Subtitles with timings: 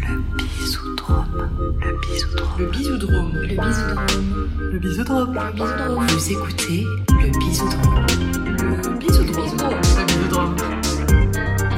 [0.00, 0.16] Le
[0.48, 1.50] bisoudrome.
[1.78, 2.56] Le bisoudrome.
[2.58, 3.32] Le bisoudrome.
[3.34, 3.98] Le bisoudrome.
[4.70, 5.34] Le bisoudrome.
[5.34, 6.06] Le bisoudrome.
[6.08, 8.06] Vous écoutez le bisoudrome.
[8.82, 9.44] Le bisoudrome.
[9.98, 10.56] Le bisoudrome.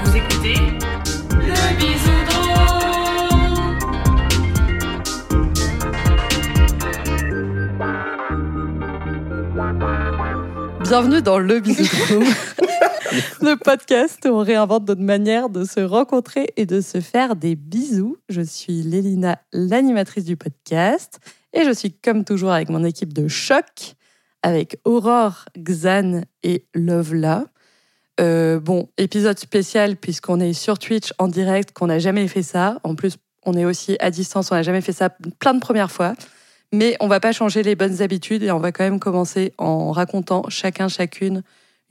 [0.05, 0.59] Vous écoutez
[1.31, 2.15] Le bisoudrome.
[10.83, 12.25] Bienvenue dans Le Bisoudrome,
[13.41, 17.57] le podcast où on réinvente notre manière de se rencontrer et de se faire des
[17.57, 18.17] bisous.
[18.29, 21.19] Je suis Lélina, l'animatrice du podcast,
[21.53, 23.95] et je suis comme toujours avec mon équipe de choc,
[24.43, 27.45] avec Aurore, Xan et Lovela.
[28.21, 32.79] Euh, bon, épisode spécial puisqu'on est sur Twitch en direct, qu'on n'a jamais fait ça.
[32.85, 35.91] En plus, on est aussi à distance, on n'a jamais fait ça plein de premières
[35.91, 36.15] fois.
[36.73, 39.93] Mais on va pas changer les bonnes habitudes et on va quand même commencer en
[39.93, 41.43] racontant chacun, chacune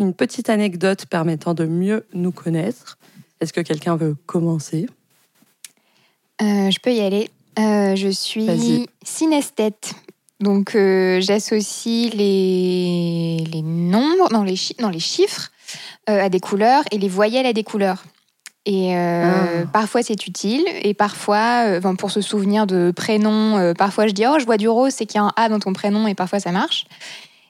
[0.04, 2.98] une petite anecdote permettant de mieux nous connaître.
[3.42, 4.88] Est-ce que quelqu'un veut commencer?
[6.42, 7.30] Euh, je peux y aller.
[7.60, 9.94] Euh, je suis synesthète.
[10.40, 15.52] Donc, euh, j'associe les, les nombres, non, les, chi- non, les chiffres
[16.08, 18.04] à des couleurs et les voyelles à des couleurs.
[18.66, 19.68] Et euh, Ah.
[19.72, 20.64] parfois, c'est utile.
[20.82, 24.58] Et parfois, euh, pour se souvenir de prénoms, euh, parfois, je dis Oh, je vois
[24.58, 26.08] du rose, c'est qu'il y a un A dans ton prénom.
[26.08, 26.86] Et parfois, ça marche.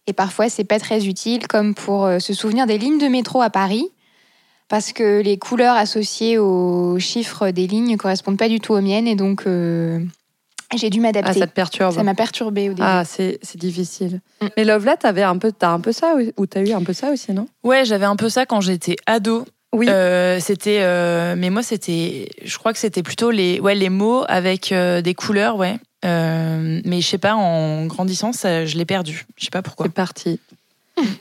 [0.08, 3.42] Et parfois, c'est pas très utile, comme pour euh, se souvenir des lignes de métro
[3.42, 3.88] à Paris.
[4.70, 8.82] Parce que les couleurs associées aux chiffres des lignes ne correspondent pas du tout aux
[8.82, 9.08] miennes.
[9.08, 10.00] Et donc, euh,
[10.76, 11.40] j'ai dû Ah, m'adapter.
[11.40, 12.82] ça te perturbe ça m'a perturbée au début.
[12.84, 14.22] Ah, c'est c'est difficile.
[14.42, 14.48] Mm.
[14.58, 17.12] Mais Lovela, t'avais un peu, t'as un peu ça ou t'as eu un peu ça
[17.12, 17.48] aussi, non?
[17.64, 19.46] Ouais, j'avais un peu ça quand j'étais ado.
[19.74, 19.88] Oui.
[19.90, 24.24] Euh, c'était, euh, mais moi c'était, je crois que c'était plutôt les, ouais, les mots
[24.28, 25.78] avec euh, des couleurs, ouais.
[26.04, 29.26] Euh, mais je sais pas, en grandissant, ça, je l'ai perdu.
[29.38, 29.88] Je sais pas pourquoi.
[29.88, 30.40] C'est parti.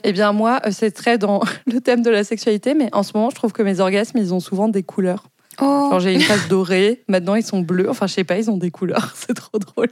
[0.03, 3.11] Eh bien, moi, euh, c'est très dans le thème de la sexualité, mais en ce
[3.15, 5.23] moment, je trouve que mes orgasmes, ils ont souvent des couleurs.
[5.61, 7.89] Oh, Genre, j'ai une phase dorée, maintenant, ils sont bleus.
[7.89, 9.13] Enfin, je sais pas, ils ont des couleurs.
[9.15, 9.89] C'est trop drôle.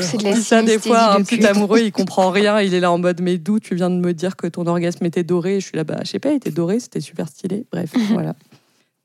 [0.00, 2.60] c'est de la ça des fois, un petit amoureux, il comprend rien.
[2.60, 5.04] Il est là en mode, mais d'où tu viens de me dire que ton orgasme
[5.06, 5.60] était doré?
[5.60, 7.64] Je suis là, bah, je sais pas, il était doré, c'était super stylé.
[7.72, 8.34] Bref, voilà.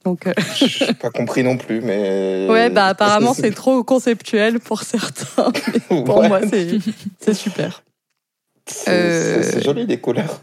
[0.05, 2.47] Donc, euh, J'ai pas compris non plus, mais.
[2.49, 5.51] ouais, bah, apparemment, c'est trop conceptuel pour certains.
[5.91, 6.77] Mais pour Ouais, moi, c'est
[7.19, 7.83] c'est super.
[8.65, 10.41] c'est- Euh, joli des couleurs.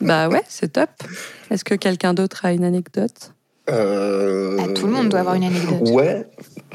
[0.00, 0.90] Bah ouais, c'est top.
[1.50, 3.32] Est-ce que quelqu'un d'autre a une anecdote?
[3.70, 5.88] Euh, Ah, tout le monde doit avoir une anecdote.
[5.90, 6.26] Ouais,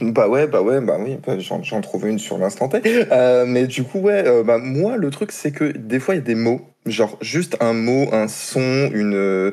[0.02, 2.82] bah ouais, bah ouais, bah oui, bah j'en, j'en trouve une sur l'instant T.
[3.12, 6.20] Euh, mais du coup, ouais, euh, bah moi, le truc, c'est que des fois, il
[6.20, 9.52] y a des mots, genre juste un mot, un son, une,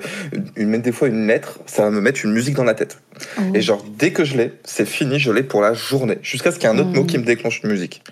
[0.57, 2.99] une, même des fois une lettre, ça va me mettre une musique dans la tête.
[3.39, 3.43] Oh.
[3.55, 6.59] Et genre, dès que je l'ai, c'est fini, je l'ai pour la journée, jusqu'à ce
[6.59, 8.03] qu'il y ait un autre mot qui me déclenche une musique.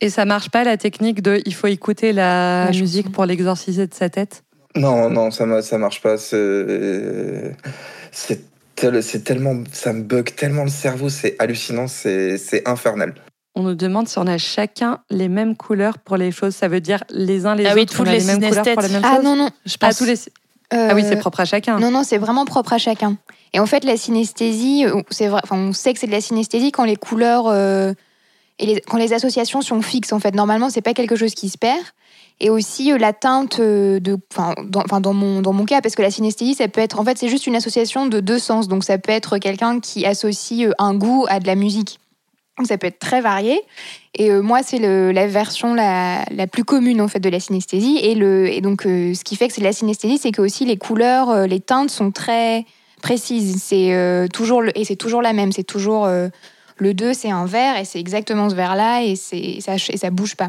[0.00, 2.80] Et ça marche pas la technique de il faut écouter la, La chanson.
[2.80, 4.42] musique pour l'exorciser de sa tête?
[4.74, 6.16] Non, non, ça, ça marche pas.
[6.16, 7.60] C'est,
[8.80, 13.14] c'est, tel- c'est tellement, ça me bug tellement le cerveau, c'est hallucinant, c'est, infernal.
[13.54, 16.54] On nous demande si on a chacun les mêmes couleurs pour les choses.
[16.54, 18.64] Ça veut dire les uns les Ah oui, autres, on a les les mêmes couleurs
[18.64, 19.24] pour les mêmes Ah choses.
[19.24, 19.50] non, non.
[19.66, 19.98] Je Ah, pense.
[19.98, 20.14] tous les...
[20.72, 21.78] euh, ah oui, c'est propre à chacun.
[21.78, 23.16] Non, non, c'est vraiment propre à chacun.
[23.52, 26.70] Et en fait, la synesthésie, c'est vrai, enfin, on sait que c'est de la synesthésie
[26.70, 27.92] quand les couleurs euh,
[28.60, 30.12] et les, quand les associations sont fixes.
[30.12, 31.82] En fait, normalement, c'est pas quelque chose qui se perd.
[32.40, 36.02] Et aussi euh, la teinte euh, de, enfin, dans, mon dans mon cas, parce que
[36.02, 38.66] la synesthésie, ça peut être, en fait, c'est juste une association de deux sens.
[38.66, 41.98] Donc, ça peut être quelqu'un qui associe euh, un goût à de la musique.
[42.56, 43.60] Donc, ça peut être très varié.
[44.14, 47.98] Et moi, c'est la version la, la plus commune en fait de la synesthésie.
[48.02, 50.76] Et, le, et donc, ce qui fait que c'est la synesthésie, c'est que aussi les
[50.76, 52.66] couleurs, les teintes sont très
[53.00, 53.62] précises.
[53.62, 55.52] C'est toujours et c'est toujours la même.
[55.52, 56.06] C'est toujours
[56.76, 60.10] le 2, c'est un vert et c'est exactement ce vert-là et c'est ça et ça
[60.10, 60.48] bouge pas.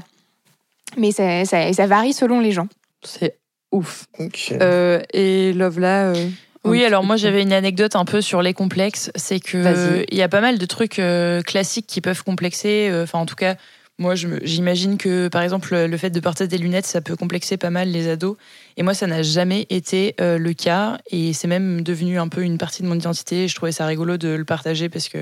[0.97, 2.67] Mais ça, ça, et ça varie selon les gens.
[3.03, 3.37] C'est
[3.71, 4.05] ouf.
[4.51, 6.27] Euh, et Lovela euh,
[6.63, 9.11] Oui, alors moi j'avais une anecdote un peu sur les complexes.
[9.15, 12.89] C'est que il y a pas mal de trucs euh, classiques qui peuvent complexer.
[12.91, 13.55] euh, Enfin, en tout cas,
[13.97, 17.69] moi j'imagine que par exemple le fait de porter des lunettes, ça peut complexer pas
[17.69, 18.35] mal les ados.
[18.77, 20.99] Et moi, ça n'a jamais été euh, le cas.
[21.09, 23.47] Et c'est même devenu un peu une partie de mon identité.
[23.47, 25.19] Je trouvais ça rigolo de le partager parce que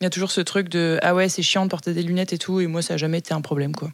[0.00, 2.32] il y a toujours ce truc de ah ouais, c'est chiant de porter des lunettes
[2.32, 2.60] et tout.
[2.60, 3.90] Et moi, ça n'a jamais été un problème quoi.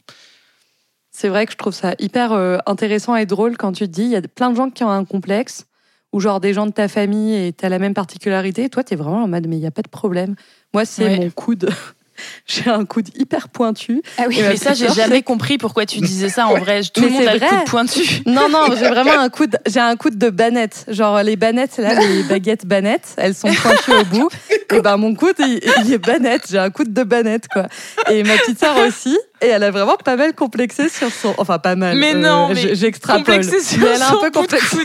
[1.21, 4.03] C'est vrai que je trouve ça hyper euh, intéressant et drôle quand tu te dis
[4.05, 5.67] il y a plein de gens qui ont un complexe
[6.13, 8.63] ou genre des gens de ta famille et t'as la même particularité.
[8.63, 10.37] Et toi, t'es vraiment en mode mais il y a pas de problème.
[10.73, 11.17] Moi, c'est Ouais.
[11.17, 11.71] mon coude.
[12.47, 14.03] J'ai un coude hyper pointu.
[14.19, 14.39] Ah oui.
[14.41, 16.81] Mais ça, j'ai jamais compris pourquoi tu disais ça en vrai.
[16.93, 17.49] Tout Mais le monde a le vrai.
[17.49, 18.01] coude pointu.
[18.27, 19.59] Non, non, j'ai vraiment un coude.
[19.67, 20.85] J'ai un coude de banette.
[20.89, 24.29] Genre les banettes, là, les baguettes banettes, elles sont pointues au bout.
[24.73, 26.45] Et ben mon coude, il, il est banette.
[26.51, 27.67] J'ai un coude de banette, quoi.
[28.11, 29.17] Et ma petite sœur aussi.
[29.41, 31.33] Et elle a vraiment pas mal complexé sur son.
[31.39, 31.97] Enfin, pas mal.
[31.97, 33.23] Mais euh, non, mais j- j'extrapole.
[33.25, 34.79] complexé sur Mais elle a un son peu complexé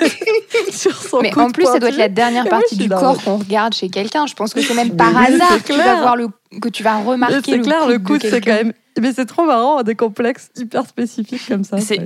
[0.71, 3.37] sur son Mais en plus, ça doit être la dernière partie du corps le- qu'on
[3.37, 4.25] regarde chez quelqu'un.
[4.27, 6.27] Je pense que c'est même Mais par hasard que tu vas voir le,
[6.61, 8.73] que tu vas Mais remarquer C'est clair, le coude de c'est quand même.
[9.01, 11.79] Mais c'est trop marrant, des complexes hyper spécifiques comme ça.
[11.79, 11.97] C'est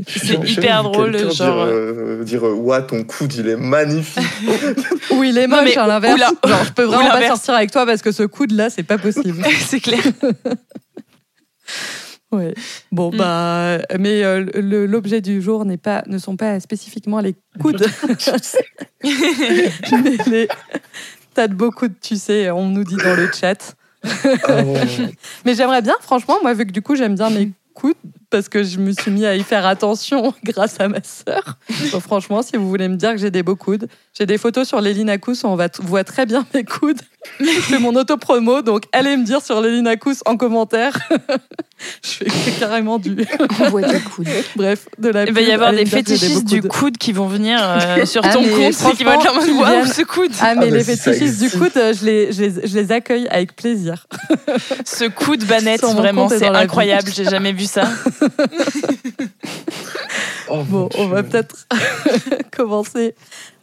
[0.47, 1.31] hyper drôle, genre.
[1.31, 4.23] Dire, euh, dire euh, Ouah, ton coude, il est magnifique.
[5.11, 6.19] Ou il est Non, moche mais- à l'inverse.
[6.19, 8.97] la- Genre, je peux vraiment pas sortir avec toi parce que ce coude-là, c'est pas
[8.97, 9.43] possible.
[9.65, 9.99] c'est clair.
[12.31, 12.53] Ouais.
[12.91, 13.17] Bon, Mm.
[13.17, 14.43] bah, mais euh,
[14.85, 17.85] l'objet du jour n'est pas, ne sont pas spécifiquement les coudes,
[19.03, 20.47] mais les
[21.33, 23.75] tas de beaux coudes, tu sais, on nous dit dans le chat.
[24.49, 24.75] Oh.
[25.45, 27.95] Mais j'aimerais bien, franchement, moi, vu que du coup, j'aime bien mes coudes,
[28.29, 31.57] parce que je me suis mis à y faire attention grâce à ma sœur.
[31.91, 33.87] Donc, franchement, si vous voulez me dire que j'ai des beaux coudes,
[34.17, 37.01] j'ai des photos sur Lélinacous où on voit très bien mes coudes.
[37.39, 40.97] C'est mon auto-promo, donc allez me dire sur Lélinacous en commentaire.
[42.03, 43.17] je fais carrément du.
[43.59, 44.27] On voit des coudes.
[44.55, 48.05] Bref, de la Il va y avoir des fétichistes du coude qui vont venir euh,
[48.05, 50.75] sur Ah, ton compte et qui vont être en mode ce coude Ah, mais Ah,
[50.75, 54.07] les fétichistes du coude, euh, je les, je, les, je les accueille avec plaisir.
[54.85, 57.11] Ce coup de banette, vraiment, c'est incroyable.
[57.13, 57.89] J'ai jamais vu ça.
[60.49, 61.67] Oh, Bon, on va peut-être
[62.55, 63.15] commencer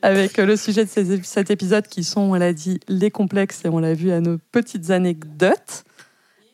[0.05, 3.79] avec le sujet de cet épisode qui sont, on l'a dit, les complexes et on
[3.79, 5.85] l'a vu à nos petites anecdotes.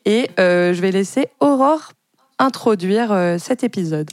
[0.05, 1.91] Et euh, je vais laisser Aurore
[2.39, 4.09] introduire euh, cet épisode.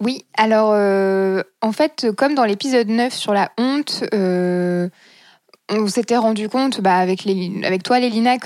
[0.00, 4.88] Oui, alors euh, en fait, comme dans l'épisode 9 sur la honte, euh,
[5.68, 7.26] on s'était rendu compte bah, avec,
[7.64, 8.38] avec toi, Lélina,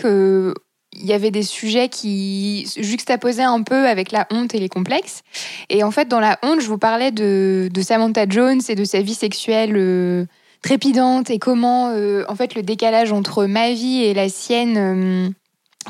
[1.00, 5.22] qu'il y avait des sujets qui juxtaposaient un peu avec la honte et les complexes.
[5.68, 9.00] Et en fait, dans la honte, je vous parlais de, Samantha Jones et de sa
[9.00, 10.26] vie sexuelle euh,
[10.62, 15.28] trépidante et comment, euh, en fait, le décalage entre ma vie et la sienne, euh,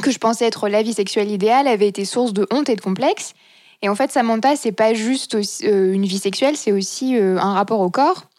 [0.00, 2.80] que je pensais être la vie sexuelle idéale, avait été source de honte et de
[2.80, 3.34] complexe.
[3.82, 7.88] Et en fait, Samantha, c'est pas juste une vie sexuelle, c'est aussi un rapport au
[7.88, 8.29] corps.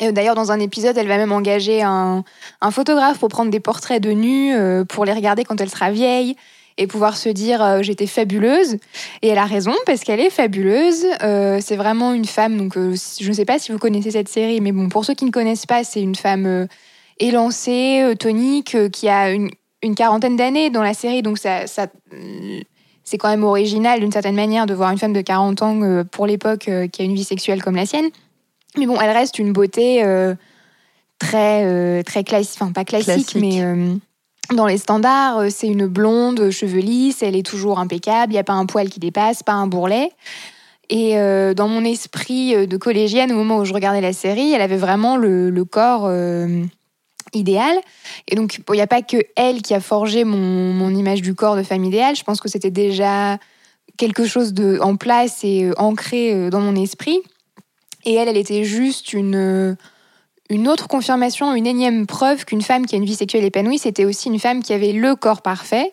[0.00, 2.24] D'ailleurs, dans un épisode, elle va même engager un,
[2.70, 6.36] photographe pour prendre des portraits de nus, euh, pour les regarder quand elle sera vieille
[6.78, 8.76] et pouvoir se dire euh, j'étais fabuleuse.
[9.22, 11.06] Et elle a raison parce qu'elle est fabuleuse.
[11.22, 12.56] Euh, c'est vraiment une femme.
[12.56, 15.14] Donc, euh, je ne sais pas si vous connaissez cette série, mais bon, pour ceux
[15.14, 16.66] qui ne connaissent pas, c'est une femme
[17.18, 19.50] élancée, tonique, qui a une,
[19.96, 21.22] quarantaine d'années dans la série.
[21.22, 21.64] Donc, ça,
[23.04, 26.26] c'est quand même original d'une certaine manière de voir une femme de 40 ans pour
[26.26, 28.10] l'époque qui a une vie sexuelle comme la sienne.
[28.78, 30.34] Mais bon, elle reste une beauté euh,
[31.18, 33.36] très, euh, très classique, enfin pas classique, Classique.
[33.36, 33.94] mais euh,
[34.54, 38.44] dans les standards, c'est une blonde, cheveux lisses, elle est toujours impeccable, il n'y a
[38.44, 40.10] pas un poil qui dépasse, pas un bourrelet.
[40.88, 41.16] Et
[41.56, 45.16] dans mon esprit de collégienne, au moment où je regardais la série, elle avait vraiment
[45.16, 46.08] le, le corps
[47.32, 47.80] idéal.
[48.28, 50.38] Et donc, bon, il n'y a pas que elle qui a forgé mon,
[50.72, 52.14] mon image du corps de femme idéale.
[52.14, 53.38] Je pense que c'était déjà
[53.96, 57.20] quelque chose de, en place et ancré dans mon esprit.
[58.06, 59.74] Et elle, elle était juste une, euh,
[60.48, 64.04] une autre confirmation, une énième preuve qu'une femme qui a une vie sexuelle épanouie, c'était
[64.04, 65.92] aussi une femme qui avait le corps parfait.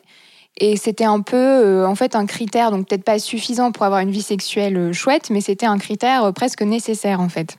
[0.58, 4.02] Et c'était un peu, euh, en fait, un critère, donc peut-être pas suffisant pour avoir
[4.02, 7.58] une vie sexuelle euh, chouette, mais c'était un critère presque nécessaire, en fait.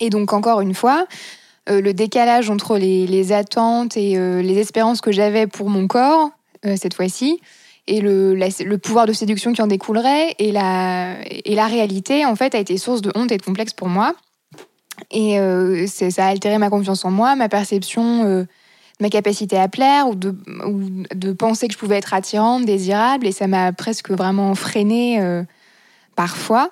[0.00, 1.06] Et donc, encore une fois,
[1.68, 6.30] le décalage entre les, attentes et les espérances que j'avais pour mon corps,
[6.62, 7.40] cette fois-ci,
[7.90, 12.78] et le, pouvoir de séduction qui en découlerait, et la, réalité, en fait, a été
[12.78, 14.14] source de honte et de complexe pour moi.
[15.10, 18.46] Et euh, ça a altéré ma confiance en moi, ma perception euh, de
[19.00, 23.46] ma capacité à plaire, ou de, penser que je pouvais être attirante, désirable, et ça
[23.46, 25.42] m'a presque vraiment freinée euh,
[26.20, 26.70] parfois.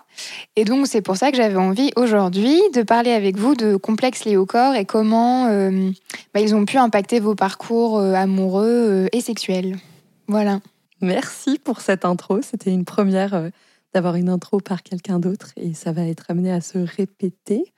[0.56, 4.26] Et donc, c'est pour ça que j'avais envie aujourd'hui de parler avec vous de complexes
[4.26, 5.90] liés corps et comment euh,
[6.34, 9.78] bah, ils ont pu impacter vos parcours euh, amoureux euh, et sexuels.
[10.26, 10.60] Voilà.
[11.00, 12.42] Merci pour cette intro.
[12.42, 13.50] C'était une première euh,
[13.94, 17.72] d'avoir une intro par quelqu'un d'autre et ça va être amené à se répéter.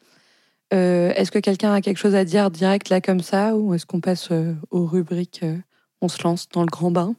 [0.72, 3.86] Euh, est-ce que quelqu'un a quelque chose à dire direct là comme ça ou est-ce
[3.86, 5.44] qu'on passe euh, aux rubriques
[6.00, 7.14] On se lance dans le grand bain?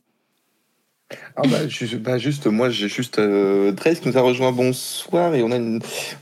[1.36, 5.34] Ah bah, ju- bah, juste, moi j'ai juste euh, Trace qui nous a rejoint bonsoir
[5.36, 5.80] et on a une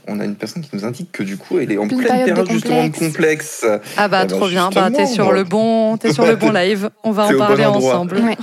[0.08, 2.10] on a une personne qui nous indique que du coup elle est en Pleine pleine
[2.12, 3.66] période période de justement de complexe.
[3.98, 4.70] Ah bah Eh ben, trop bien.
[4.70, 6.90] Bah t'es justement, sur le bon, t'es sur le bon live.
[7.04, 8.18] On va en bon parler ensemble.
[8.18, 8.38] Ouais.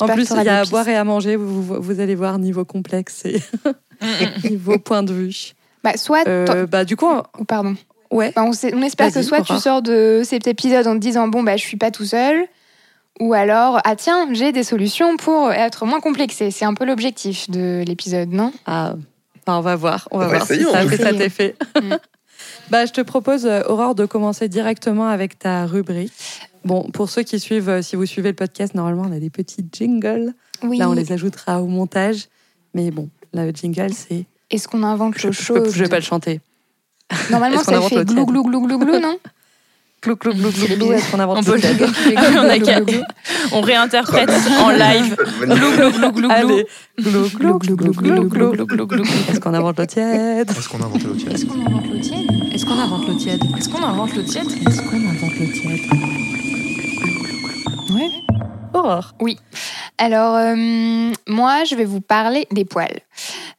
[0.00, 1.36] En plus, il y a à boire et à manger.
[1.36, 3.40] Vous, vous- vous allez voir niveau complexe et
[4.48, 5.52] niveau point de vue.
[5.84, 6.26] Bah, soit.
[6.28, 7.74] Euh, bah du coup, on- Oh, pardon.
[8.10, 8.32] ouais.
[8.34, 11.28] Bah, on, sait- on espère que soit tu sors de cet épisode en te disant
[11.28, 12.44] bon bah je suis pas tout seul,
[13.18, 16.50] ou alors ah tiens j'ai des solutions pour être moins complexé.
[16.50, 18.52] C'est un peu l'objectif de l'épisode, non?
[18.66, 18.94] Ah,
[19.46, 20.08] bah, on va voir.
[20.10, 21.24] On va, On va voir si ça on fait peut cet essayer.
[21.24, 21.56] effet.
[21.82, 21.94] Mm.
[22.70, 26.12] bah, je te propose, euh, Aurore, de commencer directement avec ta rubrique.
[26.64, 29.30] Bon, pour ceux qui suivent, euh, si vous suivez le podcast, normalement, on a des
[29.30, 30.34] petits jingles.
[30.62, 30.78] Oui.
[30.78, 32.28] Là, on les ajoutera au montage.
[32.74, 34.26] Mais bon, là, le jingle, c'est.
[34.50, 36.40] Est-ce qu'on invente Je, le je, chose je vais pas le chanter.
[37.30, 39.18] Normalement, ça fait glou glou glou glou glou, non?
[40.02, 40.92] Clou, clou, clou, clou, clou.
[40.92, 41.86] Est-ce qu'on invente On le peut le tiède
[42.36, 42.80] On a qu'à-
[43.52, 44.30] On réinterprète
[44.62, 45.14] en live.
[45.42, 46.28] Glou, glou, glou, glou, glou.
[46.98, 48.50] Glou, glou, glou, glou, glou, glou.
[48.52, 49.04] glou, glou, glou.
[49.28, 51.98] Est-ce qu'on invente l'eau tiède Est-ce qu'on a inventé l'eau tiède Est-ce qu'on invente l'eau
[52.00, 55.46] tiède Est-ce qu'on invente l'eau tiède Est-ce qu'on invente le tiède Est-ce qu'on invente l'eau
[55.52, 55.80] tiède
[57.92, 58.10] Ouais.
[58.74, 59.14] Aurore.
[59.98, 63.00] Alors, euh, moi, je vais vous parler des poils.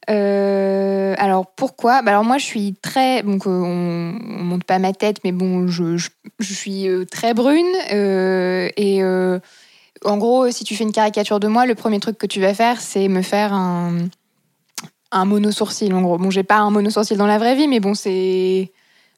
[0.10, 2.02] Euh, alors, pourquoi?
[2.02, 3.24] Bah, Alors, moi, je suis très...
[3.24, 7.76] Donc, euh, on ne monte pas ma tête, mais bon, je, je, suis très brune.
[7.92, 9.04] et
[10.04, 12.54] en gros, si tu fais une caricature de moi, le premier truc que tu vas
[12.54, 14.08] faire, c'est me faire un,
[15.12, 16.18] un mono-sourcil, en gros.
[16.18, 18.72] Bon, j'ai pas un mono-sourcil dans la vraie vie, mais bon, c'est...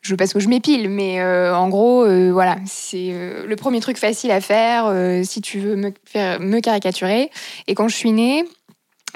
[0.04, 3.80] Je, parce que je m'épile, mais euh, en gros, euh, voilà, c'est euh, le premier
[3.80, 4.94] truc facile à faire
[5.24, 7.32] si tu veux me, caricaturer.
[7.68, 8.44] Et quand je suis née,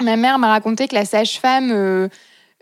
[0.02, 2.08] ma mère m'a raconté que la sage-femme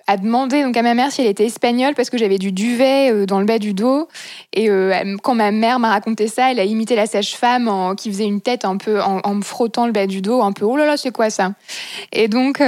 [0.09, 3.27] a demandé donc à ma mère si elle était espagnole parce que j'avais du duvet
[3.27, 4.09] dans le bas du dos.
[4.53, 4.69] Et
[5.23, 8.65] quand ma mère m'a raconté ça, elle a imité la sage-femme qui faisait une tête
[8.65, 11.13] un peu en, me frottant le bas du dos, un peu oh là là, c'est
[11.13, 11.53] quoi ça?
[12.13, 12.61] Et donc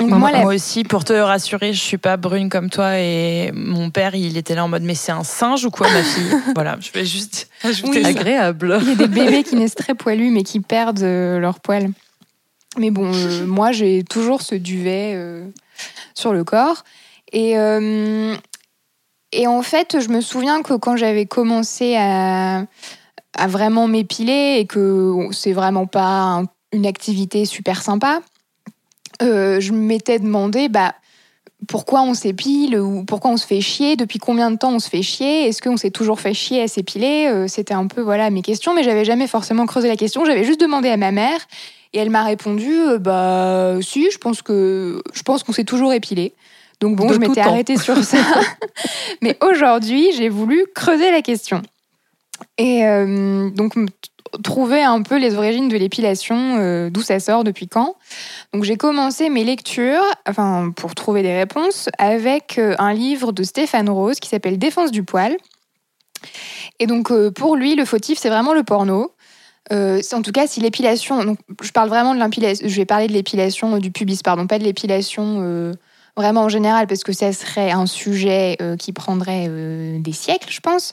[0.00, 3.52] Moi, moi, la- moi aussi, pour te rassurer, je suis pas brune comme toi et
[3.54, 6.32] mon père, il était là en mode mais c'est un singe ou quoi ma fille?
[6.54, 8.02] Voilà, je vais juste ajouter Oui.
[8.02, 8.08] ça.
[8.08, 8.78] Agréable.
[8.82, 11.90] Il y a des bébés qui naissent très poilus mais qui perdent euh, leurs poils.
[12.78, 15.46] Mais bon, euh, moi j'ai toujours ce duvet euh,
[16.14, 16.82] sur le corps.
[17.32, 18.34] Et, euh,
[19.30, 22.64] et en fait, je me souviens que quand j'avais commencé à,
[23.36, 28.20] à vraiment m'épiler et que c'est vraiment pas un- une activité super sympa,
[29.20, 30.94] euh, je m'étais demandé bah,
[31.68, 34.88] pourquoi on s'épile ou pourquoi on se fait chier, depuis combien de temps on se
[34.88, 37.26] fait chier, est-ce qu'on s'est toujours fait chier à s'épiler?
[37.28, 40.24] Euh, C'était un peu voilà mes questions, mais j'avais jamais forcément creusé la question.
[40.24, 41.38] J'avais juste demandé à ma mère
[41.92, 45.92] et elle m'a répondu euh, bah si, je pense que je pense qu'on s'est toujours
[45.92, 46.32] épilé.
[46.80, 48.18] Donc bon, De je m'étais arrêtée sur ça.
[49.22, 51.62] mais aujourd'hui, j'ai voulu creuser la question
[52.58, 53.74] et euh, donc
[54.42, 57.96] trouver un peu les origines de l'épilation, euh, d'où ça sort, depuis quand.
[58.52, 63.42] Donc j'ai commencé mes lectures, enfin pour trouver des réponses, avec euh, un livre de
[63.42, 65.36] Stéphane Rose qui s'appelle Défense du poil.
[66.78, 69.12] Et donc euh, pour lui, le fautif, c'est vraiment le porno.
[69.70, 73.12] En tout cas, si l'épilation, donc je parle vraiment de l'épilation, je vais parler de
[73.12, 75.72] l'épilation du pubis, pardon, pas de l'épilation
[76.14, 80.92] vraiment en général, parce que ça serait un sujet qui prendrait des siècles, je pense.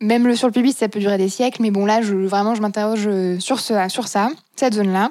[0.00, 2.54] Même le sur le pubis, ça peut durer des siècles, mais bon là, je, vraiment,
[2.54, 5.10] je m'interroge euh, sur, sur ça, cette zone-là.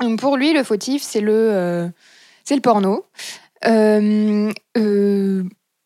[0.00, 1.88] Donc pour lui, le fautif, c'est le, euh,
[2.44, 3.04] c'est le porno.
[3.66, 4.50] Euh,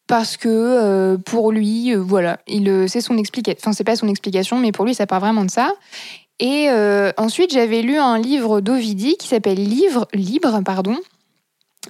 [0.06, 3.58] parce que pour lui, voilà, il, c'est son explication.
[3.60, 5.72] Enfin, c'est pas son explication, mais pour lui, ça part vraiment de ça.
[6.38, 6.68] Et
[7.16, 10.98] ensuite, j'avais lu un livre d'Ovidie qui s'appelle Livre libre, pardon.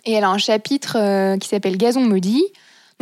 [0.04, 2.44] Et elle a un chapitre qui s'appelle Gazon maudit.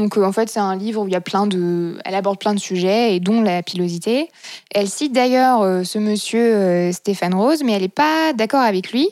[0.00, 2.38] Donc euh, en fait, c'est un livre où il y a plein de, elle aborde
[2.38, 4.28] plein de sujets et dont la pilosité.
[4.75, 8.92] Elle cite d'ailleurs euh, ce monsieur euh, Stéphane Rose, mais elle n'est pas d'accord avec
[8.92, 9.09] lui.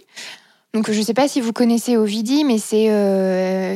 [0.73, 2.89] Donc je ne sais pas si vous connaissez Ovidie, mais c'est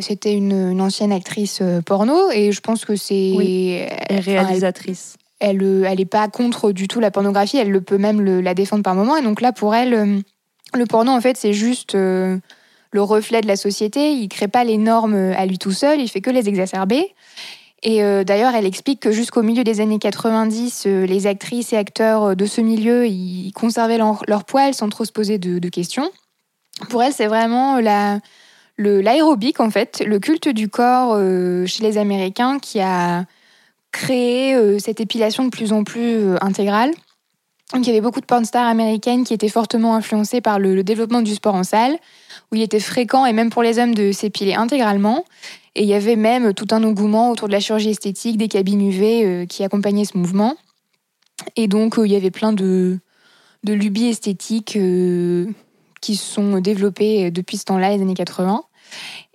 [0.03, 3.71] c'était une, une ancienne actrice porno et je pense que c'est Oui.
[3.73, 5.17] elle- elle- réalisatrice.
[5.41, 8.41] elle euh, elle est pas contre du tout la pornographie, elle le peut même le-
[8.41, 9.17] la défendre par moment.
[9.17, 10.23] Et donc là, pour elle,
[10.75, 11.95] le porno, en fait, c'est juste
[12.93, 14.13] le reflet de la société.
[14.13, 17.15] Il crée pas les normes euh, à lui tout seul, il fait que les exacerber.
[17.83, 21.77] Et euh, d'ailleurs, elle explique que jusqu'au milieu des années 90, euh, les actrices et
[21.77, 26.09] acteurs de ce milieu, ils conservaient leur, leur poil sans trop se poser de, questions.
[26.91, 28.21] Pour elle, c'est vraiment la,
[28.79, 31.19] l'aérobic, en fait, le culte du corps
[31.67, 33.25] chez les Américains qui a
[33.91, 36.93] créé cette épilation de plus en plus intégrale.
[37.73, 40.83] Donc, il y avait beaucoup de porn stars américaines qui étaient fortement influencées par le
[40.83, 41.99] développement du sport en salle,
[42.51, 45.25] où il était fréquent, et même pour les hommes, de s'épiler intégralement.
[45.75, 48.87] Et il y avait même tout un engouement autour de la chirurgie esthétique, des cabines
[48.87, 50.57] UV euh, qui accompagnaient ce mouvement.
[51.57, 52.99] Et donc, euh, il y avait plein de,
[53.65, 55.47] de lubies esthétiques euh,
[56.03, 58.65] qui se sont développées depuis ce temps-là, les années 80,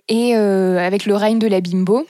[0.08, 2.06] et avec le règne de la bimbo.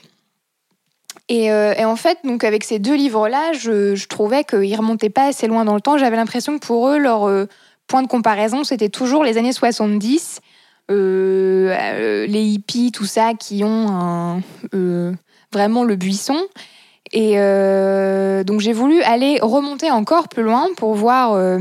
[1.29, 5.63] Et, en fait, donc avec ces deux livres-là, je, trouvais qu'ils remontaient pas assez loin
[5.63, 5.97] dans le temps.
[5.97, 7.29] J'avais l'impression que pour eux, leur
[7.87, 10.41] point de comparaison, c'était toujours les années 70,
[10.89, 14.41] euh, euh, les hippies, tout ça, qui ont
[14.73, 15.13] euh,
[15.51, 16.37] vraiment le buisson.
[17.11, 17.37] Et
[18.43, 21.57] donc j'ai voulu aller remonter encore plus loin pour voir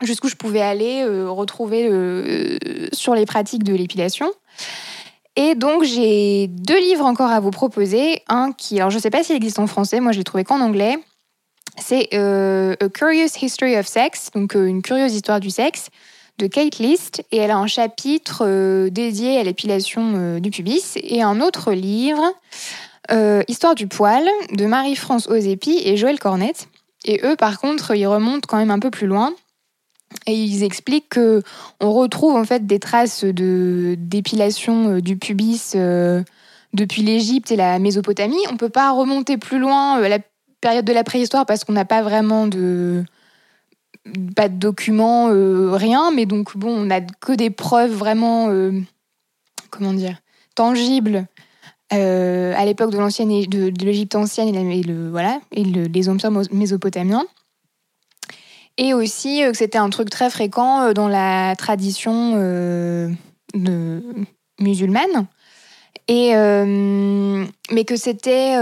[0.00, 2.58] jusqu'où je pouvais aller, retrouver
[2.92, 4.32] sur les pratiques de l'épilation.
[5.36, 8.20] Et donc j'ai deux livres encore à vous proposer.
[8.28, 10.42] Un qui, alors je ne sais pas s'il existe en français, moi je l'ai trouvé
[10.42, 10.96] qu'en anglais.
[11.78, 15.88] C'est A Curious History of Sex, donc une curieuse histoire du sexe,
[16.38, 20.96] de Kate List et elle a un chapitre euh, dédié à l'épilation euh, du pubis
[20.96, 22.22] et un autre livre,
[23.10, 26.68] euh, Histoire du poil, de Marie-France Ozepi et Joël Cornette.
[27.04, 29.34] Et eux, par contre, ils remontent quand même un peu plus loin.
[30.26, 31.42] Et ils expliquent que
[31.80, 35.74] on retrouve en fait des traces de d'épilation du pubis
[36.74, 38.36] depuis l'Égypte et la Mésopotamie.
[38.50, 40.18] On peut pas remonter plus loin à la
[40.60, 43.04] période de la préhistoire parce qu'on n'a pas vraiment de
[44.34, 46.10] pas de documents, euh, rien.
[46.10, 48.72] Mais donc bon, on n'a que des preuves vraiment euh,
[49.70, 50.16] comment dire
[50.54, 51.26] tangibles
[51.92, 56.30] euh, à l'époque de l'ancienne de, l'Égypte ancienne et, le voilà et le- les empires
[56.52, 57.24] mésopotamiens.
[58.78, 62.34] Et aussi que c'était un truc très fréquent dans la tradition
[64.58, 65.26] musulmane.
[66.08, 68.56] Et, mais que c'était.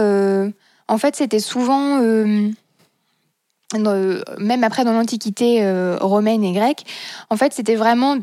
[0.88, 2.00] en fait, c'était souvent.
[3.78, 6.84] Même après dans l'Antiquité euh, romaine et grecque,
[7.30, 8.16] en fait, c'était vraiment.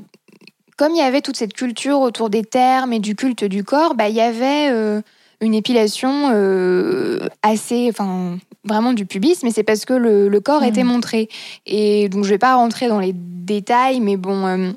[0.77, 3.95] Comme il y avait toute cette culture autour des termes et du culte du corps,
[3.95, 5.01] bah, il y avait euh,
[5.41, 7.87] une épilation euh, assez.
[7.89, 10.67] Enfin, vraiment du pubis, mais c'est parce que le, le corps Mhm.
[10.67, 11.29] était montré.
[11.65, 14.71] Et donc, je vais pas rentrer dans les détails, mais bon, euh,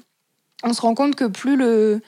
[0.63, 2.01] on se rend compte que plus, le,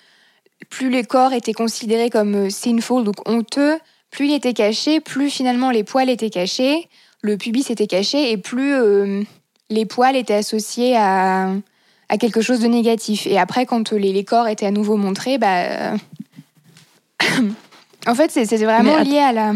[0.71, 3.79] plus les corps étaient considérés comme sinful, donc honteux,
[4.11, 6.89] plus il était caché, plus finalement les poils étaient cachés,
[7.23, 9.23] le pubis était caché, et plus euh,
[9.71, 11.51] les poils étaient associés à,
[12.09, 13.27] à quelque chose de négatif.
[13.27, 15.97] Et après, quand les, les corps étaient à nouveau montrés, bah, euh,
[18.07, 19.53] en fait, c'est c'est vraiment lié à la,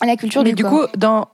[0.00, 0.90] à la culture Mais du, du corps.
[0.90, 1.28] coup, dans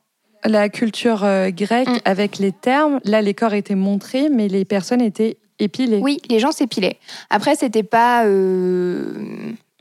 [0.45, 1.99] la culture euh, grecque, Mm.
[2.05, 6.01] avec les termes, là, les corps étaient montrés, mais les personnes étaient épilées.
[6.03, 6.99] Oui, les gens s'épilaient.
[7.31, 9.15] Après, c'était pas, euh,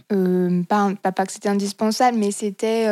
[0.09, 2.85] pas, pas, pas que c'était indispensable, mais c'était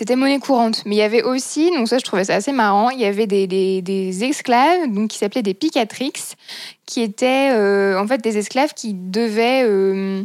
[0.00, 0.82] c'était monnaie courante.
[0.86, 2.88] Mais il y avait aussi, donc ça, je trouvais ça assez marrant.
[2.88, 6.14] Il y avait des, des, des esclaves, donc qui s'appelaient des picatrix,
[6.86, 10.22] qui étaient euh, en fait des esclaves qui devaient euh,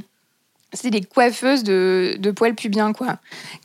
[0.71, 3.17] c'était des coiffeuses de, de poils pubiens, quoi.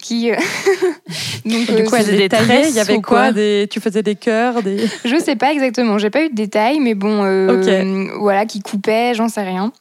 [0.02, 0.34] Qui, euh,
[1.44, 3.32] donc, du euh, coup, elles c'est des étaient taillées, il y avait ou quoi, quoi
[3.32, 3.68] des...
[3.70, 4.88] Tu faisais des cœurs, des...
[5.04, 9.14] Je sais pas exactement, j'ai pas eu de détails, mais bon, euh, voilà, qui coupait,
[9.14, 9.72] j'en sais rien.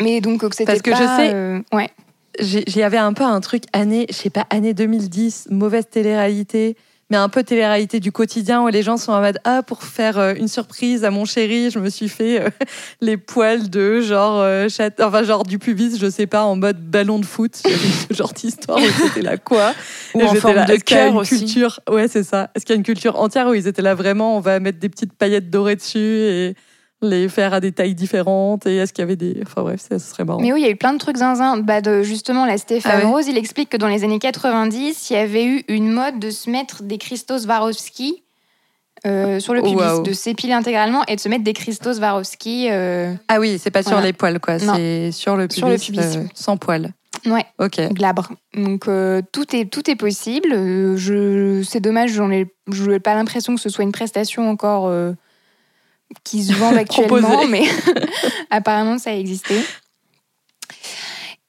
[0.00, 1.90] Mais donc, euh, c'était Parce que je sais- euh, ouais.
[2.40, 6.76] J'y avais un peu un truc année, je sais pas, année 2010, mauvaise télé-réalité,
[7.10, 10.18] mais un peu télé-réalité du quotidien où les gens sont en mode Ah, pour faire
[10.18, 12.48] euh, une surprise à mon chéri, je me suis fait euh,
[13.00, 14.98] les poils de genre, euh, chat...
[15.00, 17.60] enfin, genre du pubis, je sais pas, en mode ballon de foot.
[17.62, 19.74] J'avais ce genre d'histoire où c'était là quoi.
[20.14, 21.40] Ou Et en forme là, de cœur aussi.
[21.40, 22.50] culture Ouais, c'est ça.
[22.54, 24.78] Est-ce qu'il y a une culture entière où ils étaient là vraiment, on va mettre
[24.78, 26.54] des petites paillettes dorées dessus et
[27.04, 29.40] les faire à des tailles différentes Et est-ce qu'il y avait des.
[29.42, 30.40] Enfin bref, ça, serait marrant.
[30.40, 31.58] Mais oui, il y a eu plein de trucs zinzin.
[31.58, 35.10] Bah, de, justement, la Stéphane Ah ouais Rose, il explique que dans les années 90,
[35.10, 38.22] il y avait eu une mode de se mettre des Christos Swarovski
[39.06, 42.68] euh, sur le Oh, pubis, de s'épiler intégralement et de se mettre des Christos Swarovski.
[42.70, 44.58] euh, Ah oui, c'est pas sur les poils, quoi.
[44.58, 45.98] C'est sur le pubis, Sur le pubis.
[46.16, 46.92] euh, sans poils.
[47.26, 47.44] Ouais.
[47.58, 47.80] Ok.
[47.92, 48.30] glabre.
[48.54, 50.50] Donc euh, tout est tout est possible.
[50.52, 54.50] Euh, je c'est dommage, j'en ai je n'ai pas l'impression que ce soit une prestation
[54.50, 55.12] encore euh,
[56.22, 57.64] qui se vend actuellement, mais
[58.50, 59.54] apparemment ça a existé.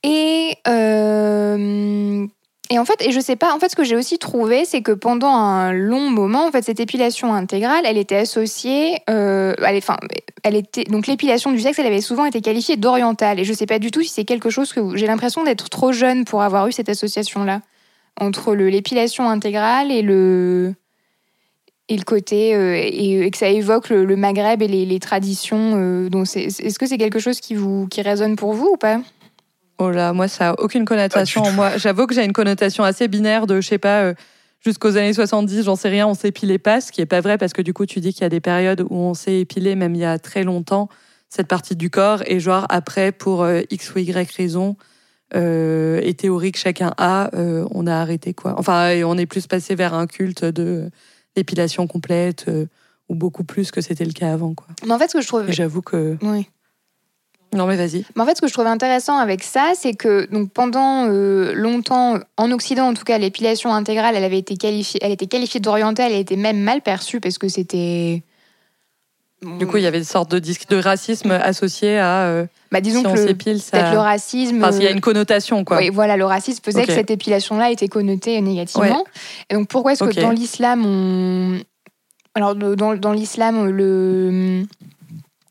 [0.04, 2.28] Et euh,
[2.72, 4.82] et en fait, et je sais pas, en fait, ce que j'ai aussi trouvé, c'est
[4.82, 9.78] que pendant un long moment, en fait, cette épilation intégrale, elle était associée, euh, elle,
[9.78, 9.98] enfin,
[10.44, 13.40] elle était, donc l'épilation du sexe, elle avait souvent été qualifiée d'orientale.
[13.40, 15.92] Et je sais pas du tout si c'est quelque chose que j'ai l'impression d'être trop
[15.92, 17.62] jeune pour avoir eu cette association-là
[18.20, 20.74] entre l'épilation intégrale et le
[21.90, 25.00] et le côté euh, et, et que ça évoque le, le Maghreb et les, les
[25.00, 25.74] traditions.
[25.76, 28.78] euh, donc, c'est- est-ce que c'est quelque chose qui vous qui résonne pour vous ou
[28.78, 29.00] pas?
[29.78, 31.78] Oh là, moi, ça a aucune connotation en moi.
[31.78, 34.14] J'avoue que j'ai une connotation assez binaire de, je sais pas, euh,
[34.64, 37.52] jusqu'aux années 70, j'en sais rien, on s'épilait pas, ce qui est pas vrai parce
[37.54, 39.94] que du coup, tu dis qu'il y a des périodes où on s'est épilé, même
[39.94, 40.88] il y a très longtemps,
[41.30, 44.78] cette partie du corps, et genre après, pour euh, X ou Y raison,
[45.36, 48.56] euh, et théorie que chacun a, euh, on a arrêté quoi.
[48.58, 50.90] Enfin, on est plus passé vers un culte de
[51.36, 52.66] l'épilation complète, euh,
[53.10, 54.68] ou beaucoup plus que c'était le cas avant quoi.
[54.86, 56.18] Mais en fait, ce que je trouve j'avoue que.
[56.22, 56.48] oui.
[57.54, 58.04] Non mais vas-y.
[58.16, 61.54] Mais en fait, ce que je trouve intéressant avec ça, c'est que donc pendant euh,
[61.54, 65.62] longtemps, en Occident en tout cas, l'épilation intégrale, elle avait été qualifiée, elle était qualifiée
[65.62, 68.24] d'orientale, elle était même mal perçue parce que c'était.
[69.42, 72.24] Du coup, il y avait une sorte de disque de racisme associé à.
[72.28, 74.02] euh, bah, disons si que le- s'épile, peut-être le ça.
[74.02, 74.58] racisme.
[74.58, 75.78] Enfin, s'il y a euh, une connotation, quoi.
[75.78, 79.04] Oui, voilà, le racisme faisait que cette épilation-là était connotée négativement.
[79.50, 81.60] Et donc, pourquoi est-ce que dans l'islam, on.
[82.34, 84.64] Alors, dans, dans l'islam, le.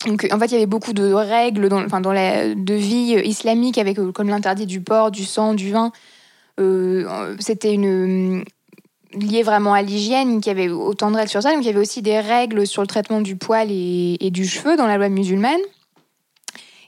[0.07, 3.15] Donc, en fait, il y avait beaucoup de règles dans, enfin, dans la de vie
[3.25, 5.93] islamique, avec euh, comme l'interdit du porc, du sang, du vin.
[6.61, 8.45] Euh, C'était une.
[9.15, 11.53] Liées vraiment à l'hygiène, qu'il y avait autant de règles sur ça.
[11.53, 14.77] Donc il y avait aussi des règles sur le traitement du poil et, du cheveu
[14.77, 15.61] dans la loi musulmane.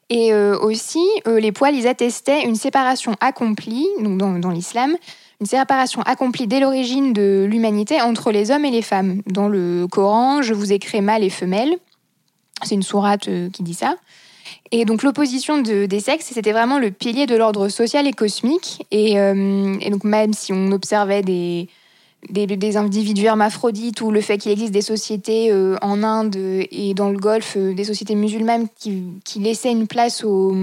[0.09, 4.97] Et euh, aussi, euh, les poils, ils attestaient une séparation accomplie, donc dans, l'islam,
[5.41, 9.23] une séparation accomplie dès l'origine de l'humanité entre les hommes et les femmes.
[9.27, 11.77] Dans le Coran, je vous ai créé mâle et femelle.
[12.63, 13.97] C'est une sourate euh, qui dit ça.
[14.71, 18.87] Et donc l'opposition de, des sexes, c'était vraiment le pilier de l'ordre social et cosmique.
[18.93, 19.15] Et
[19.91, 21.69] donc même si on observait des,
[22.31, 26.95] des, des individus hermaphrodites ou le fait qu'il existe des sociétés euh, en Inde et
[26.95, 30.55] dans le Golfe, euh, des sociétés musulmanes qui, qui laissaient une place aux,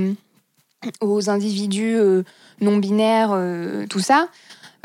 [1.02, 2.24] aux individus euh,
[2.62, 3.38] non binaires,
[3.90, 4.30] tout ça,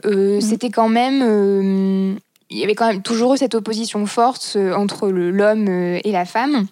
[0.04, 2.18] euh, c'était quand même
[2.50, 6.66] il y avait quand même toujours eu cette opposition forte entre l'homme et la femme.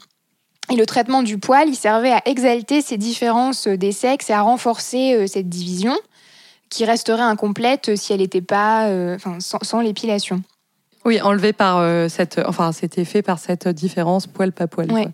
[0.73, 4.41] Et le traitement du poil, il servait à exalter ces différences des sexes et à
[4.41, 5.95] renforcer cette division
[6.71, 10.43] qui resterait incomplète si elle n'était pas, euh, enfin, sans, sans l'épilation.
[11.07, 12.41] Oui, enlevé par euh, cette.
[12.45, 14.91] Enfin, c'était fait par cette différence poil pas poil.
[14.91, 15.05] Ouais.
[15.05, 15.13] quoi.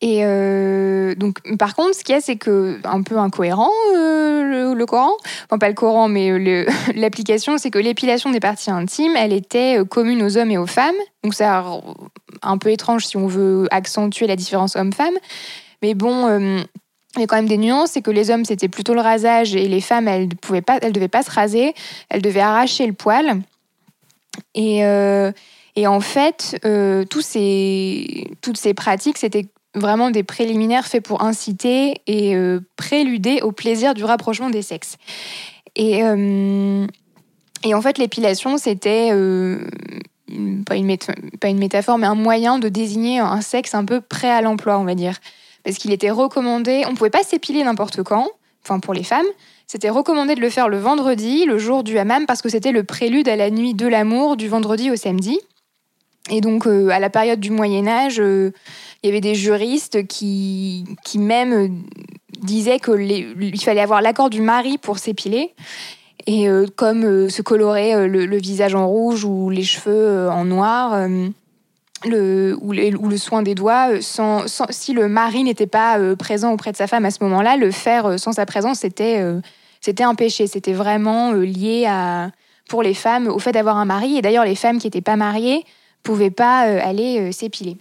[0.00, 4.42] Et euh, donc, par contre, ce qu'il y a, c'est que un peu incohérent euh,
[4.42, 5.12] le, le Coran,
[5.44, 10.22] enfin pas le Coran, mais l'application, c'est que l'épilation des parties intimes, elle était commune
[10.22, 10.96] aux hommes et aux femmes.
[11.22, 15.14] Donc c'est un peu étrange si on veut accentuer la différence homme-femme.
[15.82, 16.64] Mais bon,
[17.16, 19.54] il y a quand même des nuances, c'est que les hommes c'était plutôt le rasage
[19.54, 21.74] et les femmes elles ne pouvaient pas, elles devaient pas se raser,
[22.08, 23.42] elles devaient arracher le poil.
[24.54, 25.32] Et euh,
[25.84, 32.60] en fait, euh, toutes ces pratiques, c'était vraiment des préliminaires faits pour inciter et euh,
[32.76, 34.96] préluder au plaisir du rapprochement des sexes.
[35.76, 36.86] Et, en
[37.80, 39.08] fait, l'épilation, c'était
[40.66, 44.78] pas une métaphore, mais un moyen de désigner un sexe un peu prêt à l'emploi,
[44.78, 45.18] on va dire.
[45.64, 48.28] Parce qu'il était recommandé, on pouvait pas s'épiler n'importe quand,
[48.62, 49.26] enfin pour les femmes,
[49.66, 52.84] c'était recommandé de le faire le vendredi, le jour du hammam, parce que c'était le
[52.84, 55.40] prélude à la nuit de l'amour du vendredi au samedi.
[56.30, 58.52] Et donc, euh, à la période du Moyen Âge, euh,
[59.02, 61.68] il y avait des juristes qui, qui même euh,
[62.40, 65.54] disaient qu'il fallait avoir l'accord du mari pour s'épiler.
[66.26, 66.46] Et
[66.76, 71.06] comme se colorer le, visage en rouge ou les cheveux en noir,
[72.06, 76.76] ou, le soin des doigts, euh, si le mari n'était pas euh, présent auprès de
[76.76, 80.46] sa femme à ce moment-là, le faire euh, sans sa présence, c'était un péché.
[80.46, 82.30] C'était vraiment lié à,
[82.68, 84.16] pour les femmes au fait d'avoir un mari.
[84.16, 85.64] Et d'ailleurs, les femmes qui n'étaient pas mariées
[86.02, 87.76] pouvaient pas aller s'épiler.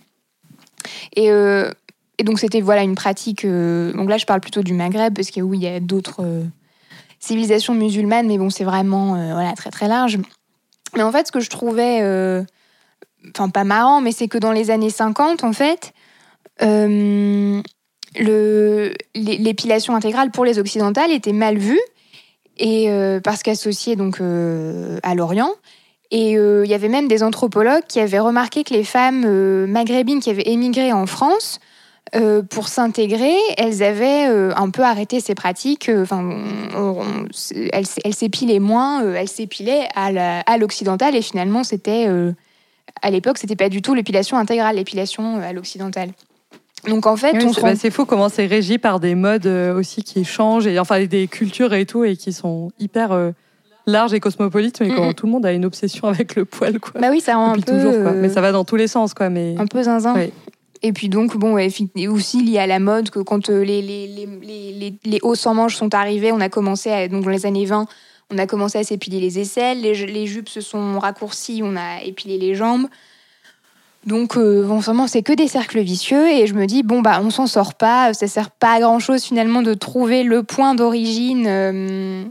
[1.15, 3.45] Et, et donc c'était voilà une pratique.
[3.45, 6.23] donc là, je parle plutôt du Maghreb parce que oui, y a d'autres
[7.19, 10.19] civilisations musulmanes, mais bon, c'est vraiment voilà très très large.
[10.95, 12.01] Mais en fait, ce que je trouvais,
[13.29, 15.93] enfin pas marrant, mais c'est que dans les années 50, en fait,
[16.61, 17.61] euh,
[18.15, 21.79] l'épilation intégrale pour les occidentales était mal vue
[22.57, 25.51] et euh, parce qu'associée euh, à l'Orient.
[26.11, 30.19] Et euh, il y avait même des anthropologues qui avaient remarqué que les femmes maghrébines
[30.19, 31.59] qui avaient émigré en France
[32.51, 35.89] pour s'intégrer, elles avaient un peu arrêté ces pratiques.
[35.89, 36.29] Enfin,
[37.71, 42.07] elles s'épilaient moins, elles s'épilaient à l'occidental et finalement c'était
[43.03, 46.09] à l'époque c'était pas du tout l'épilation intégrale, l'épilation euh, à l'occidental.
[46.87, 48.99] Donc en fait, Oui, on c'est se rend bah, c'est fou comment c'est régi par
[48.99, 52.71] des modes euh, aussi qui changent, et enfin des cultures et tout, et qui sont
[52.79, 53.31] hyper euh,
[53.85, 56.99] larges et cosmopolites, mais quand tout le monde a une obsession avec le poil, quoi.
[56.99, 58.11] Bah oui, ça rend un peu, toujours, quoi.
[58.13, 59.29] Mais ça va dans tous les sens, quoi.
[59.29, 60.13] Mais un peu zinzin.
[60.13, 60.31] Ouais.
[60.81, 61.69] Et puis donc, bon, ouais,
[62.09, 66.41] aussi lié à la mode, que quand les- les hauts sans manches sont arrivés, on
[66.41, 67.85] a commencé, à, donc dans les années 20,
[68.31, 71.75] on a commencé à s'épiler les aisselles, les, ju- les jupes se sont raccourcies, on
[71.75, 72.87] a épilé les jambes.
[74.05, 76.29] Donc, euh, bon, c'est que des cercles vicieux.
[76.29, 78.13] Et je me dis, bon, bah, on s'en sort pas.
[78.13, 82.23] Ça sert pas à grand chose, finalement, de trouver le point d'origine euh,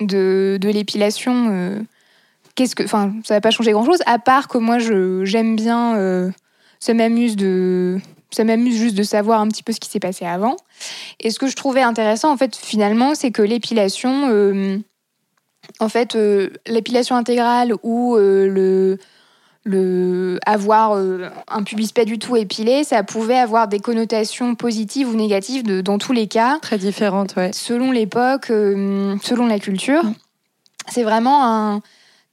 [0.00, 1.48] de, de l'épilation.
[1.50, 1.80] euh.
[2.56, 2.82] Qu'est-ce que.
[2.82, 5.96] Enfin, ça va pas changer grand chose, à part que moi, j'aime bien.
[5.96, 6.30] euh,
[6.78, 7.98] ça m'amuse de.
[8.30, 10.56] Ça m'amuse juste de savoir un petit peu ce qui s'est passé avant.
[11.20, 14.28] Et ce que je trouvais intéressant, en fait, finalement, c'est que l'épilation.
[14.30, 14.78] euh,
[15.80, 18.98] en fait, euh, l'épilation intégrale ou euh, le
[19.68, 20.96] le avoir
[21.48, 25.80] un pubis pas du tout épilé, ça pouvait avoir des connotations positives ou négatives de-
[25.80, 27.50] dans tous les cas, très différente, ouais.
[27.52, 30.04] selon l'époque, selon la culture.
[30.04, 30.14] Mm.
[30.88, 31.82] C'est vraiment un.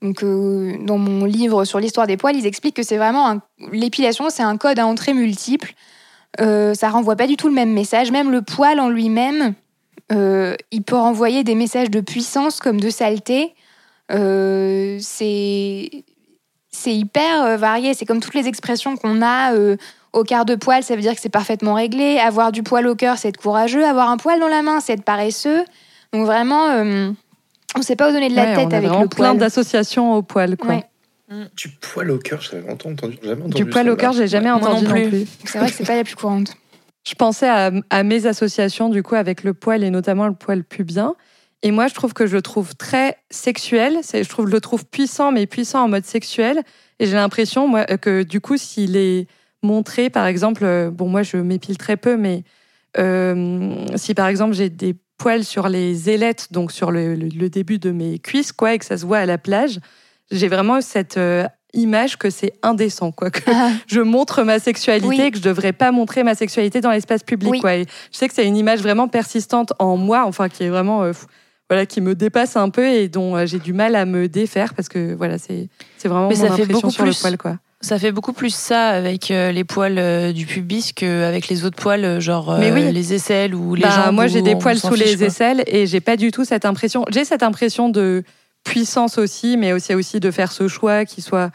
[0.04, 3.40] Donc, euh, dans mon livre sur l'histoire des poils, ils expliquent que c'est vraiment
[3.72, 5.74] l'épilation, c'est un code à entrée multiple.
[6.42, 8.12] Euh, ça renvoie pas du tout le même message.
[8.12, 9.54] Même le poil en lui-même,
[10.12, 13.54] euh, il peut renvoyer des messages de puissance comme de saleté.
[14.12, 15.90] Euh, c'est
[16.70, 17.94] c'est hyper varié.
[17.94, 19.54] C'est comme toutes les expressions qu'on a.
[20.12, 22.18] au quart de poil, ça veut dire que c'est parfaitement réglé.
[22.18, 23.86] Avoir du poil au cœur, c'est être courageux.
[23.86, 25.64] Avoir un poil dans la main, c'est être paresseux.
[26.12, 27.14] Donc vraiment,
[27.76, 29.38] euh, On sait pas où donner de la Ouais, tête on avec le plein poil.
[29.38, 30.70] d'associations au poil, quoi.
[30.76, 30.84] Ouais.
[31.56, 33.56] Du poil au cœur, j'avais longtemps entendu, jamais entendu.
[33.64, 35.08] Du poil au cœur, j'ai jamais entendu non plus.
[35.10, 35.26] plus.
[35.46, 36.56] C'est vrai que c'est pas la plus courante.
[37.06, 40.64] Je pensais à, à mes associations du coup avec le poil et notamment le poil
[40.64, 41.16] pubien.
[41.62, 43.98] Et moi, je trouve que je le trouve très sexuel.
[44.04, 46.62] C'est- Je trouve je le trouve puissant, mais puissant en mode sexuel.
[47.00, 49.28] Et j'ai l'impression moi que du coup, s'il est
[49.64, 52.44] montré, par exemple, euh, bon moi je m'épile très peu, mais
[52.98, 57.50] euh, si par exemple j'ai des poils sur les ailettes, donc sur le, le- le
[57.50, 59.80] début de mes cuisses, quoi, et que ça se voit à la plage,
[60.32, 65.08] j'ai vraiment cette euh, image que c'est indécent, quoi, que Ah, je montre ma sexualité
[65.08, 65.22] Oui.
[65.22, 67.52] et que je devrais pas montrer ma sexualité dans l'espace public.
[67.52, 67.60] Oui.
[67.62, 67.76] quoi.
[67.76, 71.04] Et je sais que c'est une image vraiment persistante en moi, enfin qui est vraiment,
[71.04, 71.12] euh,
[71.70, 74.74] voilà, qui me dépasse un peu et dont euh, j'ai du mal à me défaire
[74.74, 77.22] parce que voilà, c'est c'est vraiment Mais mon ça fait beaucoup sur le plus.
[77.22, 77.58] poil, quoi.
[77.84, 81.76] Ça fait beaucoup plus ça avec euh, les poils euh, du pubis qu'avec les autres
[81.76, 82.90] poils, euh, genre Mais oui.
[82.94, 84.16] les aisselles ou les Bah, jambes.
[84.16, 85.28] moi, j'ai des poils sous les quoi.
[85.28, 87.04] aisselles et j'ai pas du tout cette impression.
[87.10, 88.24] J'ai cette impression de
[88.64, 91.52] puissance aussi, mais aussi aussi de faire ce choix qui soit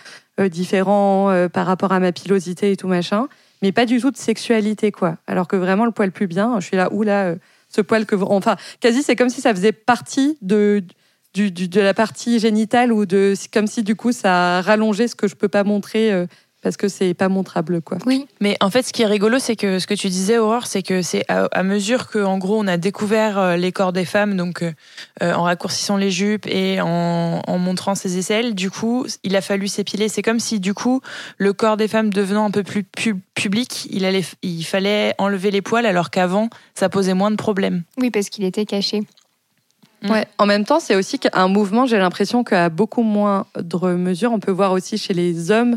[0.51, 3.27] différent par rapport à ma pilosité et tout machin,
[3.62, 5.17] mais pas du tout de sexualité quoi.
[5.27, 7.35] Alors que vraiment le poil pubien, je suis là où là,
[7.71, 10.85] ce poil que enfin quasi c'est comme si ça faisait partie de
[11.38, 15.14] du, du- de la partie génitale ou de comme si du coup ça rallongeait ce
[15.14, 16.27] que je peux pas montrer euh,
[16.62, 17.98] parce que c'est pas montrable quoi.
[18.05, 20.66] oui, Mais en fait, ce qui est rigolo, c'est que ce que tu disais, Aurore,
[20.66, 23.92] c'est que c'est à, à mesure que, en gros, on a découvert euh, les corps
[23.92, 24.72] des femmes, donc euh,
[25.22, 29.40] euh, en raccourcissant les jupes et en, en montrant ses aisselles, du coup, il a
[29.40, 30.09] fallu s'épiler.
[30.09, 31.01] C'est comme si, du coup,
[31.38, 35.53] le corps des femmes devenant un peu plus pub- public, il, allait, il fallait enlever
[35.53, 37.85] les poils, alors qu'avant, ça posait moins de problèmes.
[37.98, 39.03] oui, parce qu'il était caché.
[40.02, 40.11] Mm.
[40.11, 40.26] Ouais.
[40.38, 44.52] En même temps, c'est aussi qu'un mouvement, j'ai l'impression qu'à beaucoup moindre mesure, on peut
[44.52, 45.76] voir aussi chez les hommes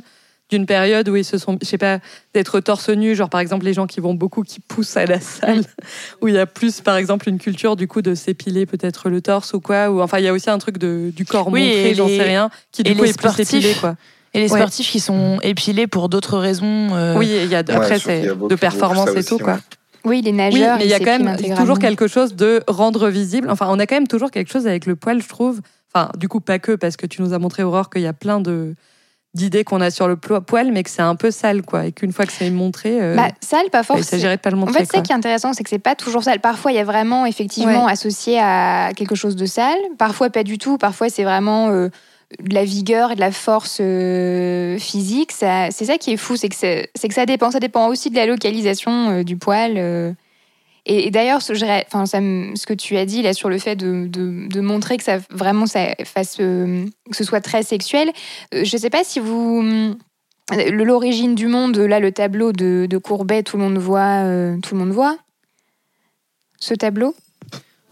[0.49, 1.99] d'une période où ils se sont, je sais pas,
[2.33, 5.21] d'être torse nu, genre par exemple les gens qui vont beaucoup, qui poussent à la
[5.21, 5.63] salle,
[6.21, 9.21] où il y a plus par exemple une culture du coup de s'épiler peut-être le
[9.21, 11.63] torse ou quoi, ou enfin il y a aussi un truc de, du corps Oui,
[11.67, 13.53] montré, j'en sais rien, qui du et coup est plus sportifs.
[13.53, 13.95] épilé quoi.
[14.33, 14.59] Et les Ouais.
[14.59, 16.89] sportifs qui sont épilés pour d'autres raisons.
[16.95, 19.53] euh, Oui, il y a après c'est de performance et aussi, tout quoi.
[19.53, 19.59] ouais.
[20.05, 20.77] Oui, les Oui, nageurs.
[20.77, 23.49] mais il y a quand même toujours quelque chose de rendre visible.
[23.49, 25.61] Enfin, on a quand même toujours quelque chose avec le poil, je trouve.
[25.93, 28.13] Enfin, du coup, pas que, parce que tu nous as montré, Aurore, qu'il y a
[28.13, 28.75] plein de
[29.33, 31.85] d'idées qu'on a sur le poil, mais que c'est un peu sale, quoi.
[31.85, 34.05] Et qu'une fois que c'est montré, euh, Bah, sale, pas bah, il forcément.
[34.05, 34.73] s'agirait de pas le En montrer.
[34.73, 35.01] fait, c'est ça quoi.
[35.03, 36.41] qui est intéressant, c'est que c'est pas toujours sale.
[36.41, 39.77] Parfois, il y a vraiment effectivement associé à quelque chose de sale.
[39.97, 40.77] Parfois, pas du tout.
[40.77, 41.87] Parfois, c'est vraiment euh,
[42.39, 45.31] de la vigueur et de la force euh, physique.
[45.31, 47.51] C'est ça qui est fou, c'est que, ça dépend.
[47.51, 49.73] Ça dépend aussi de la localisation euh, du poil.
[49.77, 50.13] euh.
[50.85, 55.03] Et, d'ailleurs, ce, ce que tu as dit là sur le fait de, montrer que
[55.03, 58.11] ça vraiment fasse que ce soit très sexuel.
[58.51, 59.95] je sais pas si vous
[60.71, 64.23] l'origine du monde, là, le tableau de, de Courbet, tout le monde voit,
[64.63, 65.17] tout le monde voit
[66.61, 67.13] ce tableau?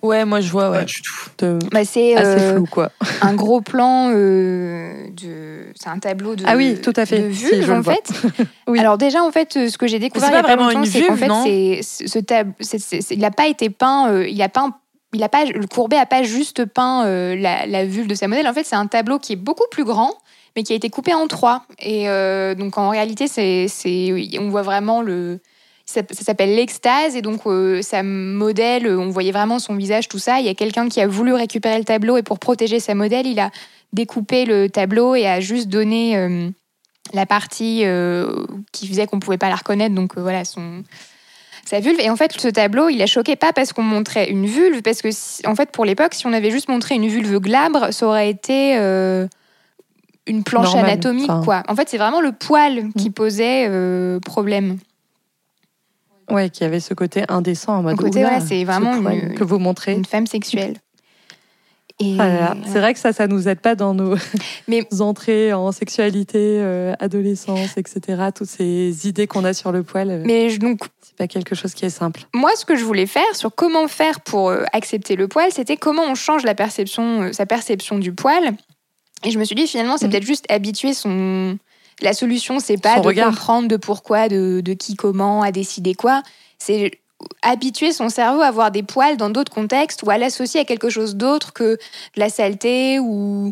[0.01, 0.79] Ouais, moi je vois, ouais.
[0.79, 1.13] Pas du tout.
[1.39, 2.91] De- Bah, c'est Assez euh, flou, quoi.
[3.21, 6.43] un gros plan euh, de, c'est un tableau de.
[6.47, 7.19] Ah oui, tout à fait.
[7.19, 8.11] De Si, vulve, je le en fait.
[8.67, 8.79] Oui.
[8.79, 10.55] Alors déjà, en fait, euh, ce que j'ai découvert c'est il y a pas pas
[10.63, 11.43] vraiment une c'est qu'en vulve, fait, non?
[11.43, 12.51] c'est ce tab,
[13.11, 14.69] il a pas été peint, euh, il a pas.
[15.11, 18.27] Il a pas, le Courbet a pas juste peint euh, la, la vulve de sa
[18.27, 18.47] modèle.
[18.47, 20.13] En fait, c'est un tableau qui est beaucoup plus grand,
[20.55, 21.63] mais qui a été coupé en trois.
[21.79, 23.65] Et euh, donc, en réalité, c'est,
[24.39, 25.39] on voit vraiment le.
[25.89, 30.07] Ça, ça s'appelle l'extase, et donc euh, sa modèle, euh, on voyait vraiment son visage,
[30.07, 30.39] tout ça.
[30.39, 33.25] Il y a quelqu'un qui a voulu récupérer le tableau, et pour protéger sa modèle,
[33.25, 33.49] il a
[33.91, 36.47] découpé le tableau et a juste donné euh,
[37.11, 39.95] la partie euh, qui faisait qu'on pouvait pas la reconnaître.
[39.95, 40.83] Donc voilà, son
[41.65, 41.99] sa vulve.
[41.99, 45.01] Et en fait, ce tableau, il a choqué pas parce qu'on montrait une vulve, parce
[45.01, 45.09] que
[45.47, 48.75] en fait, pour l'époque, si on avait juste montré une vulve glabre, ça aurait été
[50.29, 51.43] une planche Normal, anatomique, enfin.
[51.43, 51.63] quoi.
[51.67, 54.77] En fait, c'est vraiment le poil qui posait euh, problème.
[56.31, 57.97] Ouais, qui avait ce côté indécent en mode.
[57.97, 59.93] côté, c'est ce vraiment une- que vous montrez.
[59.93, 60.75] Une femme sexuelle.
[62.01, 62.55] Et, Ah.
[62.65, 64.15] C'est vrai que ça, ça nous aide pas dans nos
[64.69, 68.29] Mais- entrées en sexualité, euh, adolescence, etc.
[68.33, 71.55] Toutes ces idées qu'on a sur le poil, euh, Mais je- donc, c'est pas quelque
[71.55, 72.21] chose qui est simple.
[72.33, 75.75] moi, ce que je voulais faire sur comment faire pour euh, accepter le poil, c'était
[75.75, 78.53] comment on change la perception, euh, sa perception du poil.
[79.25, 80.11] Et je me suis dit, finalement, c'est Mhm.
[80.11, 81.57] peut-être juste habituer son.
[82.01, 83.29] La solution, c'est pas Son de regard.
[83.31, 86.23] comprendre de pourquoi, de, de qui, comment, à décider quoi.
[86.57, 86.91] C'est
[87.41, 90.89] habituer son cerveau à voir des poils dans d'autres contextes ou à l'associer à quelque
[90.89, 91.79] chose d'autre que de
[92.15, 93.51] la saleté ou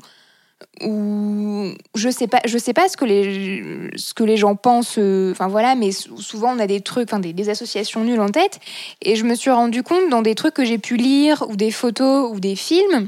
[0.83, 4.95] ou je sais pas je sais pas ce que les ce que les gens pensent
[4.97, 8.21] euh, enfin voilà mais sou- souvent on a des trucs enfin des, des associations nulles
[8.21, 8.59] en tête
[9.01, 11.71] et je me suis rendu compte dans des trucs que j'ai pu lire ou des
[11.71, 13.07] photos ou des films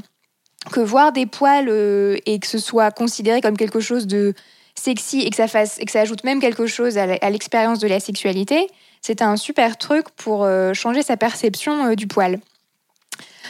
[0.72, 4.34] que voir des poils euh, et que ce soit considéré comme quelque chose de
[4.74, 7.88] sexy et que ça fasse et que ça ajoute même quelque chose à l'expérience de
[7.88, 8.68] la sexualité
[9.00, 12.38] c'était un super truc pour euh, changer sa perception euh, du poil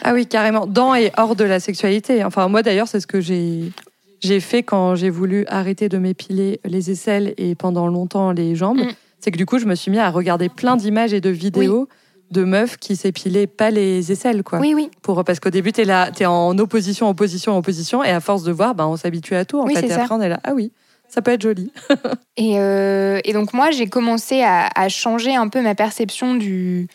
[0.02, 0.66] Ah oui, carrément.
[0.66, 2.24] Dans et hors de la sexualité.
[2.24, 3.72] Enfin, moi d'ailleurs, c'est ce que j'ai
[4.20, 8.80] j'ai fait quand j'ai voulu arrêter de m'épiler les aisselles et pendant longtemps les jambes.
[8.80, 8.92] Mm.
[9.18, 11.88] C'est que du coup, je me suis mis à regarder plein d'images et de vidéos
[12.30, 14.60] de meufs qui s'épilaient pas les aisselles, quoi.
[14.60, 14.90] Oui, oui.
[15.02, 18.52] Pour, parce qu'au début, t'es là, t'es en opposition, opposition, opposition, et à force de
[18.52, 19.58] voir, ben, on s'habitue à tout.
[19.58, 20.02] En Oui, fait, c'est et ça.
[20.02, 20.70] après, on est là, ah oui,
[21.10, 21.72] ça peut être joli.
[22.36, 26.88] Et, euh, et donc moi, j'ai commencé à, changer un peu ma perception du,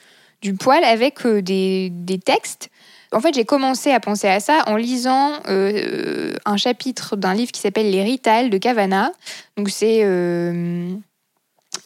[0.60, 2.70] poil avec euh, des, textes.
[3.12, 7.52] En fait, j'ai commencé à penser à ça en lisant euh, un chapitre d'un livre
[7.52, 9.12] qui s'appelle Les Ritales de Cavana.
[9.56, 10.00] Donc c'est...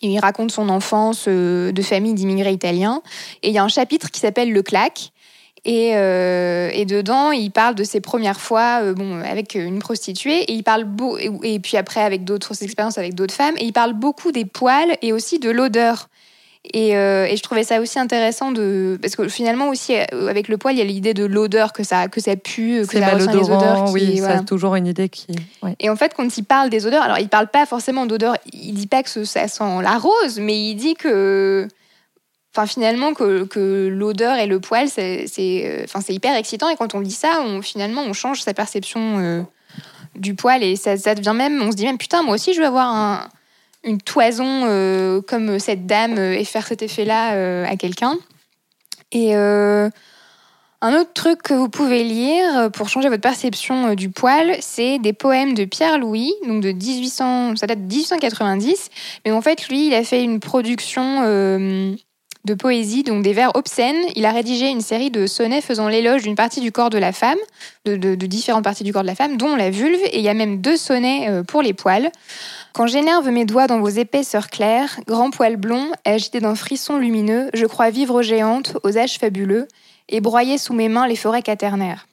[0.02, 3.02] il raconte son enfance de famille d'immigrés italiens.
[3.44, 5.12] Et il y a un chapitre qui s'appelle Le Claque.
[5.66, 10.44] Et, euh, et dedans, il parle de ses premières fois euh, bon, avec une prostituée.
[10.44, 13.56] Et il parle beau, et, et puis après avec d'autres expériences avec d'autres femmes.
[13.58, 16.08] Et il parle beaucoup des poils et aussi de l'odeur.
[16.74, 20.58] Et, euh, et je trouvais ça aussi intéressant de parce que finalement aussi avec le
[20.58, 23.12] poil il y a l'idée de l'odeur que ça que ça pue que C'est ça
[23.12, 24.36] retient les odeurs qui, oui, voilà.
[24.36, 25.28] ça a toujours une idée qui.
[25.64, 25.78] ouais.
[25.80, 28.74] Et en fait, quand il parle des odeurs, alors il parle pas forcément d'odeur, il
[28.74, 31.68] dit pas que ça sent la rose, mais il dit que.
[32.56, 36.68] Enfin, finalement, que, l'odeur et le poil, c'est euh, hyper excitant.
[36.70, 39.42] Et quand on dit ça, on, finalement, on change sa perception euh,
[40.16, 40.64] du poil.
[40.64, 41.62] Et ça, devient même.
[41.62, 43.30] On se dit même, putain, moi aussi, je veux avoir un-
[43.84, 48.18] une toison euh, comme cette dame et faire cet effet-là à quelqu'un.
[49.12, 49.36] Et.
[49.36, 55.14] un autre truc que vous pouvez lire pour changer votre perception du poil, c'est des
[55.14, 58.90] poèmes de Pierre Louis, donc de 1800, ça date de 1890.
[59.26, 61.22] Mais en fait, lui, il a fait une production
[62.46, 64.02] de poésie, donc des vers obscènes.
[64.16, 67.12] Il a rédigé une série de sonnets faisant l'éloge d'une partie du corps de la
[67.12, 67.38] femme,
[67.86, 70.00] de, différentes parties du corps de la femme, dont la vulve.
[70.12, 72.12] Et il y a même deux sonnets euh, pour les poils.
[72.74, 77.50] Quand j'énerve mes doigts dans vos épaisseurs claires, grands poils blonds, agités d'un frisson lumineux,
[77.54, 79.68] je crois vivre géante, aux âges fabuleux
[80.08, 82.08] et broyer sous mes mains les forêts quaternaires.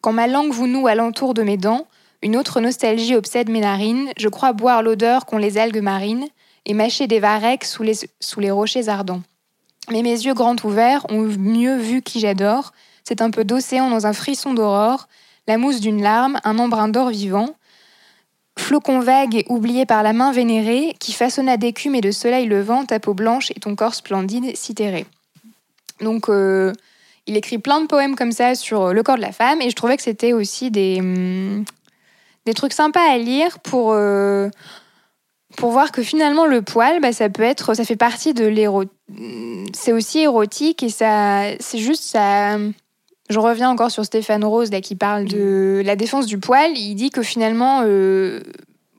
[0.00, 1.86] Quand ma langue vous noue alentour de mes dents,
[2.22, 6.26] une autre nostalgie obsède mes narines, je crois boire l'odeur qu'ont les algues marines
[6.66, 9.22] et mâcher des varechs sous les rochers ardents.
[9.90, 12.72] Mais mes yeux grands ouverts ont mieux vu qui j'adore,
[13.04, 15.08] c'est un peu d'océan dans un frisson d'aurore,
[15.46, 17.56] la mousse d'une larme, un embrun d'or vivant,
[18.56, 22.84] flocon vague et oublié par la main vénérée, qui façonna d'écume et de soleil levant
[22.84, 25.04] ta peau blanche et ton corps splendide si terré.
[26.00, 26.72] Donc, euh,
[27.26, 29.76] il écrit plein de poèmes comme ça sur le corps de la femme et je
[29.76, 31.64] trouvais que c'était aussi des, hum,
[32.46, 34.48] des trucs sympas à lire pour, euh,
[35.56, 38.84] pour voir que finalement le poil, bah, ça peut être, ça fait partie de l'éro...
[39.74, 42.56] C'est aussi érotique et ça, c'est juste ça...
[43.30, 46.70] Je reviens encore sur Stéphane Rose là, qui parle de la défense du poil.
[46.76, 48.40] Il dit que finalement, euh,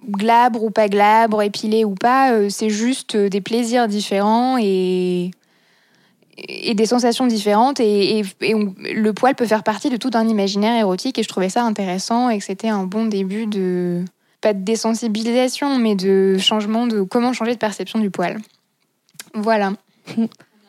[0.09, 5.31] glabre ou pas glabre, épilé ou pas, euh, c'est juste des plaisirs différents et
[6.35, 10.09] et des sensations différentes et, et- et on- le poil peut faire partie de tout
[10.15, 14.03] un imaginaire érotique et je trouvais ça intéressant et que c'était un bon début de
[14.43, 18.37] pas de désensibilisation mais de changement de comment changer de perception du poil.
[19.33, 19.73] Voilà.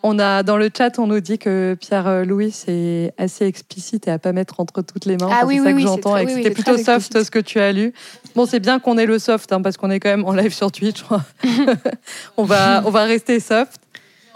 [0.07, 4.07] On a dans le chat, on nous dit que Pierre euh, Louis c'est assez explicite
[4.07, 5.29] et à pas mettre entre toutes les mains.
[5.31, 6.77] Ah Enfin, oui, c'est oui, ça que oui, j'entends et que oui, oui, c'était plutôt
[6.77, 7.25] soft explicite.
[7.25, 7.95] ce que tu as lu.
[8.37, 10.53] Bon, c'est bien qu'on ait le soft hein, parce qu'on est quand même en live
[10.53, 10.99] sur Twitch.
[10.99, 11.25] je crois.
[12.37, 13.81] on va on va rester soft,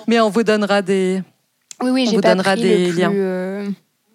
[0.07, 1.22] mais on vous donnera des.
[1.83, 3.12] Oui oui, On j'ai vous pas donnera pris des liens.
[3.14, 3.68] euh,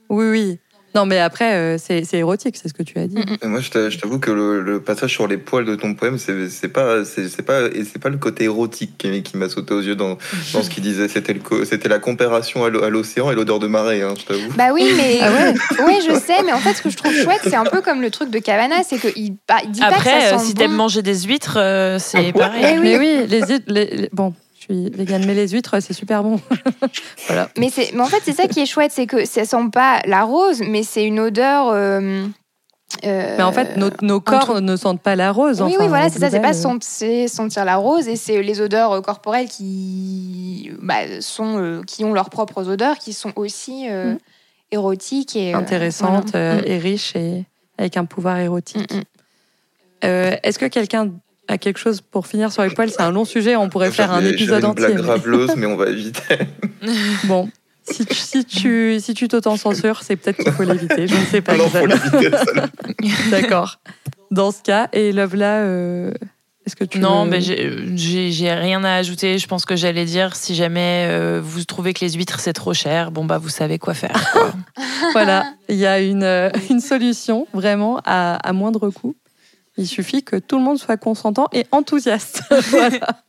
[0.10, 0.60] Oui oui.
[0.96, 3.18] Non mais après euh, c'est c'est érotique, c'est ce que tu as dit.
[3.18, 5.76] Mm, Et Moi, je t'a- je t'avoue que le, le passage sur les poils de
[5.76, 9.24] ton poème, c'est c'est pas, c'est c'est pas, et c'est pas le côté érotique qui,
[9.24, 10.18] qui m'a sauté aux yeux dans,
[10.54, 11.08] dans ce qu'il disait.
[11.08, 14.24] C'était le c'était la comparation à l'o- à l'océan et l'odeur de marée, hein, je
[14.26, 14.54] t'avoue.
[14.56, 15.54] Bah oui, mais Ah ouais
[15.86, 18.02] ouais, je sais, mais en fait, ce que je trouve chouette, c'est un peu comme
[18.02, 20.46] le truc de Cavana, c'est qu'il bah, il dit pas que Après, ça euh, sent
[20.46, 20.60] si bon.
[20.60, 22.66] t'aimes manger des huîtres, euh, c'est Ah, pareil.
[22.76, 22.84] Eh oui.
[22.84, 26.40] Mais oui, les huîtres, les- les- bon, suis végane, mais les huîtres c'est super bon.
[27.28, 27.50] voilà.
[27.58, 30.02] Mais, c'est- mais en fait, c'est ça qui est chouette, c'est que ça sent pas
[30.06, 31.68] la rose, mais c'est une odeur.
[31.70, 32.26] euh,
[33.06, 35.62] euh, Mais en fait, nos, nos corps ne sentent pas la rose.
[35.62, 37.28] oui, enfin, oui, voilà, c'est ça, c'est pas euh.
[37.28, 42.30] sentir la rose, et c'est les odeurs corporelles qui, bah, sont, euh, qui ont leurs
[42.30, 44.18] propres odeurs, qui sont aussi euh, Mm.
[44.72, 45.54] érotiques et.
[45.54, 46.46] intéressante voilà.
[46.56, 46.66] euh, Mm.
[46.68, 47.46] et riche et
[47.80, 48.94] avec un pouvoir érotique.
[48.94, 49.02] Mm,
[50.44, 51.10] Est-ce que quelqu'un
[51.48, 54.12] a quelque chose pour finir sur les poils C'est un long sujet, on pourrait faire
[54.12, 54.86] un épisode j'avais une entier.
[54.88, 56.38] blague graveleuse, mais on va éviter.
[57.26, 57.50] Bon,
[57.90, 61.08] si tu si tu si tu t'auto-censures, c'est peut-être qu'il faut l'éviter.
[61.08, 61.56] Je ne sais pas.
[61.56, 62.30] Faut l'éviter.
[62.32, 62.66] ça.
[63.32, 63.80] D'accord.
[64.32, 66.12] Dans ce cas, et Love là, euh,
[66.66, 69.38] est-ce que tu Non, veux- mais j'ai- rien à ajouter.
[69.38, 72.74] Je pense que j'allais dire si jamais euh, vous trouvez que les huîtres c'est trop
[72.74, 74.30] cher, bon bah vous savez quoi faire.
[74.34, 74.54] quoi.
[75.14, 79.16] Voilà, il y a une, euh, une solution vraiment à, à moindre coût.
[79.78, 82.44] Il suffit que tout le monde soit consentant et enthousiaste.
[82.70, 83.24] voilà.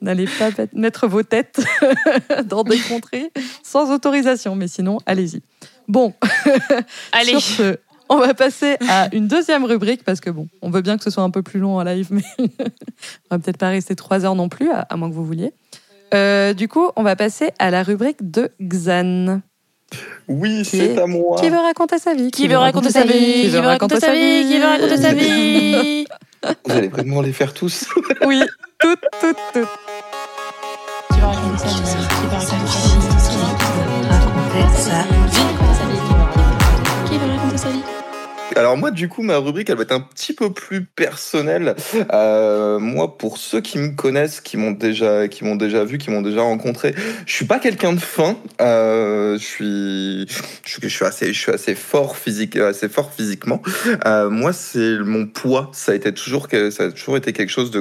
[0.00, 1.60] N'allez pas mettre vos têtes
[2.44, 3.30] dans des contrées
[3.62, 5.42] sans autorisation, mais sinon, allez-y.
[5.88, 6.14] Bon,
[7.12, 7.32] Allez.
[7.32, 7.76] sur ce,
[8.08, 11.10] on va passer à une deuxième rubrique parce que bon, on veut bien que ce
[11.10, 14.34] soit un peu plus long en live, mais on va peut-être pas rester trois heures
[14.34, 15.52] non plus, à, moins que vous vouliez.
[16.14, 19.40] Euh, du coup, on va passer à la rubrique de Xan.
[20.28, 21.38] Oui, c'est est- à moi.
[21.40, 24.46] Qui veut raconter sa vie Qui veut raconter sa vie Qui veut raconter sa vie
[24.46, 26.06] Qui veut raconter sa vie
[26.66, 27.86] Vous allez vraiment les faire tous.
[28.26, 28.42] Oui,
[28.78, 29.68] toutes, toutes, toutes.
[31.12, 31.72] Qui veut raconter sa vie
[32.08, 35.27] Qui veut raconter sa vie
[38.58, 41.76] Alors moi, du coup, ma rubrique, elle va être un petit peu plus personnelle.
[42.12, 46.10] Euh, moi, pour ceux qui me connaissent, qui m'ont déjà, qui m'ont déjà vu, qui
[46.10, 46.92] m'ont déjà rencontré,
[47.24, 48.36] je suis pas quelqu'un de fin.
[48.60, 50.26] Euh, je suis,
[50.64, 52.16] je suis, assez, je suis assez fort
[53.12, 53.62] physiquement.
[54.06, 55.70] Euh, moi, c'est mon poids.
[55.72, 57.80] Ça a toujours, été quelque chose de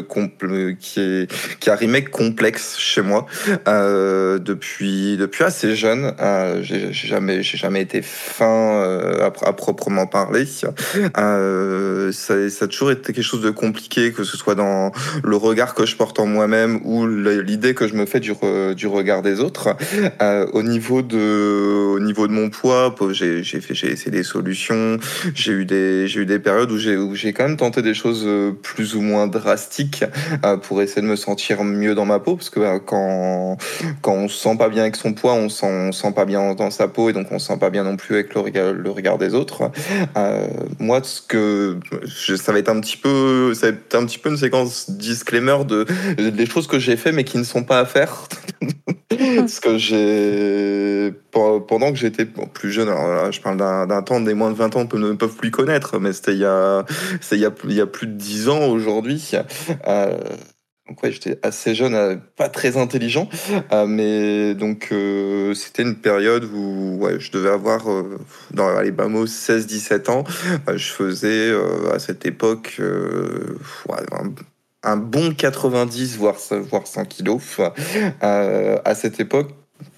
[0.73, 1.75] qui est, qui a
[2.11, 3.25] complexe chez moi.
[3.65, 6.13] Depuis, assez jeune,
[6.61, 10.45] j'ai jamais, jamais été fin à proprement parler.
[11.17, 14.91] Euh, ça, a toujours été quelque chose de compliqué, que ce soit dans
[15.23, 18.33] le regard que je porte en moi-même ou l'idée que je me fais du,
[18.75, 19.75] du regard des autres.
[20.21, 24.97] Euh, au niveau de, au niveau de mon poids, j'ai fait, j'ai essayé des solutions.
[25.33, 27.93] J'ai eu des, j'ai eu des périodes où j'ai, où j'ai quand même tenté des
[27.93, 30.03] choses euh, plus ou moins drastiques
[30.63, 33.57] pour essayer de me sentir mieux dans ma peau, parce que quand,
[34.01, 36.53] quand on se sent pas bien avec son poids, on sent, on sent pas bien
[36.53, 38.73] dans sa peau et donc on se sent pas bien non plus avec le regard,
[38.73, 39.71] le regard des autres.
[40.79, 44.17] Moi, ce que je, ça va être un petit peu, ça va être un petit
[44.19, 45.85] peu une séquence disclaimer de
[46.29, 48.27] des choses que j'ai fait mais qui ne sont pas à faire.
[49.37, 54.19] Parce que j'ai pe- pendant que j'étais plus jeune, alors là, je parle d'un temps
[54.19, 56.85] des moins de 20 ans peut- ne peuvent plus connaître, mais c'était il y a
[57.21, 59.31] c'était il y a il y a plus de 10 ans aujourd'hui.
[59.87, 60.17] Euh,
[60.87, 63.29] donc ouais, j'étais assez jeune, euh, pas très intelligent,
[63.71, 67.85] euh, mais donc euh, c'était une période où ouais, je devais avoir
[68.51, 70.23] dans les bas mots 16-17 ans.
[70.73, 71.53] Je faisais
[71.93, 72.79] à cette époque
[74.11, 74.33] un,
[74.83, 76.37] un bon 90 voire
[76.69, 77.41] voire 100 kilos.
[78.21, 79.49] À cette époque,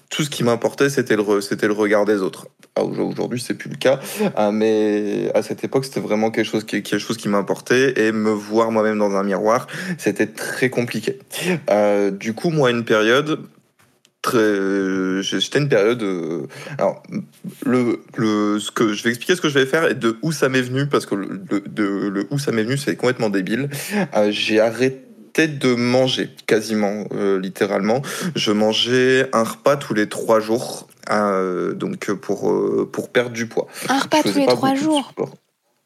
[0.08, 2.48] tout ce qui m'importait, c'était le, c'était le regard des autres.
[2.76, 3.98] Ah, au- Aujourd'hui, c'est plus le cas,
[4.38, 8.12] euh, mais à cette époque, c'était vraiment quelque chose qui, quelque chose qui m'importait et
[8.12, 9.66] me voir moi-même dans un miroir,
[9.98, 11.18] c'était très compliqué.
[11.70, 13.40] Euh, du coup, moi, une période
[14.22, 16.02] très, j'étais une période.
[16.02, 16.46] euh,
[16.78, 17.02] alors,
[17.64, 20.30] le, le, ce que je vais expliquer ce que je vais faire et de où
[20.30, 23.68] ça m'est venu parce que le, de, le où ça m'est venu, c'est complètement débile.
[24.14, 25.00] Euh, J'ai arrêté
[25.38, 28.02] de manger quasiment euh, littéralement
[28.34, 33.46] je mangeais un repas tous les trois jours euh, donc pour euh, pour perdre du
[33.46, 35.12] poids Un repas tous les trois jours.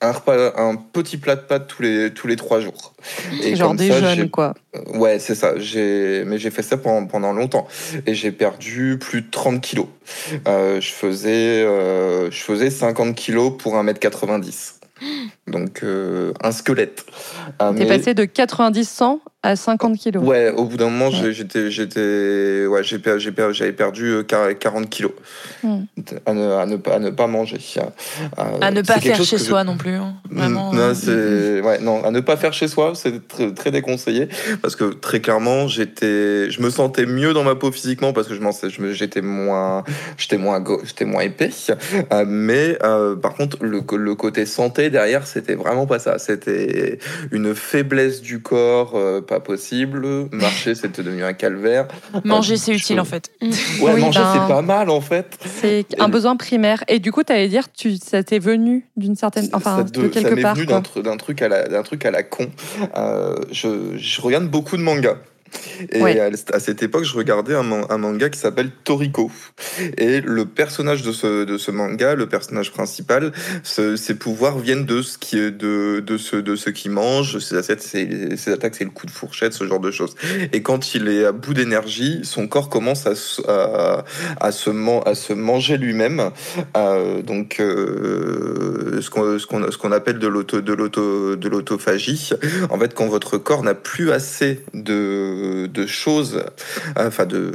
[0.00, 2.94] un repas un petit plat de pâtes tous les tous les trois jours
[3.42, 4.54] et Genre des ça, jeunes, quoi.
[4.94, 5.58] Ouais, c'est ça.
[5.58, 7.66] J'ai, mais j'ai fait ça pendant, pendant longtemps
[8.06, 9.86] et j'ai perdu plus de 30 kilos.
[10.48, 14.74] Euh, je faisais, euh, je faisais 50 kilos pour 1m90.
[15.46, 17.04] Donc euh, un squelette.
[17.60, 20.24] Euh, T'es mais- passé de 90-100 à 50 kilos.
[20.24, 21.32] Ouais, au bout d'un moment, Ouais.
[21.32, 25.12] j'étais, j'étais, ouais, j'ai, per- j'ai per- j'avais perdu euh, quar- 40 kilos
[25.62, 25.80] Hmm.
[26.24, 27.58] à, ne, à, ne à ne pas manger.
[27.76, 27.82] Euh,
[28.62, 29.92] À ne c'est pas faire chez je- soi non plus.
[29.96, 30.14] hein.
[30.30, 30.72] Vraiment.
[30.72, 34.28] non, euh, c'est ouais, non, à ne pas faire chez soi, c'est très, très déconseillé
[34.62, 38.34] parce que très clairement, j'étais, je me sentais mieux dans ma peau physiquement parce que
[38.34, 39.84] je m'en sais, je me- j'étais moins,
[40.16, 41.50] j'étais moins, go- j'étais moins épais.
[42.14, 46.18] Euh, mais euh, par contre, le, le côté santé derrière, c'était vraiment pas ça.
[46.18, 46.98] C'était
[47.32, 50.06] une faiblesse du corps, euh, pas possible.
[50.32, 51.88] Marcher, c'était devenu un calvaire.
[52.24, 53.30] Manger, Euh, c'est je- utile en fait.
[53.42, 55.36] Ouais, Oui, manger, ben- c'est pas mal en fait.
[55.60, 56.84] C'est un besoin primaire.
[56.88, 60.12] Et du coup, t'allais dire, tu, ça t'est venu d'une certaine, enfin, ça, de de-
[60.12, 60.54] ça quelque m'est part.
[60.54, 62.46] venu d'un tru- d'un truc à la d'un truc à la con.
[62.96, 65.16] Euh, je, je regarde beaucoup de mangas.
[65.90, 66.18] Et Ouais.
[66.52, 69.30] à, cette époque, je regardais un, man- un manga qui s'appelle Toriko.
[69.98, 73.32] Et le personnage de ce, de ce manga, le personnage principal,
[73.62, 77.38] ce- ses pouvoirs viennent de ce qui est de, de ce, de ce qu'il mange,
[77.38, 80.14] ses attaques, ses, ses attaques, c'est le coup de fourchette, ce genre de choses.
[80.52, 84.04] Et quand il est à bout d'énergie, son corps commence à, se- à,
[84.40, 86.30] à, se, man- à se manger lui-même.
[86.76, 92.30] Euh, donc, euh, ce qu'on ce appelle de l'auto de l'auto de l'autophagie.
[92.70, 96.44] En fait, quand votre corps n'a plus assez de de choses,
[96.96, 97.52] enfin de,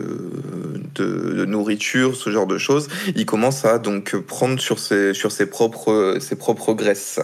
[0.96, 1.06] de
[1.40, 5.46] de nourriture, ce genre de choses, il commence à donc prendre sur ses sur ses
[5.46, 7.20] propres ses propres graisses.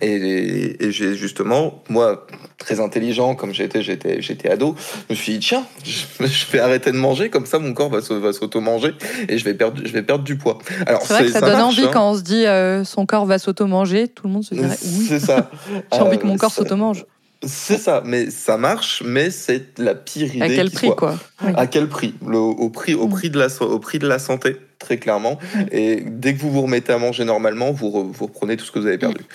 [0.00, 2.26] Et, et j'ai justement moi
[2.58, 4.74] très intelligent comme j'étais j'étais j'étais ado,
[5.08, 7.90] je me suis dit tiens, je, je vais arrêter de manger comme ça mon corps
[7.90, 8.94] va va s'auto-manger
[9.28, 10.58] et je vais perdre je vais perdre du poids.
[10.86, 11.90] Alors C'est vrai que ça, ça donne marche, envie hein.
[11.92, 14.08] quand on se dit euh, son corps va s'auto-manger.
[14.08, 15.50] Tout le monde se dirait oui, C'est ça.
[15.92, 17.04] j'ai envie que Euh, mon corps ça- s'auto-mange.
[17.46, 20.42] C'est ça, mais ça marche, mais c'est la pire idée.
[20.44, 20.96] À quel qui prix, soit.
[20.96, 21.52] quoi Oui.
[21.56, 22.14] À quel prix?
[22.26, 23.10] Le- au, prix au, Mm.
[23.10, 25.38] prix de la, so- au prix de la santé, très clairement.
[25.72, 28.72] Et dès que vous vous remettez à manger normalement, vous, re- vous reprenez tout ce
[28.72, 29.20] que vous avez perdu.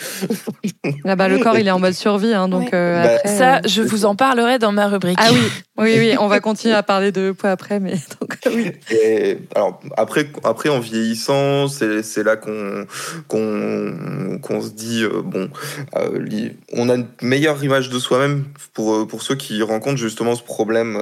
[1.06, 2.70] Ah bah, le corps, il est en mode survie, hein, donc Ouais.
[2.74, 5.18] euh, Bah, après, Ça, euh, je vous en parlerai dans ma rubrique.
[5.22, 5.40] Ah oui,
[5.78, 8.72] oui, oui, on va continuer à parler de poids après, mais donc euh, oui.
[8.92, 12.86] Et alors après, après en vieillissant, c'est c'est là qu'on
[13.28, 15.50] qu'on qu'on se dit euh, bon,
[15.96, 20.44] euh, on a une meilleure image de soi-même pour pour ceux qui rencontrent justement ce
[20.44, 20.98] problème,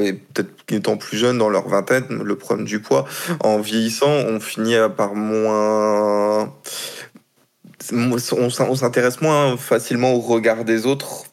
[0.00, 3.04] et peut-être étant plus jeunes dans leur vingtaine, le problème du poids.
[3.40, 6.52] En vieillissant, on finit par moins
[7.92, 11.24] on s'in- on s'intéresse moins facilement au regard des autres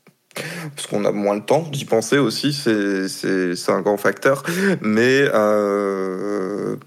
[0.75, 4.43] parce qu'on a moins le temps d'y penser aussi, c'est un grand facteur.
[4.81, 6.77] Mais euh,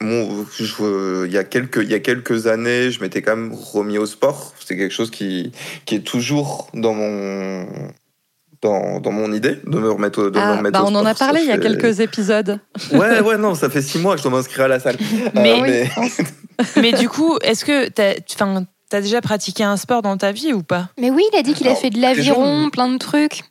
[0.00, 4.52] il y a quelques années, je m'étais quand même remis au sport.
[4.64, 5.52] C'est quelque chose qui
[5.90, 7.66] est toujours dans mon
[8.62, 10.94] dans, dans mon idée de me remettre au, de me Ah, remettre bah, au on
[10.94, 11.28] en a sport.
[11.28, 12.58] parlé il y a quelques épisodes.
[12.92, 14.96] Ouais ouais non, ça fait six mois que je dois m'inscrire à la salle.
[15.34, 16.02] Mais- Euh,
[16.80, 20.52] Mais du coup, est-ce que t'as, enfin, t'as déjà pratiqué un sport dans ta vie
[20.54, 20.88] ou pas?
[20.98, 23.42] Mais oui, il a dit qu'il a fait de l'aviron, plein de trucs.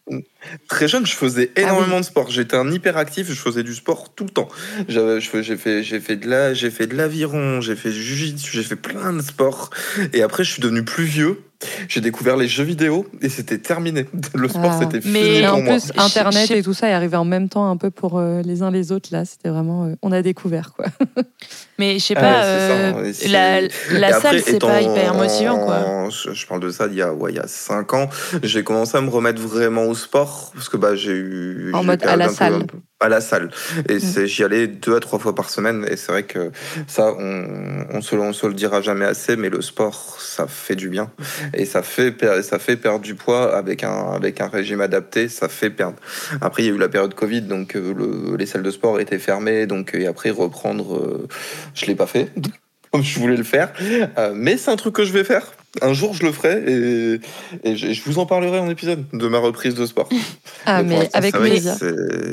[0.68, 2.30] Très jeune, je faisais Ah énormément de sport.
[2.30, 4.48] J'étais un hyperactif, je faisais du sport tout le temps.
[4.88, 8.64] J'ai fait, j'ai fait de la, j'ai fait de l'aviron, j'ai fait du jiu-jitsu, j'ai
[8.64, 9.70] fait plein de sports.
[10.14, 11.42] Et après, je suis devenu plus vieux.
[11.88, 14.06] J'ai découvert les jeux vidéo et c'était terminé.
[14.36, 14.80] Le sport, Ah.
[14.82, 15.74] c'était fini Mais pour en moi.
[15.78, 18.62] plus, Internet et tout ça est arrivé en même temps un peu pour euh, les
[18.62, 19.10] uns les autres.
[19.12, 20.86] Là, c'était vraiment, euh, on a découvert quoi.
[21.80, 23.62] Mais je sais Ah pas, ça, euh, la,
[23.98, 26.10] la après, salle, c'est pas hyper motivant, quoi.
[26.10, 28.10] Je, je parle de ça il y a, ouais, il y a cinq ans.
[28.44, 31.72] J'ai commencé à me remettre vraiment au sport parce que bah, j'ai eu.
[31.74, 32.66] En mode à la salle.
[32.66, 33.52] peu- À la salle.
[33.90, 34.26] Et Mm.
[34.26, 35.86] j'y allais deux à trois fois par semaine.
[35.90, 36.52] Et c'est vrai que
[36.88, 40.76] ça, on, on, se, on se le dira jamais assez, mais le sport, ça fait
[40.76, 41.12] du bien.
[41.54, 45.28] Et ça fait, ça fait perdre du poids avec un, avec un régime adapté.
[45.30, 45.98] Ça fait perdre.
[46.42, 49.00] Après, il y a eu la période Covid, donc euh, le- les salles de sport
[49.00, 49.68] étaient fermées.
[49.68, 51.28] Donc, et après, reprendre, euh,
[51.74, 52.32] je l'ai pas fait.
[52.96, 53.74] Comme je voulais le faire.
[54.18, 55.52] Euh, mais c'est un truc que je vais faire.
[55.82, 57.20] Un jour, je le ferai et,
[57.70, 60.08] et je, je vous en parlerai en épisode de ma reprise de sport.
[60.66, 61.76] Ah, mais avec plaisir.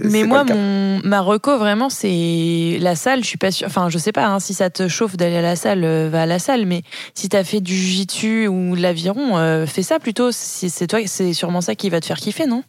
[0.05, 3.25] Mais moi, mon, ma reco, vraiment, c'est la salle.
[3.25, 3.67] Je suis pas sûre.
[3.67, 6.23] Enfin, je sais pas hein, si ça te chauffe d'aller à la salle, euh, va
[6.23, 6.67] à la salle.
[6.67, 6.83] Mais
[7.15, 10.31] si t'as fait du jiu-jitsu ou de l'aviron, euh, fais ça plutôt.
[10.31, 12.63] Si c'est toi, c'est sûrement ça qui va te faire kiffer, non?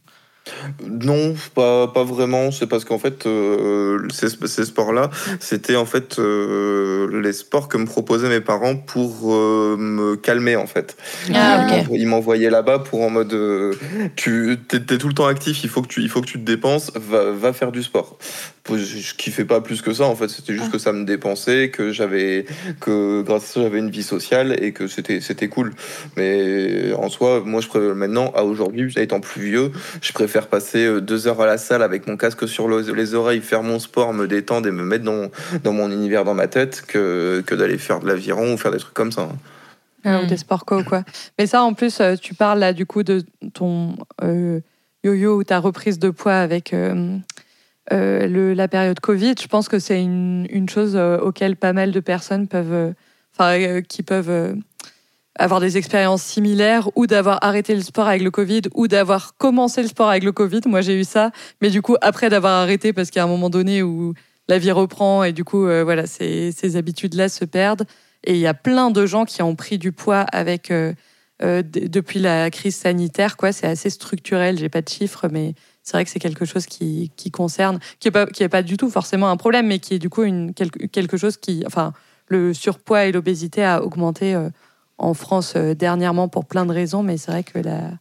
[0.85, 2.51] Non, pas, pas vraiment.
[2.51, 7.77] C'est parce qu'en fait, euh, ces, ces sports-là, c'était en fait euh, les sports que
[7.77, 10.97] me proposaient mes parents pour euh, me calmer en fait.
[11.33, 13.33] Ah, Ils m'envoyaient là-bas pour en mode
[14.15, 16.39] tu t'es, t'es tout le temps actif, il faut que tu, il faut que tu
[16.39, 18.17] te dépenses, va, va faire du sport.
[18.69, 20.71] Je, je kiffais pas plus que ça en fait, c'était juste Ah.
[20.71, 22.45] que ça me dépensait, que j'avais
[22.79, 25.73] que grâce à ça j'avais une vie sociale et que c'était c'était cool.
[26.17, 29.71] Mais en soi, moi je préfère maintenant à aujourd'hui, étant plus vieux,
[30.01, 33.13] je préfère passer euh, deux heures à la salle avec mon casque sur le- les
[33.13, 35.29] oreilles, faire mon sport, me détendre et me mettre dans,
[35.63, 38.79] dans mon univers dans ma tête que, que d'aller faire de l'aviron ou faire des
[38.79, 39.29] trucs comme ça.
[40.03, 40.27] Ah, ou Mm.
[40.27, 41.03] des sports co, quoi.
[41.39, 43.23] Mais ça, en plus, euh, tu parles là du coup de
[43.53, 44.59] ton euh,
[45.03, 47.17] yo-yo ou ta reprise de poids avec euh,
[47.93, 49.35] euh, le, la période Covid.
[49.41, 52.91] Je pense que c'est une, une chose euh, auquel pas mal de personnes peuvent, euh,
[53.33, 54.55] enfin, euh, qui peuvent euh,
[55.37, 59.81] avoir des expériences similaires ou d'avoir arrêté le sport avec le Covid ou d'avoir commencé
[59.81, 60.61] le sport avec le Covid.
[60.65, 61.31] Moi, j'ai eu ça,
[61.61, 64.13] mais du coup, après d'avoir arrêté parce qu'il y a un moment donné où
[64.47, 67.85] la vie reprend et du coup, euh, voilà, ces, ces habitudes-là se perdent.
[68.25, 70.93] Et il y a plein de gens qui ont pris du poids avec euh,
[71.41, 73.35] euh, depuis la crise sanitaire.
[73.37, 74.57] Quoi, c'est assez structurel.
[74.57, 78.07] J'ai pas de chiffres, mais c'est vrai que c'est quelque chose qui, qui concerne, qui
[78.07, 80.23] est pas qui est pas du tout forcément un problème, mais qui est du coup
[80.23, 81.91] une quelque, quelque chose qui, enfin,
[82.27, 84.49] le surpoids et l'obésité a augmenté euh,
[85.03, 87.91] en France euh, dernièrement pour plein de raisons, mais c'est vrai que la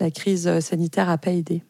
[0.00, 1.62] la crise euh, sanitaire a pas aidé.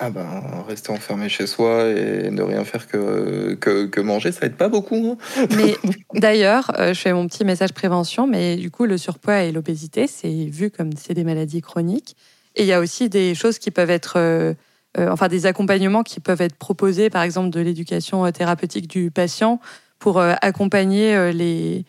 [0.00, 4.46] Ah ben, rester enfermé chez soi et ne rien faire que, que, que manger, ça
[4.46, 5.16] aide pas beaucoup.
[5.36, 5.46] hein.
[5.56, 5.76] Mais
[6.14, 10.08] d'ailleurs, euh, je fais mon petit message prévention, mais du coup, le surpoids et l'obésité,
[10.08, 12.16] c'est vu comme c'est des maladies chroniques.
[12.56, 14.54] Et il y a aussi des choses qui peuvent être, euh,
[14.98, 19.60] euh, enfin, des accompagnements qui peuvent être proposés, par exemple, de l'éducation thérapeutique du patient
[20.00, 21.84] pour euh, accompagner les,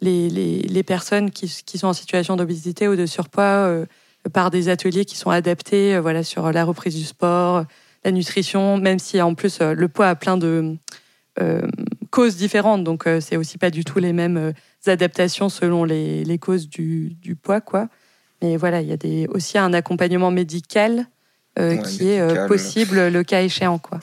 [0.00, 3.86] les, les, les personnes qui, qui sont en situation d'obésité ou de surpoids euh,
[4.32, 7.64] par des ateliers qui sont adaptés euh, voilà, sur la reprise du sport,
[8.04, 10.76] la nutrition, même si en plus euh, le poids a plein de
[12.10, 14.52] causes différentes, donc c'est aussi pas du tout les mêmes
[14.88, 17.88] adaptations selon les, les causes du, du poids, quoi.
[18.42, 21.06] Mais voilà, il y a des, aussi un accompagnement médical
[21.58, 23.98] euh, Ouais, qui est euh, possible le cas échéant, quoi.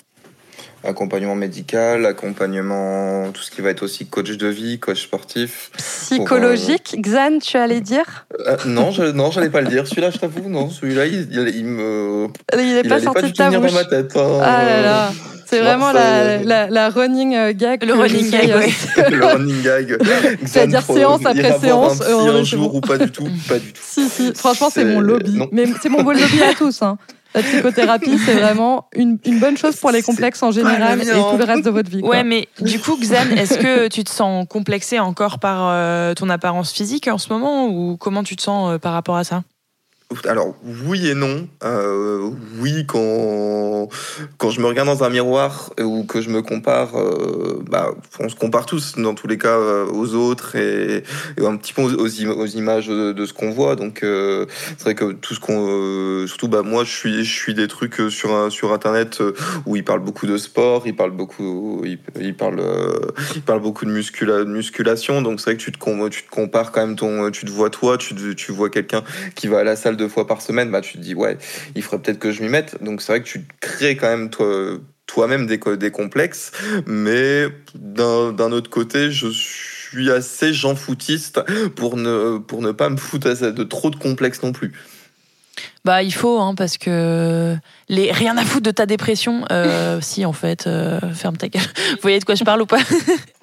[0.86, 5.72] Accompagnement médical, accompagnement, tout ce qui va être aussi coach de vie, coach sportif.
[5.78, 9.88] Psychologique, Xan, tu allais dire Euh, non, je, non, j'allais pas le dire.
[9.88, 10.70] Celui-là, je t'avoue, non.
[10.70, 12.28] Celui-là, il, il, il me.
[12.54, 13.72] Il n'est il pas sorti du de ta bouche.
[13.72, 14.12] dans ma tête.
[14.16, 14.40] hein.
[14.44, 15.12] Ah là là.
[15.48, 17.84] C'est Non, vraiment la, la, la running euh, gag.
[17.84, 18.70] Le running gag, ouais.
[18.98, 19.98] euh, le running gag.
[20.46, 22.78] C'est-à-dire séance après séance, Un, euh, un est jour bon.
[22.78, 23.80] ou pas du tout, pas du tout.
[23.84, 24.34] Si, si.
[24.34, 25.38] Franchement, c'est C'est- mon lobby.
[25.38, 25.48] non.
[25.52, 26.82] Mais c'est mon beau lobby à tous.
[26.82, 26.98] hein.
[27.36, 31.38] La psychothérapie, c'est vraiment une, une bonne chose pour les complexes en général et tout
[31.38, 32.02] le reste de votre vie.
[32.02, 32.10] quoi.
[32.12, 36.30] Ouais, mais du coup, Xan, est-ce que tu te sens complexé encore par euh, ton
[36.30, 39.44] apparence physique en ce moment ou comment tu te sens euh, par rapport à ça?
[40.28, 41.48] Alors, oui et non.
[41.64, 42.30] Euh,
[42.60, 43.90] oui, quand,
[44.38, 47.90] quand je me regarde dans un miroir ou que je me compare, euh, bah,
[48.20, 51.04] on se compare tous, dans tous les cas, euh, aux autres et,
[51.44, 53.76] un petit peu aux, aux im- aux images de, ce qu'on voit.
[53.76, 56.28] Donc, c'est vrai que tout ce qu'on.
[56.28, 59.22] surtout, bah, moi, je suis, je suis des trucs sur, sur Internet
[59.66, 62.62] où ils parlent beaucoup de sport, ils parlent beaucoup, ils, ils parlent,
[63.36, 65.24] ils beaucoup de, muscula- de musculation.
[65.24, 67.32] Donc, c'est vrai que tu te, com- tu te compares quand même ton.
[67.32, 69.04] Tu te vois toi, tu, te- tu vois quelqu'un
[69.34, 71.38] qui va à la salle deux fois par semaine, bah, tu te dis, ouais,
[71.76, 72.84] il faudrait peut-être que je m'y mette.
[72.84, 76.52] Donc c'est vrai que tu crées quand même toi, toi-même des, des complexes,
[76.86, 81.42] mais d'un d'un autre côté, je suis assez Jean foutiste
[81.76, 84.74] pour ne, pour ne pas me foutre de trop de complexes non plus.
[85.86, 87.56] Bah, il faut, hein, parce que
[87.90, 89.46] les rien à foutre de ta dépression.
[89.52, 91.62] euh, si, en fait, euh, ferme ta gueule.
[91.92, 92.80] Vous voyez de quoi je parle ou pas?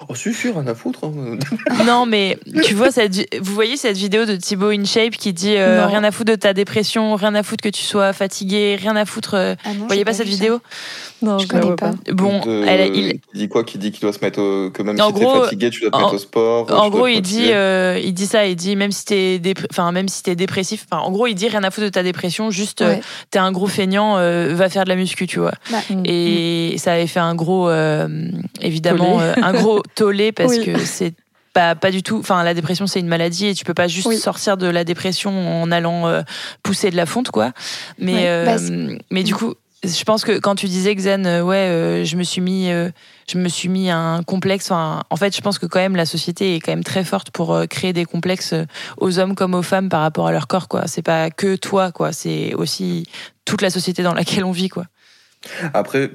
[0.09, 1.05] Oh, si, si, rien à foutre.
[1.05, 1.37] hein.
[1.85, 5.85] Non, mais tu vois, cette, vous voyez cette vidéo de Thibaut InShape qui dit euh,
[5.87, 9.05] rien à foutre de ta dépression, rien à foutre que tu sois fatigué, rien à
[9.05, 9.35] foutre.
[9.35, 10.39] euh, Ah non, Vous voyez pas cette vu ça.
[10.39, 10.59] vidéo?
[11.21, 11.91] Non, Je je la connais vois pas.
[11.91, 12.11] pas.
[12.11, 14.99] Bon, De- elle, il, dit quoi Qui dit qu'il doit se mettre au- que même
[14.99, 16.67] En si t'es gros, fatigué, tu dois te en- mettre au sport.
[16.77, 19.89] En gros, il dit, euh, il dit ça, il dit même si t'es, dépr- enfin
[19.93, 22.32] même si t'es dépressif, enfin en gros, il dit rien à foutre de ta dépression,
[22.49, 22.95] juste euh,
[23.31, 25.53] t'es un gros feignant, euh, va faire de la muscu, tu vois.
[25.89, 26.03] Mm.
[26.05, 28.07] Et ça avait fait un gros, euh,
[28.61, 29.31] évidemment, Tollé.
[29.37, 30.65] euh, un gros tollé parce Oui.
[30.65, 31.13] que c'est
[31.53, 32.17] pas, pas du tout.
[32.17, 34.17] Enfin, la dépression, c'est une maladie et tu peux pas juste Oui.
[34.17, 36.21] sortir de la dépression en allant euh,
[36.63, 37.51] pousser de la fonte, quoi.
[37.99, 38.23] Mais, Ouais.
[38.27, 39.53] euh, Bah, mais du coup,
[39.83, 42.89] je pense que quand tu disais Xen, euh, ouais, euh, je me suis mis, euh,
[43.29, 44.71] je me suis mis un complexe.
[44.71, 47.59] En fait, je pense que quand même la société est quand même très forte pour
[47.69, 48.53] créer des complexes
[48.97, 50.87] aux hommes comme aux femmes par rapport à leur corps, quoi.
[50.87, 51.91] C'est pas que toi.
[52.11, 53.05] C'est aussi
[53.45, 54.69] toute la société dans laquelle on vit.
[55.73, 56.07] Après,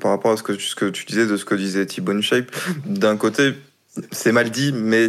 [0.00, 2.20] par rapport à ce que, tu- ce que tu disais de ce que disait Thibaut
[2.22, 2.50] Shape,
[2.86, 3.54] d'un côté,
[4.12, 5.08] c'est mal dit, mais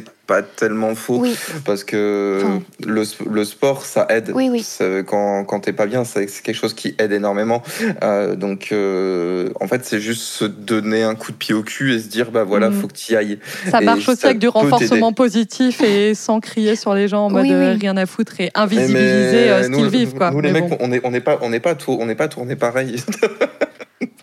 [0.00, 2.62] pas tellement faux Oui, parce que Enfin.
[2.86, 4.62] le, le sport ça aide Oui, oui.
[4.62, 7.62] Ça- quand, quand t'es pas bien c'est c'est quelque chose qui aide énormément
[8.02, 11.94] Euh, donc euh, en fait c'est juste se donner un coup de pied au cul
[11.94, 12.80] et se dire bah voilà Mhm.
[12.80, 13.38] faut que tu y ailles
[13.70, 17.26] Ça Et marche aussi ça avec du renforcement positif et sans crier sur les gens
[17.26, 17.54] en mode Oui, oui.
[17.56, 20.14] euh, rien à foutre et Mais- invisibiliser euh, ce qu'ils vivent.
[20.14, 20.30] Quoi.
[20.30, 20.76] nous les Mais mecs bon.
[20.80, 22.96] on est on n'est pas on n'est pas tour- on n'est pas tourné pareil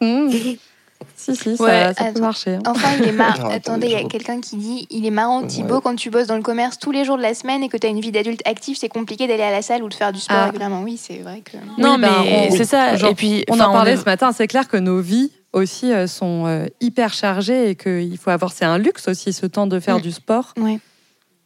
[0.01, 0.29] Mmh.
[1.15, 2.55] Si, si, ça, Ouais, ça peut marcher.
[2.55, 2.61] hein.
[2.65, 3.49] Enfin, il est marrant.
[3.51, 5.81] Attendez, il y a quelqu'un qui dit il est marrant, Thibaut, Ouais.
[5.83, 7.87] quand tu bosses dans le commerce tous les jours de la semaine et que tu
[7.87, 10.19] as une vie d'adulte active, c'est compliqué d'aller à la salle ou de faire du
[10.19, 10.45] sport Ah.
[10.47, 10.81] régulièrement.
[10.81, 11.57] Oui, c'est vrai que.
[11.81, 12.95] Non, Oui, ben, mais on- c'est ça.
[12.97, 15.91] genre, et puis, On en parlait est- ce matin, c'est clair que nos vies aussi
[15.91, 19.67] euh, sont euh, hyper chargées et qu'il faut avoir, c'est un luxe aussi ce temps
[19.67, 20.79] de faire du sport Ouais.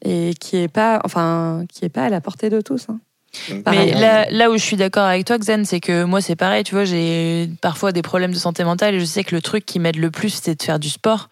[0.04, 2.88] et qui est pas, enfin, qui est pas à la portée de tous.
[2.89, 2.99] hein.
[3.49, 3.91] Mais Pareil.
[3.93, 6.75] là, là où je suis d'accord avec toi, Xen, c'est que moi, c'est pareil, tu
[6.75, 9.79] vois, j'ai parfois des problèmes de santé mentale et je sais que le truc qui
[9.79, 11.29] m'aide le plus, c'est de faire du sport.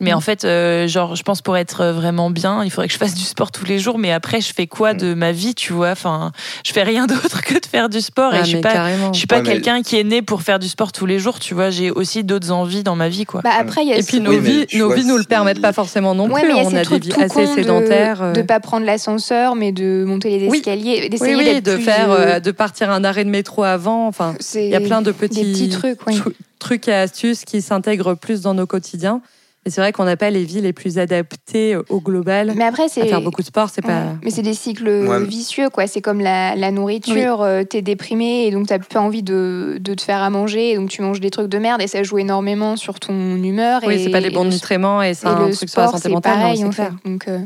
[0.00, 0.16] Mais Mm.
[0.16, 3.14] en fait, euh, genre, je pense pour être vraiment bien, il faudrait que je fasse
[3.14, 3.98] du sport tous les jours.
[3.98, 5.90] Mais après, je fais quoi de ma vie, tu vois?
[5.90, 6.32] Enfin,
[6.64, 8.30] je fais rien d'autre que de faire du sport.
[8.34, 9.12] Ah, et je suis pas, carrément.
[9.12, 11.18] je suis pas Ouais, mais- quelqu'un qui est né pour faire du sport tous les
[11.18, 11.70] jours, tu vois?
[11.70, 13.42] J'ai aussi d'autres envies dans ma vie, quoi.
[13.42, 15.24] Bah après, il y a Et puis nos Oui, vies, nos vois, vies nous le
[15.24, 16.48] permettent pas forcément non Ouais, plus.
[16.48, 18.22] mais il y a On a des vies tout assez cons de- sédentaires.
[18.22, 18.32] euh.
[18.32, 20.58] De pas prendre l'ascenseur, mais de monter les Oui.
[20.58, 23.30] escaliers, Oui, d'essayer oui, d'être de plus, faire, euh, euh, de partir un arrêt de
[23.30, 24.06] métro avant.
[24.06, 25.98] Enfin, il y a plein de des petits, petits trucs.
[26.06, 26.16] Oui.
[26.18, 29.20] tru- trucs et astuces qui s'intègrent plus dans nos quotidiens.
[29.66, 32.54] Et c'est vrai qu'on n'a pas les vies les plus adaptées au global.
[32.56, 33.06] Mais après, c'est.
[33.06, 33.92] faire beaucoup de sport, c'est Ouais.
[33.92, 34.04] pas.
[34.24, 35.22] Mais c'est des cycles Ouais.
[35.22, 35.86] vicieux, quoi.
[35.86, 37.42] C'est comme la, la nourriture.
[37.42, 40.70] euh, T'es déprimé et donc t'as pas envie de, de te faire à manger.
[40.70, 43.82] Et donc tu manges des trucs de merde et ça joue énormément sur ton humeur.
[43.86, 45.88] Oui, et, c'est pas des bons nutriments et c'est et un le truc sur la
[45.88, 46.36] sport, santé c'est mentale.
[46.36, 46.90] non, pareil, c'est en fait.
[47.04, 47.38] Donc, euh,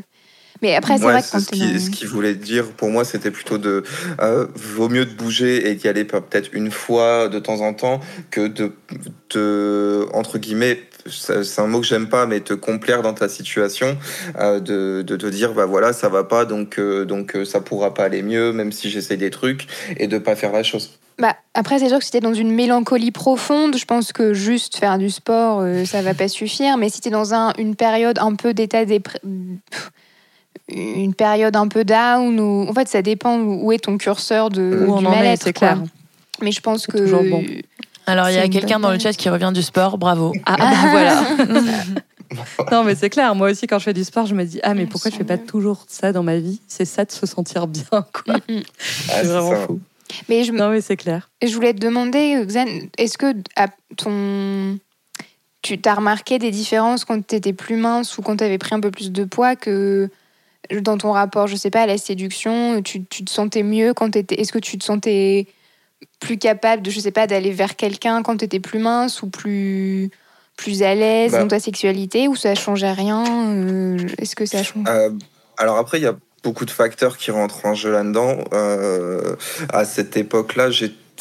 [0.62, 3.04] Mais après, c'est Ouais, vrai que ce qui- dans- ce qu'il voulait dire pour moi,
[3.04, 3.82] c'était plutôt de
[4.22, 7.98] euh, vaut mieux de bouger et d'y aller peut-être une fois de temps en temps
[8.30, 8.72] que de,
[9.34, 13.96] de entre guillemets, c'est un mot que j'aime pas, mais te complaire dans ta situation,
[14.38, 17.60] euh, de, de te dire bah voilà ça va pas donc euh, donc euh, ça
[17.60, 20.98] pourra pas aller mieux même si j'essaie des trucs et de pas faire la chose.
[21.16, 24.76] Bah, après, c'est sûr que si t'es dans une mélancolie profonde, je pense que juste
[24.76, 26.76] faire du sport, euh, ça va pas suffire.
[26.76, 29.20] Mais si t'es dans un, une période un peu d'état dépr-
[30.68, 32.66] une période un peu down, ou...
[32.68, 35.44] en fait, ça dépend où est ton curseur de, Où du mal-être.
[35.44, 35.68] c'est quoi.
[35.74, 35.82] clair.
[36.42, 37.44] Mais je pense que toujours bon.
[38.06, 40.32] Alors, il y a quelqu'un dans le chat qui revient du sport, bravo.
[40.44, 41.22] Ah, bah voilà.
[42.72, 43.34] non, mais c'est clair.
[43.34, 45.24] Moi aussi, quand je fais du sport, je me dis ah mais pourquoi je fais
[45.24, 46.60] pas toujours ça dans ma vie?
[46.68, 48.36] C'est ça de se sentir bien, quoi.
[48.48, 48.62] Mm, mm.
[49.08, 49.66] Ah, c'est vraiment ça.
[49.66, 49.80] fou.
[50.28, 51.30] Mais je, Non, mais c'est clair.
[51.42, 52.66] je voulais te demander, Xan,
[52.98, 54.78] est-ce que à ton...
[55.62, 58.74] tu t'as remarqué des différences quand tu étais plus mince ou quand tu avais pris
[58.74, 60.08] un peu plus de poids que
[60.80, 64.10] dans ton rapport, je sais pas, à la séduction, tu, tu te sentais mieux quand
[64.10, 64.40] tu étais...
[64.40, 65.46] Est-ce que tu te sentais
[66.20, 69.28] plus capable de, je sais pas, d'aller vers quelqu'un quand tu étais plus mince ou
[69.28, 70.10] plus
[70.56, 71.40] plus à l'aise Bah.
[71.40, 74.86] dans ta sexualité ou ça changeait rien euh, Est-ce que ça change?
[74.88, 75.10] Euh,
[75.58, 78.38] alors après, il y a beaucoup de facteurs qui rentrent en jeu là-dedans.
[78.52, 79.34] Euh,
[79.72, 80.70] à cette époque-là,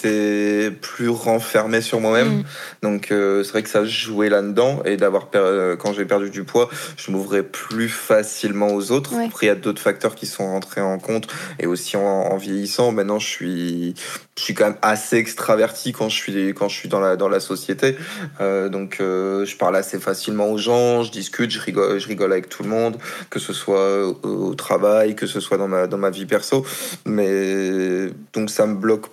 [0.03, 2.39] j'étais plus renfermé sur moi-même.
[2.39, 2.43] Mm.
[2.81, 4.81] Donc euh, c'est vrai que ça jouait là-dedans.
[4.85, 9.15] Et d'avoir per- euh, quand j'ai perdu du poids, je m'ouvrais plus facilement aux autres.
[9.15, 9.25] Ouais.
[9.25, 11.27] Après, il y a d'autres facteurs qui sont rentrés en compte.
[11.59, 13.95] Et aussi en, en vieillissant, maintenant, je suis,
[14.37, 17.29] je suis quand même assez extraverti quand je suis, quand je suis dans la, dans
[17.29, 17.95] la société.
[18.41, 22.31] Euh, donc euh, je parle assez facilement aux gens, je discute, je rigole, je rigole
[22.31, 22.97] avec tout le monde,
[23.29, 26.65] que ce soit au, au travail, que ce soit dans ma, dans ma vie perso.
[27.05, 29.05] Mais donc ça me bloque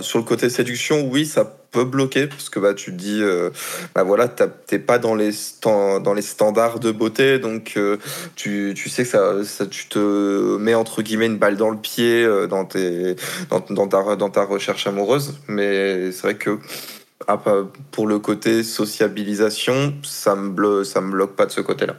[0.00, 3.50] Sur le côté séduction, oui, ça peut bloquer parce que bah tu te dis, euh,
[3.94, 5.30] bah voilà, t'es pas dans les
[5.62, 7.96] dans les standards de beauté, donc euh,
[8.36, 11.76] tu, tu sais que ça, ça, tu te mets entre guillemets une balle dans le
[11.76, 13.16] pied euh, dans tes
[13.50, 15.34] dans, dans ta dans ta recherche amoureuse.
[15.48, 16.58] Mais c'est vrai que
[17.26, 17.42] ah,
[17.90, 21.96] pour le côté sociabilisation, ça me ça me bloque pas de ce côté-là.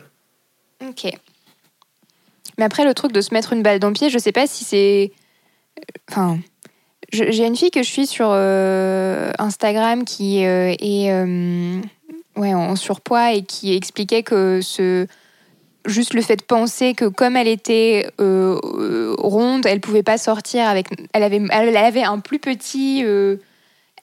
[0.87, 1.11] Ok.
[2.57, 4.47] Mais après, le truc de se mettre une balle dans le pied, je sais pas
[4.47, 5.11] si c'est.
[6.09, 6.39] Enfin.
[7.13, 11.79] J'ai une fille que je suis sur euh, Instagram qui euh, est euh,
[12.35, 15.07] ouais, en surpoids et qui expliquait que ce.
[15.85, 20.87] Juste le fait de penser que comme elle était ronde, elle pouvait pas sortir avec.
[21.13, 23.05] Elle avait, elle avait un plus petit.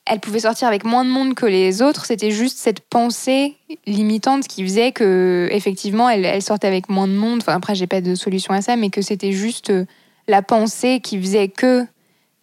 [0.06, 2.06] elle pouvait sortir avec moins de monde que les autres.
[2.06, 7.12] C'était juste cette pensée limitante qui faisait que effectivement elle, elle sortait avec moins de
[7.12, 7.40] monde.
[7.42, 9.70] Enfin après j'ai pas de solution à ça, mais que c'était juste
[10.26, 11.86] la pensée qui faisait que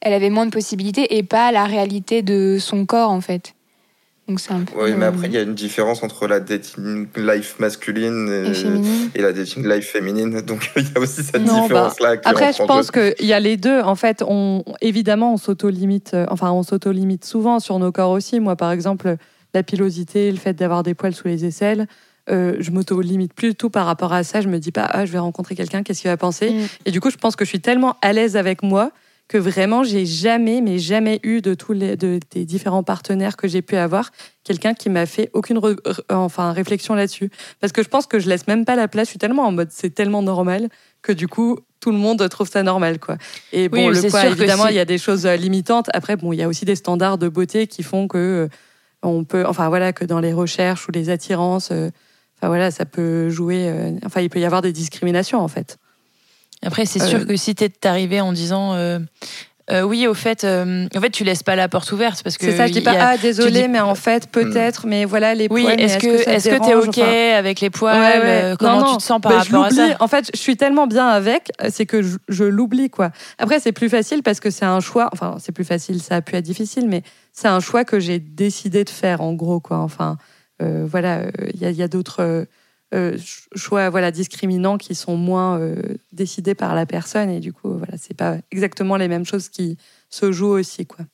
[0.01, 3.53] elle avait moins de possibilités et pas la réalité de son corps en fait.
[4.27, 4.73] Donc c'est un peu.
[4.83, 8.49] Oui, mais euh, après il y a une différence entre la dating life masculine et
[8.49, 9.09] et, féminine.
[9.15, 10.41] et la dating life féminine.
[10.45, 13.13] Donc il y a aussi cette Non, bah, différence-là qui Après, je en pense qu'il
[13.25, 13.81] y a les deux.
[13.81, 16.11] En fait, on, évidemment, on s'auto-limite.
[16.13, 18.39] euh, Enfin, on s'auto-limite souvent sur nos corps aussi.
[18.39, 19.17] Moi, par exemple,
[19.53, 21.87] la pilosité, le fait d'avoir des poils sous les aisselles,
[22.29, 24.39] euh, je m'auto-limite plus du tout par rapport à ça.
[24.39, 26.51] Je me dis pas, ah, je vais rencontrer quelqu'un, qu'est-ce qu'il va penser?
[26.51, 26.67] Mm.
[26.85, 28.91] Et du coup, je pense que je suis tellement à l'aise avec moi
[29.31, 33.47] que vraiment, j'ai jamais, mais jamais eu de tous les de, des différents partenaires que
[33.47, 34.11] j'ai pu avoir,
[34.43, 35.77] quelqu'un qui m'a fait aucune re-
[36.09, 37.29] enfin, réflexion là-dessus.
[37.61, 39.07] Parce que je pense que je laisse même pas la place.
[39.07, 40.67] Je suis tellement en mode, c'est tellement normal
[41.01, 43.15] que du coup, tout le monde trouve ça normal, quoi.
[43.53, 45.89] Et bon, Oui, le que évidemment, si- il y a des choses euh, limitantes.
[45.93, 48.47] Après, bon, il y a aussi des standards de beauté qui font que euh,
[49.01, 51.89] on peut, enfin voilà, que dans les recherches ou les attirances, euh,
[52.37, 53.69] enfin voilà, ça peut jouer.
[53.69, 55.77] euh, enfin, il peut y avoir des discriminations en fait.
[56.65, 58.99] Après, c'est Euh, sûr que si t'es arrivé en disant euh,
[59.71, 62.45] euh, oui, au fait, euh, en fait, tu laisses pas la porte ouverte parce que
[62.45, 65.33] C'est ça, je dis pas a- ah désolé, dis- mais en fait peut-être, mais voilà
[65.33, 65.75] les Oui, poils.
[65.77, 68.41] mais est-ce que est-ce que t'es ok Enfin, avec les poils Ouais, ouais.
[68.43, 68.91] euh, Comment Non, non.
[68.91, 69.95] tu te sens par rapport à ça.
[69.99, 73.11] En fait, je suis tellement bien avec, c'est que je, je l'oublie, quoi.
[73.37, 75.09] Après, c'est plus facile parce que c'est un choix.
[75.13, 77.01] Enfin, c'est plus facile, ça a pu être difficile, mais
[77.31, 79.77] c'est un choix que j'ai décidé de faire, en gros, quoi.
[79.77, 80.17] Enfin,
[80.61, 82.45] euh, voilà, euh, il y a, il y a d'autres
[82.93, 85.75] euh, ch- choix, voilà, discriminants qui sont moins euh,
[86.11, 89.77] décidés par la personne, et du coup, voilà, c'est pas exactement les mêmes choses qui
[90.09, 91.05] se jouent aussi, quoi.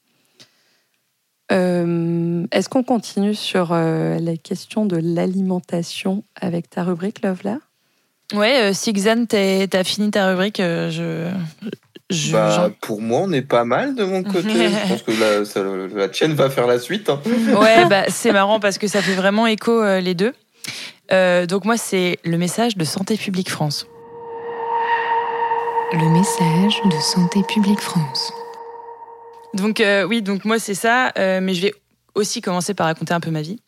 [1.51, 7.59] Euh, Est-ce qu'on continue sur euh, la question de l'alimentation avec ta rubrique, Love là
[8.33, 11.31] Ouais, euh, si Xan, t'as fini ta rubrique, euh, je.
[12.09, 14.41] je- Bah, pour moi, on est pas mal de mon côté.
[14.71, 15.63] Je pense que la, ça-
[15.95, 17.09] la tienne va faire la suite.
[17.09, 17.21] hein.
[17.55, 20.33] Ouais, bah, c'est marrant parce que ça fait vraiment écho euh, les deux.
[21.11, 23.87] Euh, donc moi, c'est le message de Santé publique France.
[25.93, 28.33] Le message de Santé publique France.
[29.53, 31.73] Donc euh, oui, donc moi c'est ça, euh, mais je vais
[32.13, 33.59] aussi commencer par raconter un peu ma vie.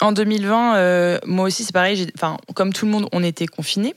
[0.00, 3.94] En 2020, euh, moi aussi c'est pareil, enfin comme tout le monde, on était confinés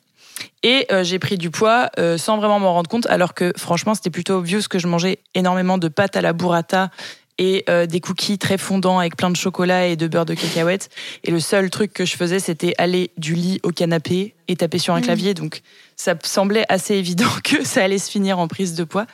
[0.61, 3.95] et euh, j'ai pris du poids euh, sans vraiment m'en rendre compte, alors que franchement
[3.95, 6.89] c'était plutôt obvious que je mangeais énormément de pâtes à la burrata
[7.37, 10.89] et euh, des cookies très fondants avec plein de chocolat et de beurre de cacahuète.
[11.23, 14.77] Et le seul truc que je faisais, c'était aller du lit au canapé et taper
[14.77, 15.03] sur un Mhm.
[15.03, 15.33] clavier.
[15.33, 15.61] Donc
[15.95, 19.07] ça semblait assez évident que ça allait se finir en prise de poids.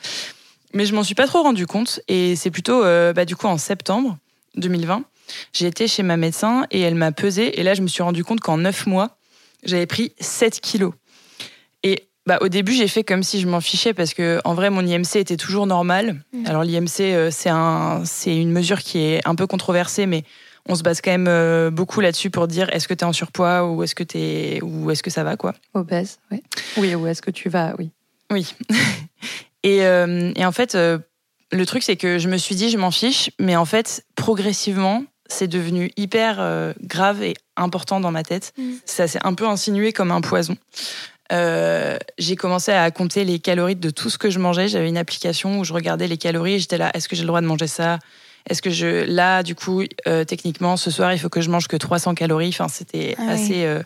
[0.74, 2.00] Mais je m'en suis pas trop rendu compte.
[2.08, 4.18] Et c'est plutôt, euh, bah, du coup, en septembre
[4.56, 5.02] 2020,
[5.52, 7.58] j'ai été chez ma médecin et elle m'a pesé.
[7.58, 9.16] Et là, je me suis rendu compte qu'en 9 mois,
[9.64, 10.92] j'avais pris 7 kilos.
[12.26, 14.86] Bah, au début, j'ai fait comme si je m'en fichais parce que en vrai, mon
[14.86, 16.22] IMC était toujours normal.
[16.32, 16.46] Mm.
[16.46, 20.24] Alors l'IMC, euh, c'est un, c'est une mesure qui est un peu controversée, mais
[20.68, 23.14] on se base quand même euh, beaucoup là-dessus pour dire est-ce que tu es en
[23.14, 25.54] surpoids ou est-ce que t'es ou est-ce que ça va quoi?
[25.72, 26.42] Obèse, oui.
[26.76, 27.90] Oui, où est-ce que tu vas Oui.
[28.30, 28.54] Oui.
[29.62, 32.90] et, euh, et en fait, le truc c'est que je me suis dit je m'en
[32.90, 38.52] fiche, mais en fait, progressivement, c'est devenu hyper grave et important dans ma tête.
[38.58, 38.72] Mm.
[38.84, 40.56] Ça s'est un peu insinué comme un poison.
[41.32, 44.68] Euh, j'ai commencé à compter les calories de tout ce que je mangeais.
[44.68, 47.28] J'avais une application où je regardais les calories et j'étais là, est-ce que j'ai le
[47.28, 47.98] droit de manger ça?
[48.48, 49.04] Est-ce que je...
[49.04, 52.48] Là, du coup, euh, techniquement, ce soir, il faut que je mange que 300 calories?
[52.48, 53.82] Enfin, c'était Ah assez euh,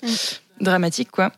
[0.60, 1.32] dramatique, quoi.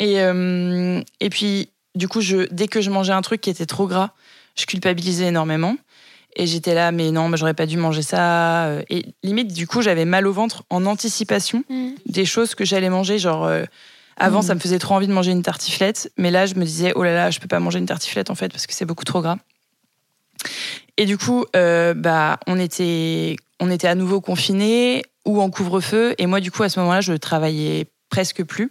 [0.00, 3.86] Et, et puis, du coup, je, dès que je mangeais un truc qui était trop
[3.86, 4.10] gras,
[4.56, 5.76] je culpabilisais énormément.
[6.36, 8.70] Et j'étais là, mais non, mais j'aurais pas dû manger ça.
[8.90, 11.90] Et limite, du coup, j'avais mal au ventre en anticipation Mm.
[12.06, 13.18] des choses que j'allais manger.
[13.20, 13.62] Genre, euh,
[14.16, 16.92] avant, ça me faisait trop envie de manger une tartiflette, mais là, je me disais,
[16.94, 19.04] oh là là, je peux pas manger une tartiflette en fait parce que c'est beaucoup
[19.04, 19.38] trop gras.
[20.96, 26.14] Et du coup, euh, bah, on était, on était à nouveau confinés ou en couvre-feu.
[26.18, 28.70] Et moi, du coup, à ce moment-là, je travaillais presque plus.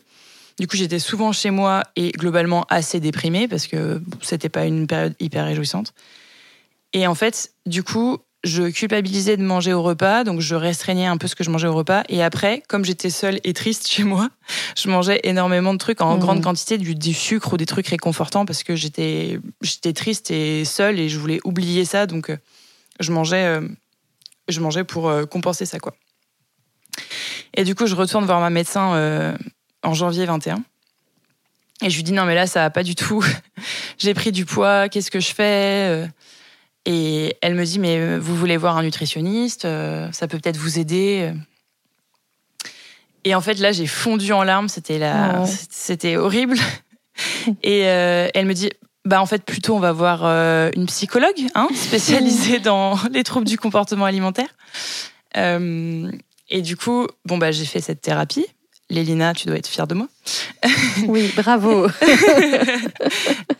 [0.59, 4.65] Du coup, j'étais souvent chez moi et globalement assez déprimée parce que bon, c'était pas
[4.65, 5.93] une période hyper réjouissante.
[6.93, 11.17] Et en fait, du coup, je culpabilisais de manger au repas, donc je restreignais un
[11.17, 12.03] peu ce que je mangeais au repas.
[12.09, 14.29] Et après, comme j'étais seule et triste chez moi,
[14.77, 16.19] je mangeais énormément de trucs en Mhm.
[16.19, 20.65] grande quantité, du, du sucre ou des trucs réconfortants parce que j'étais j'étais triste et
[20.65, 22.37] seule et je voulais oublier ça, donc euh,
[22.99, 23.61] je mangeais euh,
[24.49, 25.93] je mangeais pour euh, compenser ça quoi.
[27.53, 29.37] Et du coup, je retourne voir ma médecin
[29.83, 30.63] en janvier 21.
[31.81, 33.23] Et je lui dis non mais là ça va pas du tout.
[33.97, 36.07] J'ai pris du poids, qu'est-ce que je fais
[36.85, 40.57] Et elle me dit mais euh, vous voulez voir un nutritionniste, euh, ça peut peut-être
[40.57, 41.33] vous aider.
[43.23, 45.49] Et en fait là j'ai fondu en larmes, c'était la Oh.
[45.69, 46.57] c'était horrible.
[47.63, 48.69] Et euh, elle me dit
[49.05, 53.47] bah en fait plutôt on va voir euh, une psychologue hein, spécialisée dans les troubles
[53.47, 54.49] du comportement alimentaire.
[55.37, 56.11] Euh,
[56.49, 58.45] et du coup bon bah j'ai fait cette thérapie.
[58.93, 60.07] Lélina, tu dois être fière de moi.
[61.07, 61.87] Oui, bravo.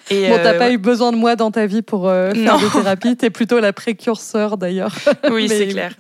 [0.09, 2.57] Et, Bon, t'as euh, pas eu besoin de moi dans ta vie pour euh, faire
[2.57, 2.59] Non.
[2.61, 3.15] des thérapies.
[3.17, 4.93] T'es plutôt la précurseur d'ailleurs.
[5.31, 5.95] Oui, Mais- c'est clair.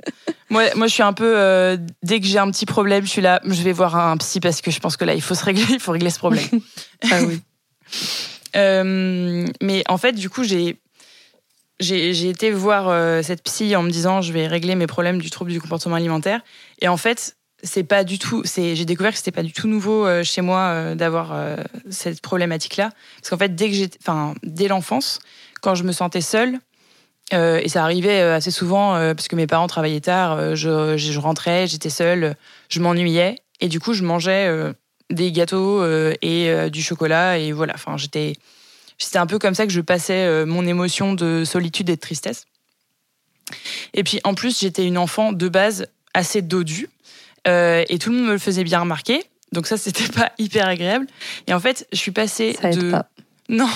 [0.49, 1.33] Moi, moi, je suis un peu.
[1.37, 3.41] euh, dès que j'ai un petit problème, je suis là.
[3.45, 5.65] Je vais voir un psy parce que je pense que là, il faut se régler.
[5.69, 6.45] Il faut régler ce problème.
[7.11, 7.41] Ah oui.
[8.55, 10.79] Euh, mais en fait, du coup, j'ai.
[11.79, 15.19] J'ai j'ai été voir euh, cette psy en me disant je vais régler mes problèmes
[15.19, 16.39] du trouble du comportement alimentaire
[16.79, 19.67] et en fait c'est pas du tout c'est j'ai découvert que c'était pas du tout
[19.67, 21.55] nouveau euh, chez moi euh, d'avoir euh,
[21.89, 25.19] cette problématique là parce qu'en fait dès que j'étais enfin dès l'enfance
[25.61, 26.59] quand je me sentais seule
[27.31, 31.89] et ça arrivait assez souvent parce que mes parents travaillaient tard je, je rentrais j'étais
[31.89, 32.35] seule
[32.69, 34.73] je m'ennuyais et du coup je mangeais
[35.09, 35.83] des gâteaux
[36.21, 37.73] et du chocolat et voilà.
[37.73, 38.33] Enfin j'étais
[38.99, 42.45] c'était un peu comme ça que je passais mon émotion de solitude et de tristesse.
[43.95, 46.87] Et puis en plus j'étais une enfant de base assez dodue
[47.47, 50.67] euh, et tout le monde me le faisait bien remarquer donc ça c'était pas hyper
[50.67, 51.07] agréable
[51.47, 53.05] et en fait je suis passée Ça de pas.
[53.49, 53.69] non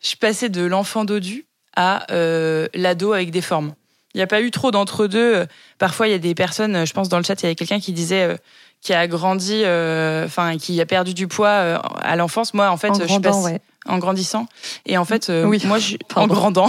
[0.00, 3.74] je suis passée de l'enfant dodu à euh, l'ado avec des formes
[4.14, 5.46] il n'y a pas eu trop d'entre-deux.
[5.78, 7.78] Parfois, il y a des personnes, je pense dans le chat, il y avait quelqu'un
[7.78, 8.36] qui disait euh,
[8.80, 12.54] qui a grandi, euh, enfin, qui a perdu du poids euh, à l'enfance.
[12.54, 13.60] Moi, en fait, en je grandant, passée ouais.
[13.86, 14.46] en grandissant.
[14.86, 15.60] Et en fait, euh, Oui.
[15.64, 16.68] moi, je, en grandant.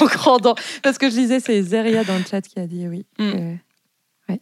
[0.00, 0.54] en grandant.
[0.82, 3.04] Parce que je disais, c'est Zeria dans le chat qui a dit oui.
[3.18, 3.56] Mm.
[4.30, 4.36] Euh,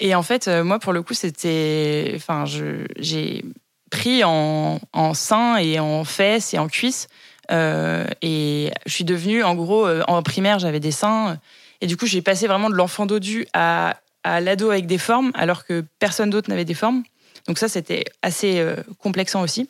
[0.00, 2.12] Et en fait, euh, moi, pour le coup, c'était.
[2.16, 3.44] Enfin, j'ai
[3.90, 7.08] pris en, en sein et en fesses et en cuisses.
[7.50, 11.38] Euh, et je suis devenue, en gros, euh, en primaire, j'avais des seins.
[11.80, 15.64] Et du coup, j'ai passé vraiment de l'enfant dodu à, l'ado avec des formes, alors
[15.66, 17.02] que personne d'autre n'avait des formes.
[17.46, 18.64] Donc, ça, c'était assez
[18.98, 19.68] complexant aussi.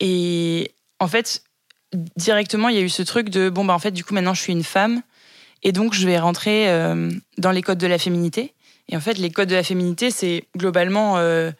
[0.00, 1.42] Et en fait,
[2.16, 4.32] directement, il y a eu ce truc de bon, bah, en fait, du coup, maintenant,
[4.32, 5.02] je suis une femme.
[5.62, 8.54] Et donc, je vais rentrer euh, dans les codes de la féminité.
[8.88, 11.50] Et en fait, les codes de la féminité, c'est globalement euh,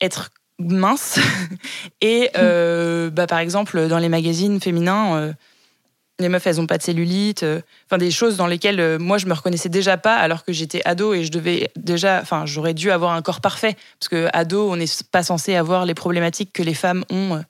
[0.00, 1.18] être mince.
[2.00, 5.34] et euh, bah, par exemple, dans les magazines féminins,
[6.18, 7.44] les meufs, elles ont pas de cellulite.
[7.86, 11.14] Enfin, des choses dans lesquelles moi, je me reconnaissais déjà pas, alors que j'étais ado
[11.14, 12.20] et je devais déjà.
[12.20, 13.76] Enfin, j'aurais dû avoir un corps parfait.
[13.98, 17.42] Parce que ado, on n'est pas censé avoir les problématiques que les femmes ont.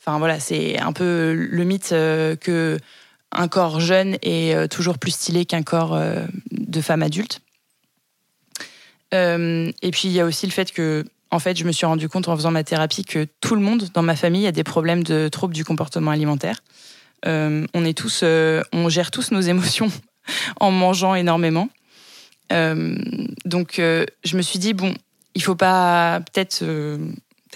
[0.00, 2.78] Enfin, voilà, c'est un peu le mythe que
[3.36, 7.40] un corps jeune est euh, toujours plus stylé qu'un corps euh, de femme adulte.
[9.14, 11.86] Euh, et puis il y a aussi le fait que, en fait, je me suis
[11.86, 14.64] rendu compte en faisant ma thérapie que tout le monde dans ma famille a des
[14.64, 16.62] problèmes de troubles du comportement alimentaire.
[17.24, 19.90] On est tous, on gère tous nos émotions
[20.60, 21.68] en mangeant énormément.
[22.50, 24.94] Donc je me suis dit bon,
[25.34, 26.64] il faut pas peut-être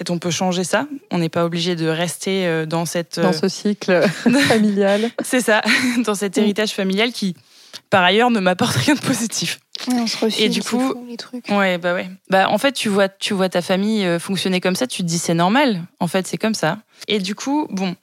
[0.00, 0.86] peut-être on peut changer ça.
[1.10, 3.20] On n'est pas obligé de rester euh, dans cette.
[3.20, 4.00] Dans euh, ce cycle
[4.48, 5.10] familial.
[5.22, 5.60] C'est ça,
[6.06, 7.36] dans cet héritage familial qui,
[7.90, 9.60] par ailleurs, ne m'apporte rien de positif.
[9.88, 11.48] Ouais, on se refile, Et du coup- fou, les trucs.
[11.50, 12.08] Ouais, bah ouais.
[12.30, 15.06] Bah en fait, tu vois, tu vois ta famille euh, fonctionner comme ça, tu te
[15.06, 15.82] dis c'est normal.
[16.00, 16.78] En fait, c'est comme ça.
[17.08, 17.94] Et du coup, bon,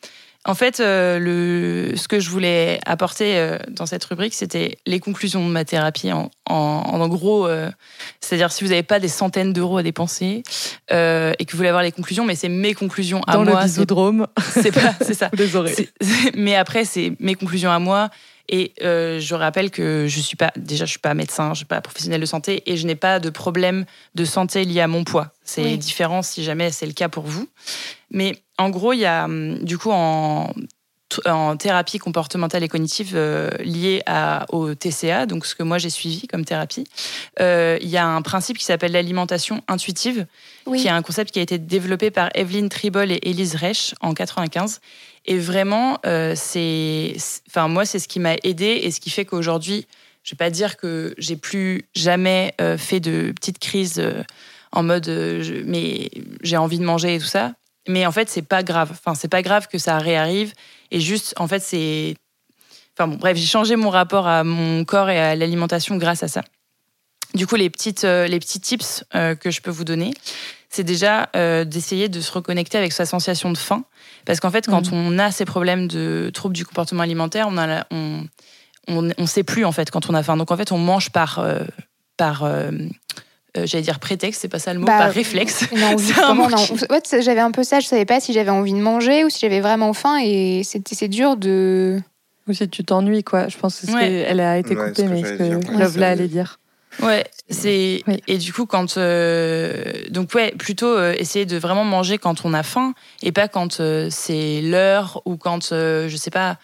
[0.47, 4.99] en fait, euh, le, ce que je voulais apporter euh, dans cette rubrique, c'était les
[4.99, 6.11] conclusions de ma thérapie.
[6.11, 7.69] En, en, en gros, euh,
[8.21, 10.43] c'est-à-dire si vous n'avez pas des centaines d'euros à dépenser
[10.89, 13.61] et que vous voulez avoir les conclusions, mais c'est mes conclusions à Dans le moi.
[14.39, 15.29] c'est- pas, c'est ça.
[16.01, 18.09] c'est- mais après, c'est mes conclusions à moi.
[18.49, 21.65] Et euh, je rappelle que je suis pas, déjà, je suis pas médecin, je suis
[21.65, 23.83] pas professionnel de santé et je n'ai pas de problème
[24.15, 25.33] de santé lié à mon poids.
[25.43, 25.77] C'est Oui.
[25.77, 27.49] différent si jamais c'est le cas pour vous.
[28.09, 30.51] Mais en gros, il y a, hum, du coup, en,
[31.25, 35.89] en thérapie comportementale et cognitive euh, liée à, au TCA, donc ce que moi j'ai
[35.89, 36.83] suivi comme thérapie,
[37.39, 40.25] euh, il y a un principe qui s'appelle l'alimentation intuitive
[40.65, 40.81] Oui.
[40.81, 44.13] qui est un concept qui a été développé par Evelyn Tribol et Elise Reich en
[44.13, 44.81] 95.
[45.25, 47.15] Et vraiment, euh, c'est,
[47.47, 49.87] enfin moi, c'est ce qui m'a aidé et ce qui fait qu'aujourd'hui,
[50.23, 54.03] je vais pas dire que j'ai plus jamais fait de petites crises
[54.73, 55.07] en mode,
[55.65, 56.11] mais
[56.43, 57.53] j'ai envie de manger et tout ça.
[57.87, 58.89] Mais en fait, c'est pas grave.
[58.91, 60.53] Enfin, c'est pas grave que ça réarrive.
[60.91, 62.15] Et juste, en fait, c'est,
[62.97, 66.27] enfin bon, bref, j'ai changé mon rapport à mon corps et à l'alimentation grâce à
[66.27, 66.43] ça.
[67.33, 70.13] Du coup, les petites, euh, les petits tips euh, que je peux vous donner,
[70.69, 73.83] c'est déjà euh, d'essayer de se reconnecter avec sa sensation de faim.
[74.25, 77.67] Parce qu'en fait, quand on a ces problèmes de troubles du comportement alimentaire, on a
[77.67, 78.25] la- on,
[78.87, 80.35] on, on sait plus en fait quand on a faim.
[80.37, 81.59] Donc en fait, on mange par, euh,
[82.17, 82.71] par euh,
[83.55, 85.65] euh, j'allais dire prétexte, c'est pas ça le mot, Bah, par réflexe.
[85.71, 89.39] Ouais, j'avais un peu ça, je savais pas si j'avais envie de manger ou si
[89.39, 91.99] j'avais vraiment faim et c'était c'est dur de.
[92.47, 93.47] Ou si tu t'ennuies, quoi.
[93.49, 94.25] Je pense que c'est ce Ouais.
[94.27, 95.77] qu'elle a été Ouais, coupée, que mais ce que.
[95.77, 96.59] Love Ouais, là allait dire.
[97.01, 98.23] Ouais, c'est Oui.
[98.27, 102.53] et du coup quand euh, donc ouais plutôt euh, essayer de vraiment manger quand on
[102.55, 106.57] a faim et pas quand euh, c'est l'heure ou quand euh, je sais pas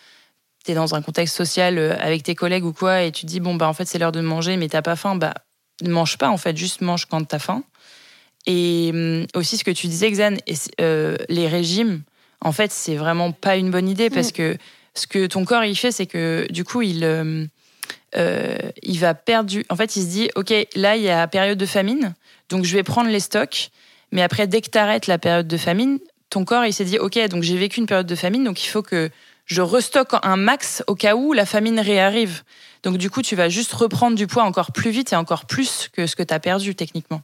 [0.63, 3.41] t'es dans un contexte social euh, avec tes collègues ou quoi et tu te dis
[3.41, 5.35] bon bah en fait c'est l'heure de manger mais t'as pas faim bah
[5.81, 7.63] mange pas en fait juste mange quand t'as faim
[8.45, 10.35] et hum, aussi ce que tu disais Xan
[10.81, 12.03] euh, les régimes
[12.41, 14.57] en fait c'est vraiment pas une bonne idée parce que
[14.93, 17.45] ce que ton corps il fait c'est que du coup il euh,
[18.15, 19.65] euh, il va perdre du...
[19.69, 22.13] En fait, il se dit, OK, là, il y a période de famine,
[22.49, 23.69] donc je vais prendre les stocks.
[24.11, 25.99] Mais après, dès que tu arrêtes la période de famine,
[26.29, 28.67] ton corps, il s'est dit, OK, donc j'ai vécu une période de famine, donc il
[28.67, 29.09] faut que
[29.45, 32.43] je restocke un max au cas où la famine réarrive.
[32.83, 35.89] Donc du coup, tu vas juste reprendre du poids encore plus vite et encore plus
[35.93, 37.21] que ce que tu as perdu techniquement.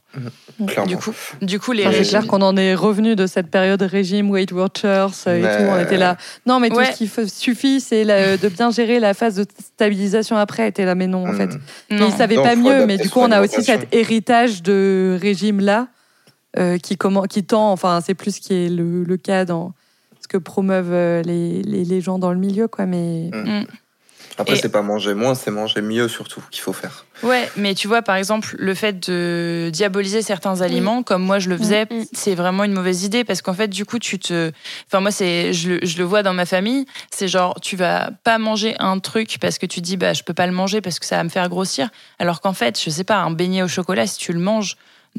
[0.66, 0.86] Clairement.
[0.86, 3.82] Du coup, du coup les Enfin, c'est clair qu'on en est revenu de cette période
[3.82, 5.62] régime, Weight Watchers euh, et Mais- tout.
[5.70, 6.16] On était là.
[6.46, 10.36] Non, mais tout ce qui suffit, c'est la- de bien gérer la phase de stabilisation
[10.36, 10.66] après.
[10.68, 11.46] était là, mais non, en fait.
[11.54, 11.60] Mm.
[11.90, 12.08] Mais Non.
[12.08, 12.86] ils savaient pas mieux.
[12.86, 15.88] Mais du coup, on a aussi cet héritage de régime-là
[16.58, 19.72] euh, qui, comment, qui tend, enfin, c'est plus ce qui est le, le cas dans
[20.22, 22.86] ce que promeuvent euh, les, les, les gens dans le milieu, quoi.
[22.86, 23.30] Mais
[24.38, 27.04] Après, Et- c'est pas manger moins, c'est manger mieux surtout qu'il faut faire.
[27.22, 31.50] Ouais, mais tu vois, par exemple, le fait de diaboliser certains aliments, comme moi je
[31.50, 32.04] le faisais, Mm, mm.
[32.12, 34.50] c'est vraiment une mauvaise idée parce qu'en fait, du coup, tu te.
[34.86, 38.10] Enfin, moi, c'est, je, le- je le vois dans ma famille, c'est genre, tu vas
[38.24, 40.98] pas manger un truc parce que tu dis, bah, je peux pas le manger parce
[40.98, 41.90] que ça va me faire grossir.
[42.18, 44.76] Alors qu'en fait, je sais pas, un beignet au chocolat, si tu le manges,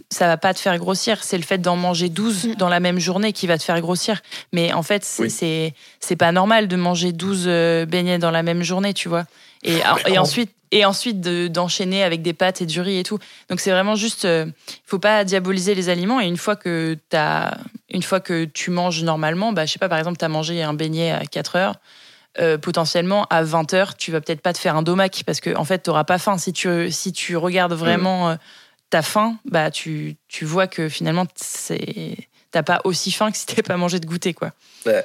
[0.09, 1.23] ça va pas te faire grossir.
[1.23, 2.55] C'est le fait d'en manger 12 Mm.
[2.55, 4.21] dans la même journée qui va te faire grossir.
[4.53, 5.73] Mais en fait, c'est, Oui.
[5.99, 9.25] c'est, pas normal de manger 12 euh, beignets dans la même journée, tu vois.
[9.63, 9.77] Et,
[10.07, 13.19] et ensuite, et ensuite de- d'enchaîner avec des pâtes et du riz et tout.
[13.49, 14.53] Donc c'est vraiment juste, il
[14.85, 16.19] faut pas diaboliser les aliments.
[16.21, 17.55] Et une fois que t'as,
[17.89, 20.63] une fois que tu manges normalement, bah je sais pas, par exemple, tu as mangé
[20.63, 21.75] un beignet à 4 heures.
[22.39, 25.53] euh, potentiellement à 20 heures, tu vas peut-être pas te faire un domac parce que
[25.57, 26.37] en fait, t'auras pas faim.
[26.37, 28.35] Si tu si tu regardes vraiment euh,
[28.91, 32.15] ta faim, bah tu, tu vois que finalement c'est
[32.51, 34.51] t'as pas aussi faim que si t'avais pas mangé de goûter quoi.
[34.85, 35.03] Ouais.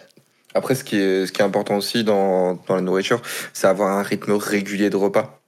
[0.55, 3.21] Après, ce qui est, ce qui est important aussi dans, dans la nourriture,
[3.53, 5.41] c'est avoir un rythme régulier de repas.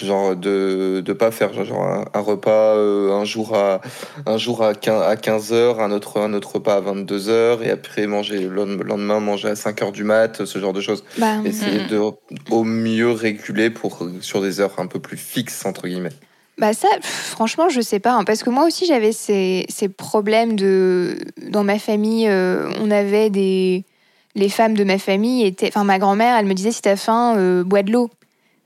[0.00, 3.80] Genre de de pas faire genre un, un repas euh, un jour à
[4.26, 7.64] un jour à 15, à 15 heures, un autre un autre repas à 22 heures
[7.64, 11.02] et après manger le lendemain manger à 5 heures du mat, ce genre de choses.
[11.18, 11.88] Bah, Essayer Mhm.
[11.88, 12.00] de
[12.50, 16.12] au mieux réguler pour sur des heures un peu plus fixes entre guillemets.
[16.58, 18.14] Bah ça, franchement, je sais pas.
[18.14, 21.18] hein, parce que moi aussi, j'avais ces, ces problèmes de...
[21.50, 23.84] Dans ma famille, euh, on avait des...
[24.34, 25.68] Les femmes de ma famille étaient...
[25.68, 28.10] Enfin, ma grand-mère, elle me disait, si t'as faim, euh, bois de l'eau.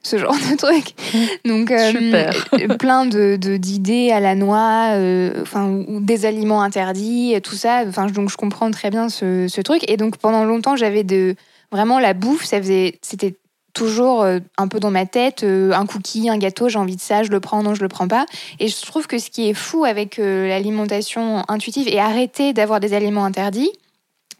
[0.03, 0.95] Ce genre de truc.
[1.45, 2.49] Donc, euh, Super.
[2.79, 4.97] plein de d'idées à la noix,
[5.41, 7.85] enfin, ou des aliments interdits, tout ça.
[7.87, 9.89] Enfin, donc, je comprends très bien ce, ce truc.
[9.89, 11.37] Et donc, pendant longtemps, j'avais de...
[11.71, 12.99] Vraiment, la bouffe, ça faisait...
[13.03, 13.35] C'était
[13.73, 17.01] toujours euh, un peu dans ma tête, euh, un cookie, un gâteau, j'ai envie de
[17.01, 18.27] ça, je le prends, non, je le prends pas.
[18.59, 22.81] Et je trouve que ce qui est fou avec euh, l'alimentation intuitive et arrêter d'avoir
[22.81, 23.71] des aliments interdits,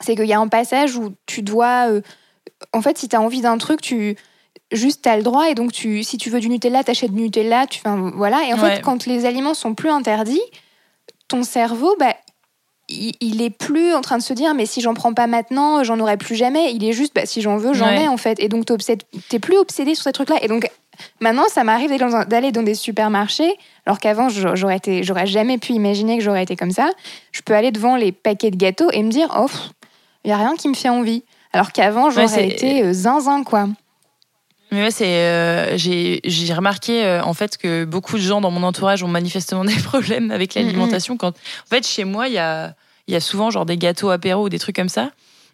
[0.01, 1.87] c'est qu'il y a un passage où tu dois...
[2.73, 4.17] en fait, si tu as envie d'un truc, tu...
[4.71, 7.67] Juste, as le droit, et donc tu, si tu veux du Nutella, t'achètes du Nutella,
[7.67, 8.43] tu, enfin, voilà.
[8.49, 8.77] Et en Ouais.
[8.77, 10.41] fait, quand les aliments sont plus interdits,
[11.29, 12.15] ton cerveau, bah,
[12.93, 15.83] il, il est plus en train de se dire mais si j'en prends pas maintenant
[15.85, 16.73] j'en aurai plus jamais.
[16.75, 18.05] Il est juste bah, si j'en veux j'en Ouais.
[18.05, 18.39] ai en fait.
[18.41, 18.67] Et donc
[19.29, 20.69] t'es plus obsédé sur ces trucs là et donc
[21.21, 21.91] maintenant ça m'arrive
[22.29, 23.53] d'aller dans, des supermarchés
[23.87, 26.91] alors qu'avant j'a- j'aurais été j'aurais jamais pu imaginer que j'aurais été comme ça.
[27.33, 29.47] Je peux aller devant les paquets de gâteaux et me dire oh
[30.25, 31.25] il y a rien qui me fait envie.
[31.53, 33.69] Alors qu'avant j'aurais c'est- été euh, zinzin quoi
[34.73, 38.51] Mais ouais, c'est euh, j'ai j'ai remarqué euh, en fait que beaucoup de gens dans
[38.51, 41.17] mon entourage ont manifestement des problèmes avec l'alimentation.
[41.17, 42.75] Quand en fait chez moi il y a
[43.07, 45.11] il y a souvent genre des gâteaux apéro ou des trucs comme ça.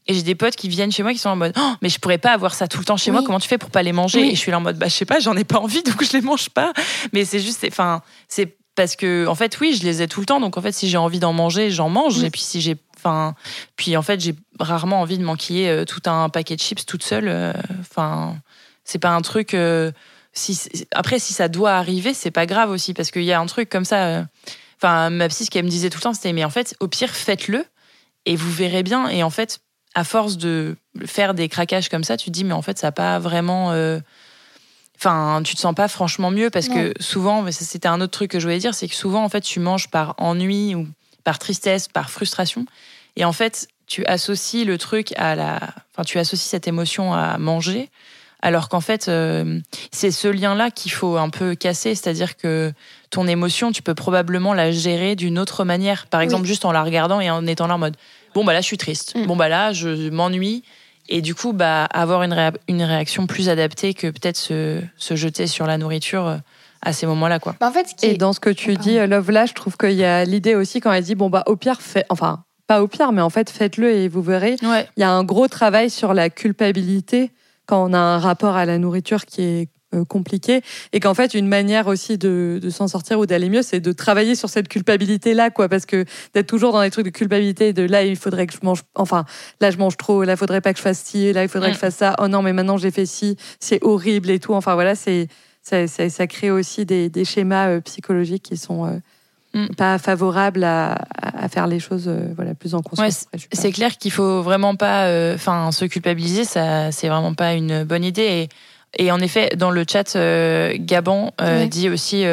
[0.07, 1.99] Et j'ai des potes qui viennent chez moi qui sont en mode oh, mais je
[1.99, 3.23] pourrais pas avoir ça tout le temps chez moi.
[3.27, 4.21] Comment tu fais pour pas les manger?
[4.23, 4.29] Oui.
[4.29, 6.03] Et je suis là en mode bah je sais pas, j'en ai pas envie donc
[6.03, 6.73] je les mange pas.
[7.13, 10.27] Mais c'est juste enfin c'est parce que en fait oui je les ai tout le
[10.27, 12.27] temps donc en fait si j'ai envie d'en manger j'en mange Oui.
[12.27, 13.35] et puis si j'ai enfin
[13.77, 17.03] puis en fait j'ai rarement envie de m'enquiller euh, tout un paquet de chips toute
[17.03, 17.27] seule.
[17.29, 18.37] euh, Enfin
[18.89, 19.53] c'est pas un truc.
[19.55, 19.93] euh,
[20.33, 20.59] si
[20.93, 23.69] après, si ça doit arriver, c'est pas grave aussi parce qu'il y a un truc
[23.69, 24.07] comme ça.
[24.07, 24.23] euh,
[24.81, 26.87] Enfin, ma psy, ce qu'elle me disait tout le temps, c'était mais en fait, au
[26.89, 27.65] pire, faites-le
[28.27, 29.09] et vous verrez bien.
[29.09, 29.59] Et en fait,
[29.95, 32.87] à force de faire des craquages comme ça, tu te dis mais en fait, ça
[32.89, 33.73] n'a pas vraiment.
[33.73, 33.99] euh,
[34.97, 38.41] Enfin, tu te sens pas franchement mieux parce que souvent, c'était un autre truc que
[38.41, 40.89] je voulais dire, c'est que souvent, en fait, tu manges par ennui ou
[41.23, 42.67] par tristesse, par frustration.
[43.15, 45.61] Et en fait, tu associes le truc à la.
[45.93, 47.91] Enfin, tu associes cette émotion à manger.
[48.41, 49.59] Alors qu'en fait, euh,
[49.91, 51.95] c'est ce lien-là qu'il faut un peu casser.
[51.95, 52.73] C'est-à-dire que
[53.11, 56.07] ton émotion, tu peux probablement la gérer d'une autre manière.
[56.07, 57.97] Par exemple, juste en la regardant et en étant là en mode
[58.35, 59.17] Bon, bah là, je suis triste.
[59.17, 59.27] Mm.
[59.27, 60.63] Bon, bah là, je m'ennuie.
[61.09, 65.17] Et du coup, bah, avoir une, réa- une réaction plus adaptée que peut-être se, se
[65.17, 66.37] jeter sur la nourriture euh,
[66.83, 67.39] à ces moments-là.
[67.41, 67.57] Quoi.
[67.59, 68.83] Bah, en fait ce qui Et est- dans ce que tu Pardon.
[68.91, 71.43] dis, Love là, je trouve qu'il y a l'idée aussi quand elle dit bon bah
[71.47, 74.57] au pire, fait, enfin pas au pire, mais en fait faites-le et vous verrez.
[74.63, 74.87] Ouais.
[74.97, 77.31] Il y a un gros travail sur la culpabilité
[77.69, 80.61] quand on a un rapport à la nourriture qui est euh, compliqué
[80.93, 83.93] et qu'en fait une manière aussi de, de s'en sortir ou d'aller mieux c'est de
[83.93, 85.69] travailler sur cette culpabilité là quoi.
[85.69, 86.05] Parce que
[86.35, 89.25] d'être toujours dans des trucs de culpabilité de là il faudrait que je mange enfin
[89.61, 91.69] là je mange trop là il faudrait pas que je fasse ci là il faudrait
[91.69, 91.73] Mm.
[91.73, 92.17] que je fasse ça.
[92.21, 94.53] Oh non mais maintenant j'ai fait ci c'est horrible et tout.
[94.53, 95.29] Enfin voilà c'est
[95.63, 98.99] ça, ça, ça crée aussi des, des schémas euh, psychologiques qui sont euh,
[99.55, 99.69] Mm.
[99.77, 100.99] pas favorables à,
[101.51, 103.27] faire les choses euh, voilà plus en conscience.
[103.53, 106.45] C'est clair qu'il faut vraiment pas, euh, enfin, se culpabiliser.
[106.45, 108.49] Ça, c'est vraiment pas une bonne idée.
[108.97, 112.25] Et, et en effet, dans le chat, euh, Gabon euh, dit aussi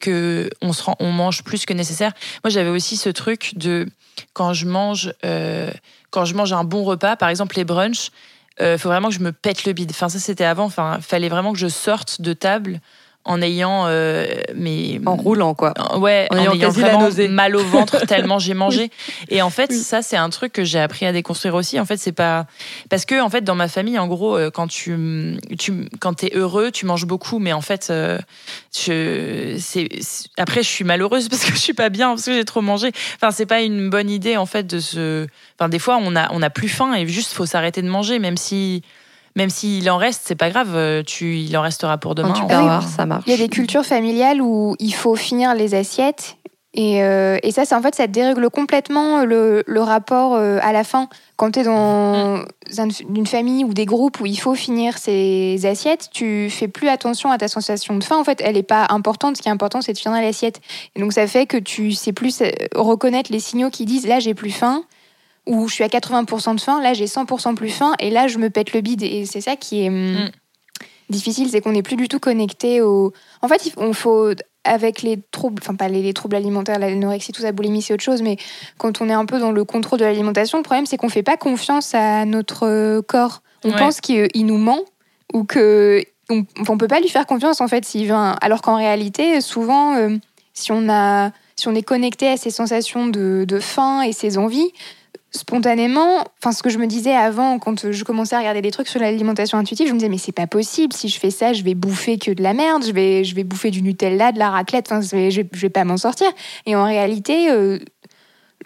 [0.00, 2.12] que on se rend, on mange plus que nécessaire.
[2.42, 3.86] Moi, j'avais aussi ce truc de
[4.32, 5.12] quand je mange,
[6.10, 8.10] quand je mange un bon repas, par exemple les brunchs,
[8.60, 9.90] il faut vraiment que je me pète le bide.
[9.92, 10.64] Enfin, ça c'était avant.
[10.64, 12.80] Enfin, fallait vraiment que je sorte de table
[13.26, 15.74] en ayant euh, mes en roulant quoi.
[15.98, 18.90] Ouais, En en, ayant ayant, vraiment mal au ventre tellement j'ai mangé.
[19.28, 19.78] Et en fait, Oui.
[19.78, 21.78] ça c'est un truc que j'ai appris à déconstruire aussi.
[21.78, 22.46] En fait, c'est pas
[22.88, 26.30] parce que en fait dans ma famille, en gros, euh, quand tu tu quand t'es
[26.34, 28.18] heureux, tu manges beaucoup, mais en fait, euh,
[28.74, 29.88] je c'est-
[30.38, 32.92] après je suis malheureuse parce que je suis pas bien parce que j'ai trop mangé.
[33.16, 35.26] Enfin, c'est pas une bonne idée en fait de se.
[35.58, 38.18] Enfin, des fois on a on a plus faim et juste faut s'arrêter de manger,
[38.18, 38.82] même si
[39.36, 40.74] même s'il en reste, c'est pas grave.
[40.74, 42.32] euh, Tu il en restera pour demain.
[42.32, 42.42] Tu
[42.96, 43.24] ça marche.
[43.26, 46.36] Il y a des cultures familiales où il faut finir les assiettes.
[46.78, 50.72] Et, euh, et ça, c'est en fait, ça dérègle complètement le, le rapport euh, à
[50.72, 51.08] la fin.
[51.36, 52.42] Quand tu es dans
[52.78, 56.88] un- une famille ou des groupes où il faut finir ses assiettes, tu fais plus
[56.90, 58.16] attention à ta sensation de faim.
[58.18, 59.38] En fait, elle n'est pas importante.
[59.38, 60.60] Ce qui est important, c'est de finir l'assiette.
[60.94, 64.18] Et donc, ça fait que tu sais plus euh, reconnaître les signaux qui disent là,
[64.20, 64.82] j'ai plus faim.
[65.46, 68.38] Ou je suis à 80% de faim, là j'ai 100% plus faim, et là je
[68.38, 69.02] me pète le bide.
[69.02, 70.30] Et c'est ça qui est hum, Mm.
[71.10, 73.12] difficile, c'est qu'on n'est plus du tout connecté au.
[73.42, 74.30] En fait, on faut
[74.64, 78.02] avec les troubles, enfin pas les, les troubles alimentaires, l'anorexie, tout ça, boulimie, c'est autre
[78.02, 78.36] chose, mais
[78.78, 81.22] quand on est un peu dans le contrôle de l'alimentation, le problème c'est qu'on fait
[81.22, 83.42] pas confiance à notre euh, corps.
[83.64, 83.78] On Ouais.
[83.78, 84.80] pense qu'il il nous ment
[85.32, 88.74] ou que on, on peut pas lui faire confiance en fait s'il un- Alors qu'en
[88.76, 90.16] réalité, souvent, euh,
[90.54, 94.36] si on a, si on est connecté à ses sensations de, de faim et ses
[94.38, 94.72] envies,
[95.36, 98.88] spontanément, enfin ce que je me disais avant quand je commençais à regarder des trucs
[98.88, 101.62] sur l'alimentation intuitive, je me disais mais c'est pas possible, si je fais ça, je
[101.62, 104.50] vais bouffer que de la merde, je vais, je vais bouffer du Nutella, de la
[104.50, 106.28] raclette, enfin je vais, je vais- pas m'en sortir.
[106.66, 107.78] Et en réalité, euh,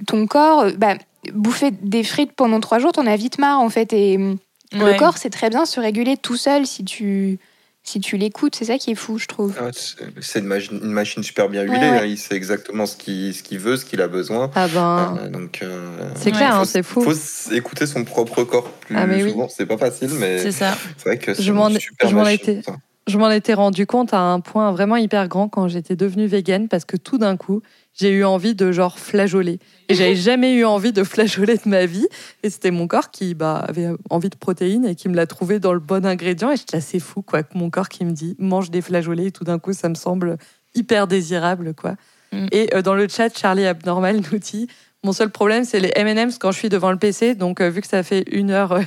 [0.07, 0.95] ton corps, euh, bah,
[1.35, 3.93] bouffer des frites pendant trois jours, t'en as vite marre en fait.
[3.93, 4.35] Et euh,
[4.73, 7.39] le corps sait très bien se réguler tout seul si tu
[7.82, 8.55] si tu l'écoutes.
[8.55, 9.55] C'est ça qui est fou, je trouve.
[9.61, 11.78] Ah, c'est- une machine, une machine super bien huilée.
[11.78, 11.98] Ouais, ouais.
[12.01, 12.05] hein.
[12.05, 14.51] Il sait exactement ce qu'il ce qu'il veut, ce qu'il a besoin.
[14.55, 17.01] Ah ben, Euh, donc, euh, c'est clair, hein, faut- c'est fou.
[17.02, 19.31] faut s- écouter son propre corps plus Ah, mais oui.
[19.32, 19.48] souvent.
[19.48, 20.77] C'est pas facile, mais C'est ça.
[20.97, 22.62] c'est vrai que c'est Je m'en une ai- super je m'en machine, étais-.
[23.07, 26.69] Je m'en étais rendu compte à un point vraiment hyper grand quand j'étais devenue végane
[26.69, 27.61] parce que tout d'un coup,
[27.95, 29.59] j'ai eu envie de genre flageoler.
[29.89, 32.07] Et j'avais jamais eu envie de flageoler de ma vie.
[32.43, 35.59] Et c'était mon corps qui bah, avait envie de protéines et qui me l'a trouvé
[35.59, 36.51] dans le bon ingrédient.
[36.51, 39.27] Et j'étais assez fou, quoi, que mon corps qui me dit mange des flageolets.
[39.27, 40.39] Et tout d'un coup, ça me semble
[40.75, 41.97] hyper désirable, quoi.
[42.33, 42.47] Mm.
[42.53, 44.69] Et euh, dans le chat, Charlie Abnormal nous dit
[45.02, 47.35] mon seul problème, c'est les M&M's quand je suis devant le PC.
[47.35, 48.85] Donc, euh, vu que ça fait 1h20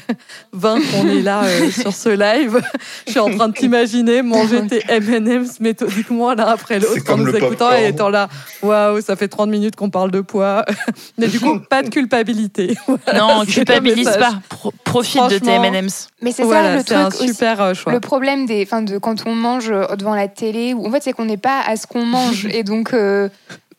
[0.91, 2.61] qu'on est là euh, sur ce live,
[3.07, 7.35] je suis en train de t'imaginer manger tes M&M's méthodiquement l'un après l'autre en nous
[7.35, 8.29] écoutant et étant là,
[8.61, 10.65] waouh, ça fait 30 minutes qu'on parle de poids.
[11.17, 12.75] Mais du coup, pas de culpabilité.
[12.87, 14.39] Voilà, Non, culpabilise pas.
[14.49, 16.09] Pro- profite de tes M&M's.
[16.21, 17.29] Mais c'est Voilà, ça le c'est un truc aussi.
[17.33, 17.91] super euh, choix.
[17.91, 21.01] Le problème des, enfin, de quand on mange euh, devant la télé, ou en fait,
[21.03, 22.45] c'est qu'on n'est pas à ce qu'on mange.
[22.45, 23.29] et donc, euh,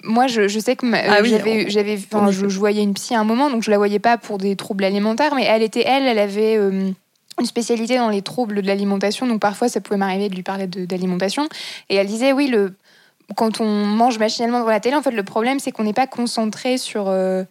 [0.05, 1.31] moi, je, je sais que Ah oui,
[1.69, 4.39] j'avais, enfin, je, voyais une psy à un moment, donc je la voyais pas pour
[4.39, 6.91] des troubles alimentaires, mais elle était, elle, elle avait euh,
[7.41, 10.67] une spécialité dans les troubles de l'alimentation, donc parfois, ça pouvait m'arriver de lui parler
[10.67, 11.49] d'alimentation.
[11.89, 12.75] Et elle disait, oui, le,
[13.37, 16.07] quand on mange machinalement devant la télé, en fait, le problème, c'est qu'on n'est pas
[16.07, 17.09] concentré sur.
[17.09, 17.45] euh,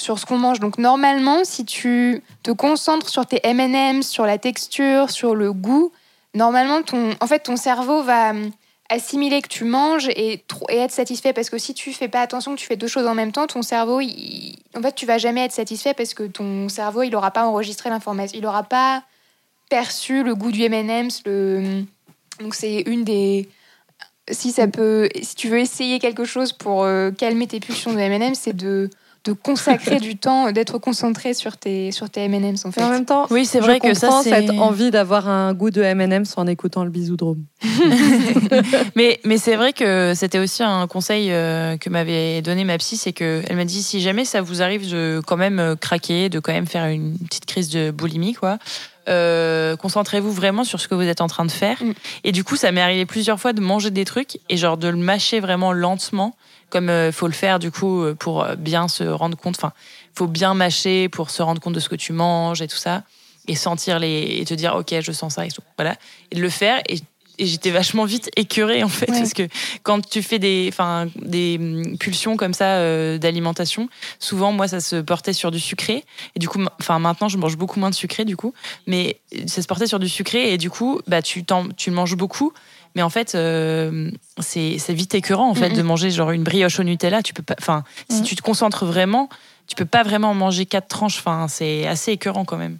[0.00, 0.60] sur ce qu'on mange.
[0.60, 5.92] Donc normalement, si tu te concentres sur tes M&M's, sur la texture, sur le goût,
[6.34, 8.32] normalement ton en fait ton cerveau va
[8.90, 11.32] assimiler que tu manges et, être satisfait.
[11.32, 13.46] Parce que si tu fais pas attention que tu fais deux choses en même temps,
[13.46, 17.30] ton cerveau en fait tu vas jamais être satisfait parce que ton cerveau il aura
[17.30, 19.02] pas enregistré l'information, il aura pas
[19.70, 23.48] perçu le goût du M&M's donc c'est une des
[24.30, 27.98] si ça peut si tu veux essayer quelque chose pour euh, calmer tes pulsions de
[27.98, 28.90] M&M's, c'est de
[29.24, 32.82] de consacrer du temps, d'être concentré sur tes, sur tes M&M's en fait.
[32.82, 34.30] En même temps, Oui, c'est je vrai que ça, comprends c'est.
[34.30, 37.44] cette envie d'avoir un goût de M&M's en écoutant le bisoudrome.
[38.96, 42.96] mais mais c'est vrai que c'était aussi un conseil euh, que m'avait donné ma psy,
[42.96, 46.28] c'est que elle m'a dit si jamais ça vous arrive de quand même euh, craquer,
[46.28, 48.58] de quand même faire une petite crise de boulimie, quoi.
[49.08, 51.82] euh, concentrez-vous vraiment sur ce que vous êtes en train de faire.
[51.82, 51.92] Mm.
[52.24, 54.88] Et du coup, ça m'est arrivé plusieurs fois de manger des trucs et genre de
[54.88, 56.34] le mâcher vraiment lentement,
[56.70, 59.56] comme il faut le faire du coup euh, pour euh, bien se rendre compte.
[59.58, 59.72] Enfin,
[60.14, 63.02] faut bien mâcher pour se rendre compte de ce que tu manges et tout ça,
[63.48, 65.62] et sentir les et te dire ok, je sens ça et tout.
[65.76, 65.96] Voilà,
[66.30, 67.00] et de le faire et
[67.40, 69.18] et j'étais vachement vite écœurée en fait Ouais.
[69.18, 69.48] parce que
[69.82, 73.88] quand tu fais des enfin des hum, pulsions comme ça euh, d'alimentation
[74.18, 76.04] souvent moi ça se portait sur du sucré
[76.36, 78.52] et du coup enfin maintenant je mange beaucoup moins de sucré du coup
[78.86, 81.42] mais ça se portait sur du sucré et du coup bah tu
[81.78, 82.52] tu manges beaucoup
[82.94, 86.82] mais en fait euh, c'est vite écœurant en fait de manger genre une brioche au
[86.84, 88.24] Nutella tu peux pas enfin si Mhm.
[88.26, 89.28] tu te concentres vraiment
[89.66, 92.78] tu peux pas vraiment en manger quatre tranches enfin c'est assez écœurant quand même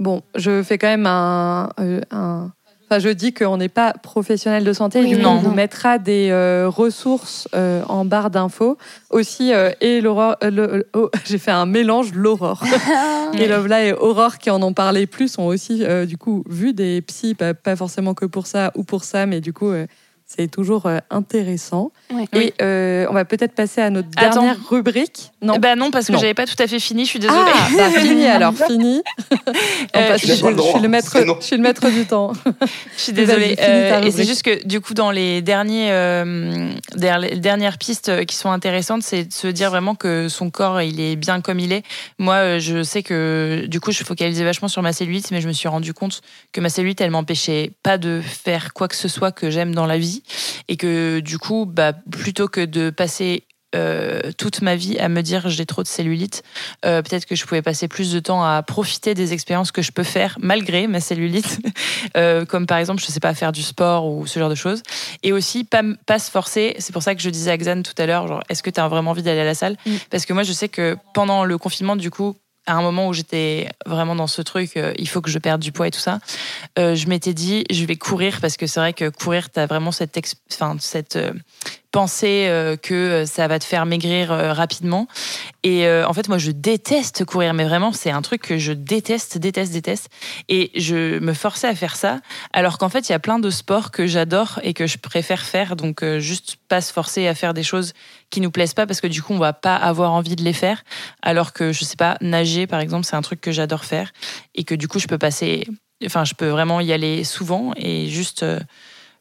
[0.00, 1.70] Bon, je fais quand même un.
[1.80, 2.52] euh, un-
[2.90, 5.00] Enfin, je dis qu'on n'est pas professionnel de santé.
[5.00, 5.32] Oui, non.
[5.32, 8.78] on vous mettra des euh, ressources euh, en barre d'infos.
[9.10, 10.36] Aussi, euh, et l'aurore.
[10.94, 12.64] oh, J'ai fait un mélange, l'aurore.
[13.34, 17.02] Et Lovela et Aurore qui en ont parlé plus ont aussi du coup vu des
[17.02, 19.70] psys, pas, pas forcément que pour ça ou pour ça, mais du coup
[20.28, 21.90] c'est toujours euh, intéressant.
[22.12, 22.26] Ouais.
[22.34, 24.42] Et euh, on va peut-être passer à notre Attends.
[24.42, 25.30] dernière rubrique.
[25.40, 25.56] Non.
[25.58, 27.90] bah non parce que j'avais pas tout à fait fini je suis désolée Ah, bah,
[28.00, 29.02] fini alors, fini.
[29.96, 30.42] Euh, je, suis
[30.82, 31.36] le maître, c'est non.
[31.40, 32.32] je suis le maître du temps.
[32.96, 33.56] Je suis désolée.
[33.60, 38.26] Euh, et c'est juste que du coup, dans les derniers, euh, der- les dernières pistes
[38.26, 41.58] qui sont intéressantes, c'est de se dire vraiment que son corps, il est bien comme
[41.58, 41.82] il est.
[42.18, 45.52] Moi, je sais que du coup, je focalisais vachement sur ma cellulite, mais je me
[45.52, 46.20] suis rendu compte
[46.52, 49.86] que ma cellulite, elle m'empêchait pas de faire quoi que ce soit que j'aime dans
[49.86, 50.17] la vie,
[50.68, 55.20] et que du coup, bah, plutôt que de passer euh, toute ma vie à me
[55.20, 56.42] dire j'ai trop de cellulite.
[56.86, 59.92] Euh, Peut-être que je pouvais passer plus de temps à profiter des expériences que je
[59.92, 61.60] peux faire malgré ma cellulite,
[62.16, 64.82] Euh, comme par exemple, je sais pas, faire du sport ou ce genre de choses.
[65.22, 66.76] Et aussi, pas, pas se forcer.
[66.78, 68.80] C'est pour ça que je disais à Xan tout à l'heure, genre, est-ce que tu
[68.80, 69.76] as vraiment envie d'aller à la salle?
[69.84, 69.96] Mm.
[70.10, 72.36] Parce que moi, je sais que pendant le confinement, du coup,
[72.68, 75.60] à un moment où j'étais vraiment dans ce truc, euh, il faut que je perde
[75.60, 76.18] du poids et tout ça,
[76.78, 79.66] euh, je m'étais dit, je vais courir parce que c'est vrai que courir, tu as
[79.66, 80.18] vraiment cette,
[81.16, 81.32] euh,
[81.90, 85.08] pensée que ça va te faire maigrir rapidement.
[85.64, 89.38] Et en fait, moi, je déteste courir, mais vraiment, c'est un truc que je déteste,
[89.38, 90.10] déteste, déteste.
[90.50, 92.20] Et je me forçais à faire ça,
[92.52, 95.40] alors qu'en fait, il y a plein de sports que j'adore et que je préfère
[95.40, 95.76] faire.
[95.76, 97.94] Donc, juste pas se forcer à faire des choses
[98.30, 100.52] qui nous plaisent pas, parce que du coup, on va pas avoir envie de les
[100.52, 100.82] faire.
[101.22, 104.12] Alors que, je sais pas, nager, par exemple, c'est un truc que j'adore faire
[104.54, 105.66] et que du coup, je peux passer,
[106.04, 108.42] enfin, je peux vraiment y aller souvent et juste.
[108.42, 108.60] euh,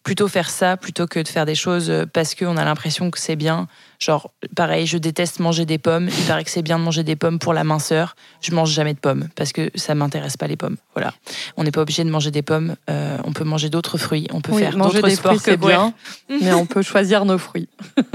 [0.04, 3.20] plutôt faire ça plutôt que de faire des choses euh, parce qu'on a l'impression que
[3.20, 3.68] c'est bien.
[4.00, 6.08] Genre, pareil, je déteste manger des pommes.
[6.08, 8.16] Il paraît que c'est bien de manger des pommes pour la minceur.
[8.40, 10.78] Je mange jamais de pommes parce que ça m'intéresse pas les pommes.
[10.96, 11.14] Voilà.
[11.58, 12.78] On n'est pas obligé de manger des pommes.
[12.90, 14.28] Euh, on peut manger d'autres fruits.
[14.32, 15.94] On peut Oui, faire manger d'autres des sports fruits, c'est que bien,
[16.30, 17.68] mais on peut choisir nos fruits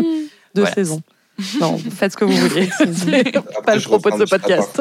[0.55, 0.75] de Voilà.
[0.75, 1.03] saison.
[1.61, 2.69] Non, faites ce que vous voulez.
[2.79, 3.33] C'est
[3.65, 4.81] pas le propos de ce podcast.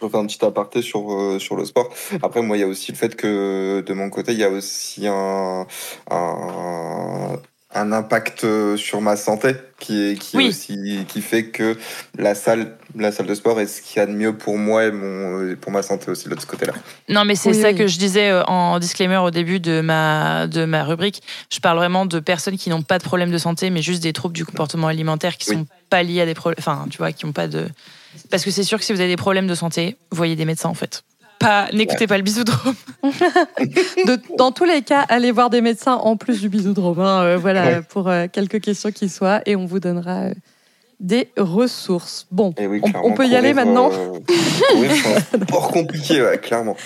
[0.00, 1.88] Je refais un petit aparté sur, euh, sur le sport.
[2.22, 4.50] Après, moi, il y a aussi le fait que de mon côté, il y a
[4.50, 5.66] aussi un,
[6.10, 7.38] un,
[7.74, 11.76] un impact euh, sur ma santé qui, est, qui, est aussi, qui fait que
[12.16, 14.84] la salle, la salle de sport est ce qu'il y a de mieux pour moi
[14.84, 16.72] et mon, et pour ma santé aussi de ce côté-là.
[17.08, 17.74] Non, mais c'est Oui, ça oui.
[17.74, 21.22] que je disais euh, en disclaimer au début de ma, de ma rubrique.
[21.52, 24.12] Je parle vraiment de personnes qui n'ont pas de problème de santé, mais juste des
[24.12, 25.56] troubles du comportement alimentaire qui Oui.
[25.56, 26.56] sont pas liés à des problèmes.
[26.58, 27.66] Enfin, tu vois, qui n'ont pas de.
[28.30, 30.68] Parce que c'est sûr que si vous avez des problèmes de santé, voyez des médecins
[30.68, 31.02] en fait.
[31.44, 32.74] Pas, n'écoutez pas le bisoudrome.
[33.02, 37.00] De- dans tous les cas, allez voir des médecins en plus du bisoudrome.
[37.00, 37.82] hein, euh, voilà, Ouais.
[37.88, 40.34] pour euh, quelques questions qui soient, et on vous donnera euh,
[41.00, 42.26] des ressources.
[42.30, 44.18] Bon, oui, On- peut y aller maintenant euh,
[44.70, 44.92] courir,
[45.30, 46.76] c'est compliqué, ouais, clairement.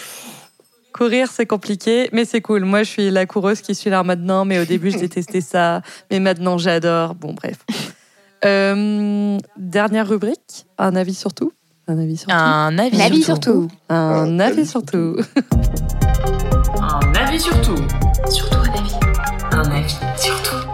[0.93, 2.65] courir, c'est compliqué, mais c'est cool.
[2.65, 5.83] Moi, je suis la coureuse qui suis là maintenant, mais au début, je détestais ça.
[6.11, 7.15] Mais maintenant, j'adore.
[7.15, 7.59] Bon, bref.
[8.45, 11.53] Euh, dernière rubrique, un avis sur tout.
[11.91, 12.35] Un avis sur tout.
[12.35, 13.71] Un avis, Un avis sur tout.
[13.81, 13.89] surtout.
[13.89, 15.17] Un avis sur tout.
[16.77, 17.83] Un avis sur tout.
[18.31, 18.93] Surtout un avis.
[19.53, 20.69] Un avis sur tout.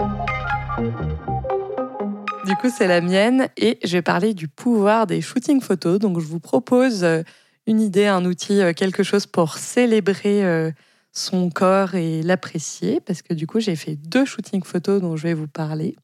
[2.45, 6.01] Du coup, c'est la mienne et je vais parler du pouvoir des shootings photos.
[6.01, 7.23] Donc, je vous propose euh,
[7.69, 10.73] une idée, un outil, euh, quelque chose pour célébrer euh,
[11.13, 12.99] son corps et l'apprécier.
[13.01, 15.95] Parce que du coup, j'ai fait deux shootings photos dont je vais vous parler.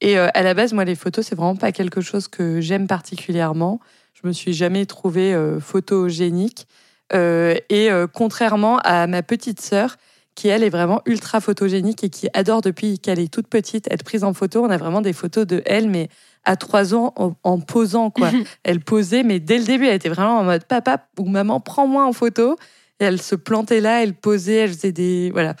[0.00, 3.80] Et à la base, moi, les photos, c'est vraiment pas quelque chose que j'aime particulièrement.
[4.20, 6.66] Je me suis jamais trouvée euh, photogénique.
[7.14, 9.96] Euh, et euh, contrairement à ma petite sœur,
[10.34, 14.04] qui elle est vraiment ultra photogénique et qui adore depuis qu'elle est toute petite être
[14.04, 14.64] prise en photo.
[14.64, 16.08] On a vraiment des photos de elle, mais
[16.44, 18.30] à trois ans en, en posant quoi.
[18.62, 22.04] elle posait, mais dès le début, elle était vraiment en mode papa ou maman, prends-moi
[22.04, 22.56] en photo.
[23.00, 25.56] Et elle se plantait là, elle posait, elle faisait des voilà.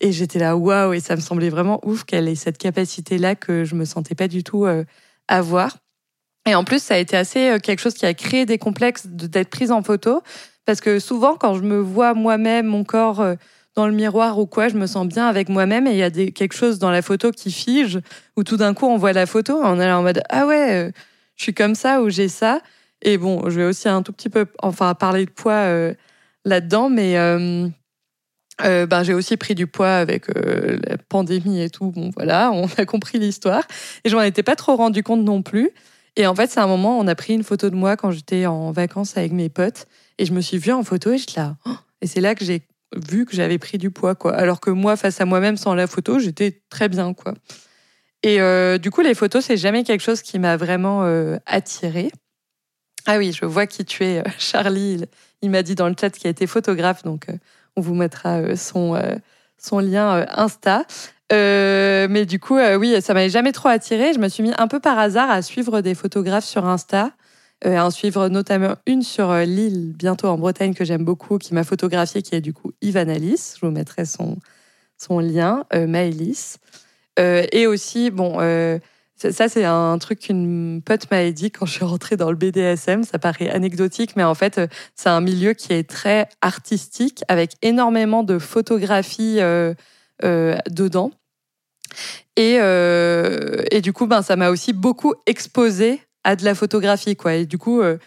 [0.00, 3.34] Et j'étais là waouh et ça me semblait vraiment ouf qu'elle ait cette capacité là
[3.34, 4.84] que je me sentais pas du tout euh,
[5.28, 5.76] avoir.
[6.46, 9.06] Et en plus, ça a été assez euh, quelque chose qui a créé des complexes
[9.06, 10.22] d'être prise en photo
[10.64, 13.34] parce que souvent quand je me vois moi-même mon corps euh,
[13.74, 16.10] dans le miroir ou quoi, je me sens bien avec moi-même et il y a
[16.10, 18.00] quelque chose dans la photo qui fige,
[18.36, 20.90] où tout d'un coup on voit la photo, on est en mode ah ouais, euh,
[21.36, 22.60] je suis comme ça ou j'ai ça.
[23.02, 25.66] Et bon, je vais aussi un tout petit peu, enfin parler de poids
[26.44, 27.14] là-dedans, mais
[28.60, 31.90] ben, j'ai aussi pris du poids avec la pandémie et tout.
[31.90, 33.64] Bon voilà, on a compris l'histoire
[34.04, 35.72] et je m'en étais pas trop rendu compte non plus.
[36.16, 38.46] Et en fait, c'est un moment, on a pris une photo de moi quand j'étais
[38.46, 39.86] en vacances avec mes potes
[40.18, 41.56] et je me suis vue en photo et j'étais là.
[41.64, 41.70] Oh
[42.02, 42.62] et c'est là que j'ai
[42.94, 44.34] vu que j'avais pris du poids, quoi.
[44.34, 47.34] Alors que moi, face à moi-même, sans la photo, j'étais très bien, quoi.
[48.22, 52.10] Et euh, du coup, les photos, c'est jamais quelque chose qui m'a vraiment euh, attirée.
[53.06, 55.04] Ah oui, je vois qui tu es, euh, Charlie.
[55.40, 57.36] Il, m'a dit dans le chat qu'il a été photographe, donc euh,
[57.76, 59.00] on vous mettra son,
[59.58, 60.84] son lien Insta.
[61.32, 64.12] Euh, mais du coup, euh, oui, ça m'avait jamais trop attiré.
[64.12, 67.12] Je me suis mis un peu par hasard à suivre des photographes sur Insta,
[67.64, 71.54] euh, à en suivre notamment une sur l'île, bientôt en Bretagne, que j'aime beaucoup, qui
[71.54, 73.56] m'a photographié, qui est du coup Ivan Alice.
[73.58, 74.36] Je vous mettrai son,
[74.98, 76.58] son lien, Maëlys.
[77.18, 78.38] Et aussi, bon,
[79.16, 83.04] ça, c'est un truc qu'une pote m'avait dit quand je suis rentrée dans le BDSM.
[83.04, 84.60] Ça paraît anecdotique, mais en fait,
[84.94, 89.38] c'est un milieu qui est très artistique, avec énormément de photographies
[90.20, 91.10] dedans.
[92.36, 97.16] Et, euh, et du coup, ben, ça m'a aussi beaucoup exposé à de la photographie,
[97.16, 97.34] quoi.
[97.34, 97.98] Et du coup, euh,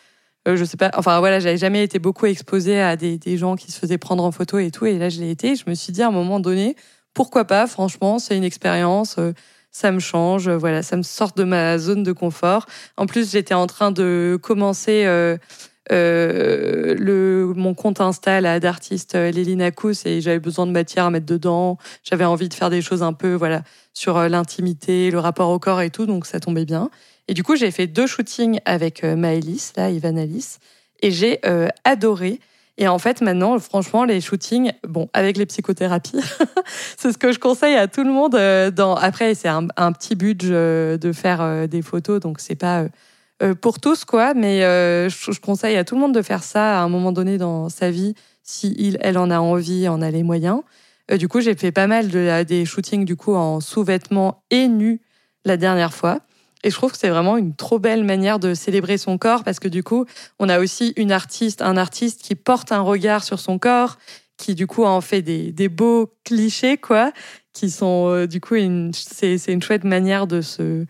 [0.47, 3.55] euh, je sais pas, enfin voilà, j'avais jamais été beaucoup exposée à des, des gens
[3.55, 4.85] qui se faisaient prendre en photo et tout.
[4.85, 5.55] Et là, je l'ai été.
[5.55, 6.75] Je me suis dit à un moment donné,
[7.13, 7.67] pourquoi pas?
[7.67, 9.17] Franchement, c'est une expérience.
[9.19, 9.33] euh,
[9.71, 12.65] ça me change, voilà, ça me sort de ma zone de confort.
[12.95, 15.05] En plus, j'étais en train de commencer
[15.91, 21.05] euh, euh, le, mon compte Insta d'artiste euh, Lélina Kous et j'avais besoin de matière
[21.05, 21.77] à mettre dedans.
[22.03, 23.61] J'avais envie de faire des choses un peu voilà
[23.93, 26.89] sur euh, l'intimité, le rapport au corps et tout, donc ça tombait bien.
[27.27, 30.59] Et du coup, j'ai fait deux shootings avec euh, Maëlys, là, Ivan Alice,
[31.01, 32.39] et j'ai euh, adoré.
[32.77, 36.19] Et en fait, maintenant, franchement, les shootings, bon, avec les psychothérapies,
[36.97, 38.35] c'est ce que je conseille à tout le monde.
[38.35, 38.95] euh, Dans...
[38.95, 42.81] Après, c'est un, un petit budget euh, de faire euh, des photos, donc c'est pas
[42.81, 42.89] euh, euh,
[43.61, 44.33] pour tous, quoi.
[44.33, 47.37] Mais euh, je, conseille à tout le monde de faire ça à un moment donné
[47.37, 48.13] dans sa vie,
[48.43, 50.61] si il, elle en a envie, en a les moyens.
[51.11, 54.67] Euh, du coup, j'ai fait pas mal de des shootings du coup en sous-vêtements et
[54.67, 55.01] nus
[55.43, 56.21] la dernière fois.
[56.63, 59.59] Et je trouve que c'est vraiment une trop belle manière de célébrer son corps parce
[59.59, 60.05] que du coup,
[60.39, 63.99] on a aussi une artiste, un artiste qui porte un regard sur son corps,
[64.37, 67.11] qui du coup en fait des, des beaux clichés, quoi,
[67.53, 68.55] qui sont euh, du coup
[68.93, 70.85] c'est une chouette manière de se,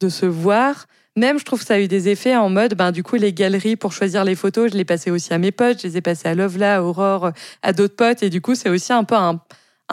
[0.00, 0.86] de se voir.
[1.16, 3.32] Même, je trouve que ça a eu des effets en mode, ben, du coup, les
[3.32, 6.00] galeries pour choisir les photos, je les passais aussi à mes potes, je les ai
[6.00, 7.32] passées à Lovela, à Aurore,
[7.62, 8.22] à d'autres potes.
[8.22, 9.40] Et du coup, c'est aussi un peu un,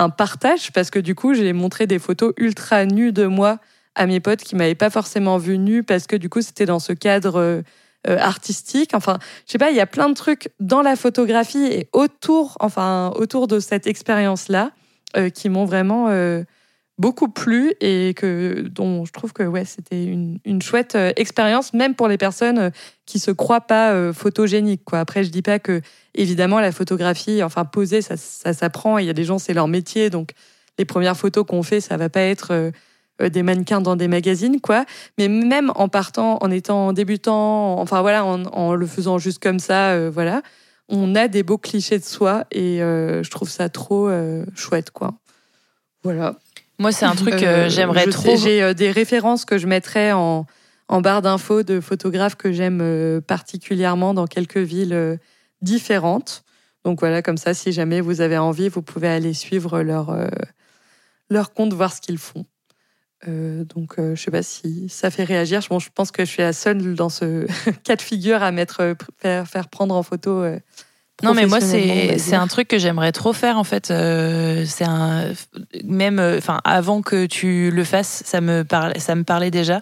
[0.10, 3.58] partage parce que du coup, j'ai montré des photos ultra nues de moi
[3.96, 6.78] à mes potes qui m'avaient pas forcément vu nue parce que du coup, c'était dans
[6.78, 7.62] ce cadre euh,
[8.08, 8.92] euh, artistique.
[8.94, 12.56] Enfin, je sais pas, il y a plein de trucs dans la photographie et autour,
[12.60, 14.72] enfin, autour de cette expérience-là
[15.18, 16.44] euh, qui m'ont vraiment euh,
[16.98, 21.74] beaucoup plu et que dont je trouve que ouais, c'était une, une chouette euh, expérience,
[21.74, 22.70] même pour les personnes euh,
[23.06, 24.84] qui se croient pas euh, photogéniques.
[24.84, 25.00] Quoi.
[25.00, 25.82] Après, je dis pas que
[26.16, 28.98] évidemment la photographie, enfin poser, ça, ça s'apprend.
[28.98, 30.32] Il y a des gens, c'est leur métier, donc
[30.80, 34.60] les premières photos qu'on fait, ça va pas être euh, des mannequins dans des magazines,
[34.60, 34.86] quoi.
[35.20, 39.60] Mais même en partant, en étant débutant, enfin voilà, en, en le faisant juste comme
[39.60, 40.44] ça, voilà,
[40.88, 44.08] on a des beaux clichés de soi et je trouve ça trop
[44.54, 45.16] chouette, quoi.
[46.04, 46.36] Voilà.
[46.80, 48.36] Moi, c'est un truc que Euh, j'aimerais je trop.
[48.36, 50.46] J'ai euh, des références que je mettrais en,
[50.88, 55.18] en barre d'infos de photographes que j'aime euh, particulièrement dans quelques villes euh,
[55.62, 56.44] différentes.
[56.86, 60.28] Donc voilà, comme ça, si jamais vous avez envie, vous pouvez aller suivre leur, euh,
[61.30, 62.46] leur compte, voir ce qu'ils font.
[63.28, 65.62] Euh, donc, euh, je sais pas si ça fait réagir.
[65.70, 67.48] Bon, je pense que je suis la seule dans ce
[67.84, 70.44] cas de figure à mettre, euh, faire, faire prendre en photo.
[71.24, 73.90] Non, mais moi, c'est un truc que j'aimerais trop faire en fait.
[73.90, 75.32] Euh, c'est un
[75.84, 79.82] même, euh, enfin, avant que tu le fasses, ça me parlait, ça me parlait déjà.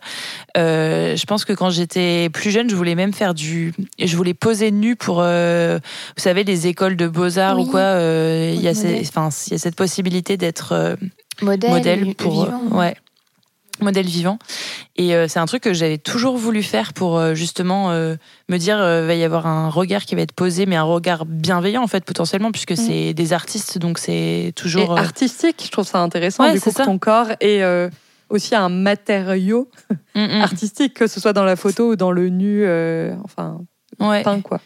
[0.57, 4.34] Euh, je pense que quand j'étais plus jeune, je voulais même faire du, je voulais
[4.34, 5.78] poser nu pour, euh,
[6.16, 7.80] vous savez, les écoles de beaux arts ou quoi.
[7.82, 9.06] euh, Il y a, ces- modèle.
[9.07, 10.95] enfin, il y a cette possibilité d'être euh,
[11.41, 12.62] Modèle, modèle pour, vivant.
[12.72, 12.95] ouais,
[13.82, 14.40] modèle vivant.
[14.96, 18.16] Et euh, c'est un truc que j'avais toujours voulu faire pour euh, justement euh,
[18.50, 21.84] me dire va y avoir un regard qui va être posé, mais un regard bienveillant
[21.84, 24.94] en fait potentiellement puisque c'est des artistes, donc c'est Et toujours.
[24.94, 26.44] euh, artistique, je trouve ça intéressant.
[26.46, 27.90] Ouais, du coup, que ton corps est euh,
[28.30, 29.70] aussi un matériau
[30.16, 33.60] mm, mm, artistique, que ce soit dans la photo ou dans le nu, euh, enfin,
[34.00, 34.24] ouais.
[34.24, 34.62] peint, quoi.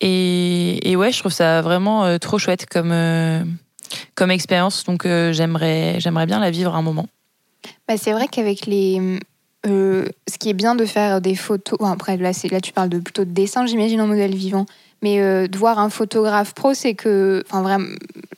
[0.00, 2.94] Et, et ouais, je trouve ça vraiment euh, trop chouette comme
[4.14, 4.84] comme expérience.
[4.84, 7.08] Donc j'aimerais j'aimerais bien la vivre un moment.
[7.88, 9.18] Bah, c'est vrai qu'avec les.
[9.66, 11.78] euh, ce qui est bien de faire des photos.
[11.82, 14.66] après, là, là, tu parles de, plutôt de dessin, j'imagine, en modèle vivant.
[15.02, 17.42] Mais euh, de voir un photographe pro, c'est que.
[17.48, 17.86] Enfin, vraiment,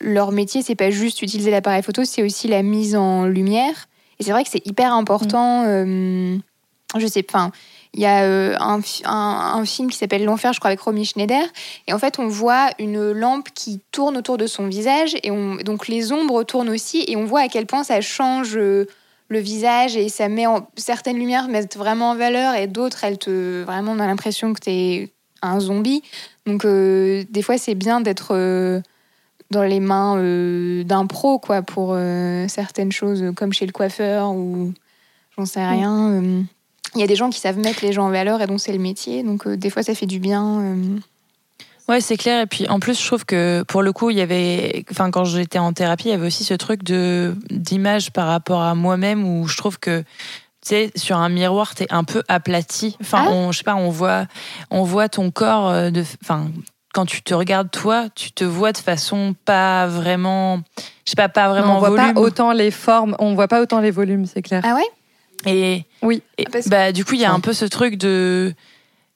[0.01, 3.89] leur métier, c'est pas juste utiliser l'appareil photo, c'est aussi la mise en lumière.
[4.19, 5.65] Et c'est vrai que c'est hyper important.
[5.67, 6.37] euh,
[6.99, 7.53] je sais, enfin.
[7.95, 10.81] Il y a euh, un, fi- un, un film qui s'appelle L'Enfer, je crois, avec
[10.81, 11.43] Romy Schneider.
[11.87, 15.17] Et en fait, on voit une lampe qui tourne autour de son visage.
[15.23, 17.03] Et on, donc, les ombres tournent aussi.
[17.09, 18.87] Et on voit à quel point ça change euh,
[19.29, 19.97] le visage.
[19.97, 20.69] Et ça met en.
[20.77, 22.55] Certaines lumières mettent vraiment en valeur.
[22.55, 23.63] Et d'autres, elles te.
[23.65, 25.11] Vraiment, on a l'impression que t'es
[25.43, 26.03] un zombie.
[26.47, 28.35] Donc, euh, des fois, c'est bien d'être.
[28.35, 28.81] euh,
[29.51, 31.97] dans les mains euh, d'un pro, quoi, pour
[32.49, 34.75] certaines choses, comme chez le coiffeur ou
[35.39, 36.11] j'en sais rien.
[36.13, 36.43] euh.
[36.95, 38.73] Il y a des gens qui savent mettre les gens en valeur et dont c'est
[38.75, 40.63] le métier, donc des fois ça fait du bien.
[41.89, 42.43] Ouais, c'est clair.
[42.43, 45.25] Et puis en plus, je trouve que pour le coup, il y avait, enfin, quand
[45.25, 49.25] j'étais en thérapie, il y avait aussi ce truc de d'image par rapport à moi-même
[49.25, 50.01] où je trouve que
[50.61, 52.97] tu sais, sur un miroir, t'es un peu aplati.
[53.01, 53.31] Enfin, Ah.
[53.33, 54.27] on, je sais pas, on voit,
[54.71, 56.49] on voit ton corps euh, de, enfin,
[56.93, 60.61] quand tu te regardes toi, tu te vois de façon pas vraiment,
[61.07, 62.13] je sais pas, pas vraiment on voit volume.
[62.15, 64.63] pas autant les formes, on voit pas autant les volumes, c'est clair.
[64.65, 64.87] Ah ouais?
[65.47, 66.23] Et, Oui.
[66.37, 68.53] et Ah, bah, du coup, il y a un peu ce truc de.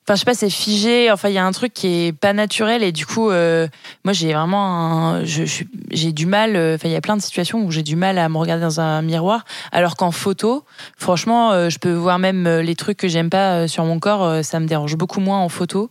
[0.05, 1.11] Enfin, je sais pas, c'est figé.
[1.13, 2.83] Enfin, il y a un truc qui est pas naturel.
[2.83, 3.69] Et du coup, euh,
[4.05, 4.65] moi, j'ai vraiment.
[4.67, 6.57] un- je, je j'ai du mal.
[6.57, 8.63] euh, Enfin, il y a plein de situations où j'ai du mal à me regarder
[8.63, 9.45] dans un miroir.
[9.71, 10.65] Alors qu'en photo,
[10.99, 14.45] franchement, euh, je peux voir même euh, les trucs que j'aime pas sur mon corps.
[14.45, 15.91] ça me dérange beaucoup moins en photo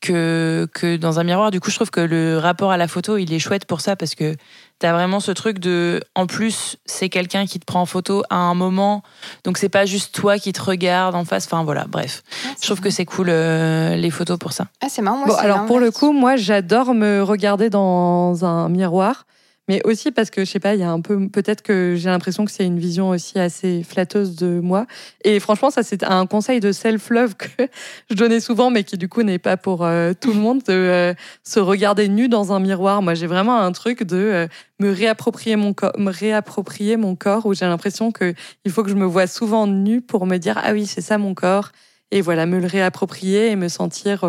[0.00, 1.50] que, que dans un miroir.
[1.52, 3.94] Du coup, je trouve que le rapport à la photo, il est chouette pour ça
[3.94, 4.34] parce que
[4.82, 6.02] t'as vraiment ce truc de.
[6.16, 9.04] En plus, c'est quelqu'un qui te prend en photo à un moment.
[9.44, 11.46] Donc, c'est pas juste toi qui te regarde en face.
[11.46, 12.24] Enfin, voilà, bref.
[12.60, 14.66] Je trouve que c'est cool euh, les photos pour ça.
[14.80, 18.68] Ah, c'est marrant, moi Bon, alors pour le coup, moi j'adore me regarder dans un
[18.68, 19.24] miroir,
[19.72, 22.10] mais aussi parce que je sais pas, il y a un peu, peut-être que j'ai
[22.10, 24.86] l'impression que c'est une vision aussi assez flatteuse de moi.
[25.24, 27.48] Et franchement, ça c'est un conseil de self-love que
[28.10, 30.74] je donnais souvent, mais qui du coup n'est pas pour euh, tout le monde de
[30.74, 33.00] euh, se regarder nu dans un miroir.
[33.00, 34.46] Moi, j'ai vraiment un truc de euh,
[34.78, 38.34] me réapproprier mon corps, me réapproprier mon corps, où j'ai l'impression que
[38.66, 41.16] il faut que je me vois souvent nu pour me dire ah oui c'est ça
[41.16, 41.72] mon corps
[42.10, 44.26] et voilà me le réapproprier et me sentir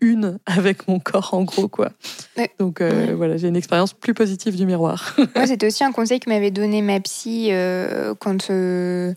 [0.00, 1.90] une avec mon corps en gros quoi.
[2.36, 2.50] Ouais.
[2.58, 3.12] Donc euh, Ouais.
[3.14, 5.14] voilà, j'ai une expérience plus positive du miroir.
[5.36, 9.12] Moi, c'était aussi un conseil que m'avait donné ma psy euh, quand euh,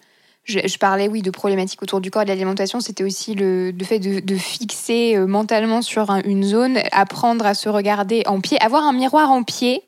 [0.45, 2.79] je, je parlais, oui, de problématiques autour du corps et de l'alimentation.
[2.81, 7.53] C'était aussi le, le fait de, de fixer mentalement sur un- une zone, apprendre à
[7.53, 9.83] se regarder en pied, avoir un miroir en pied.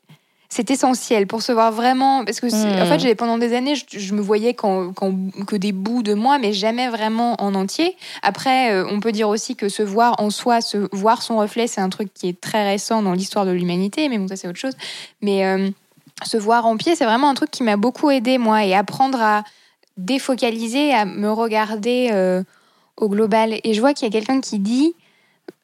[0.48, 2.24] C'est essentiel pour se voir vraiment.
[2.24, 2.46] Parce que,
[2.82, 5.14] en fait, j'ai- pendant des années, je, je me voyais quand, quand-
[5.46, 7.96] que des bouts de moi, mais jamais vraiment en entier.
[8.22, 11.66] Après, euh, on peut dire aussi que se voir en soi, se voir son reflet,
[11.66, 14.48] c'est un truc qui est très récent dans l'histoire de l'humanité, mais bon, ça, c'est
[14.48, 14.74] autre chose.
[15.20, 15.68] Mais euh,
[16.24, 19.20] se voir en pied, c'est vraiment un truc qui m'a beaucoup aidé, moi, et apprendre
[19.20, 19.42] à
[19.96, 22.42] défocaliser, à me regarder euh,
[22.96, 23.54] au global.
[23.64, 24.94] Et je vois qu'il y a quelqu'un qui dit.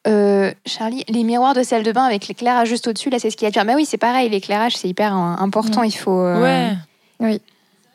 [0.07, 3.37] Euh, Charlie, les miroirs de salle de bain avec l'éclairage juste au-dessus, là, c'est ce
[3.37, 3.65] qu'il y a de pire.
[3.65, 5.83] Mais oui, c'est pareil, l'éclairage, c'est hyper important.
[5.83, 6.19] Il faut.
[6.21, 6.41] euh,
[7.19, 7.39] Ouais.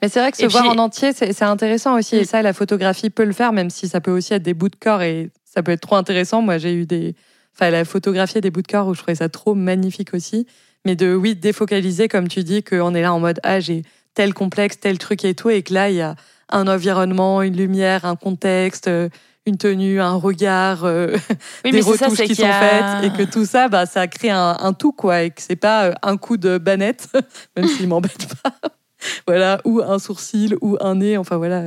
[0.01, 2.17] Mais c'est vrai que se Et voir puis- en entier, c'est intéressant aussi.
[2.17, 2.25] Et Mm.
[2.27, 4.77] ça, la photographie peut le faire, même si ça peut aussi être des bouts de
[4.77, 6.41] corps et ça peut être trop intéressant.
[6.41, 7.15] Moi, j'ai eu des.
[7.55, 10.47] Enfin, la photographier des bouts de corps où je trouvais ça trop magnifique aussi.
[10.85, 13.83] Mais de, oui, défocaliser, comme tu dis, qu'on est là en mode, ah, j'ai
[14.15, 16.15] tel complexe, tel truc et tout, et que là, il y a
[16.51, 19.09] un environnement, une lumière, un contexte, euh,
[19.49, 21.17] une tenue, un regard, euh,
[21.65, 23.23] Oui, des mais c'est ça, retouches c'est qui qu'il sont y a- faites, et que
[23.31, 26.17] tout ça, bah, ça crée un, un tout, quoi, et que c'est pas euh, un
[26.17, 27.09] coup de banette,
[27.57, 28.53] même s'il m'embête pas.
[29.27, 31.63] voilà, ou un sourcil, ou un nez, enfin voilà.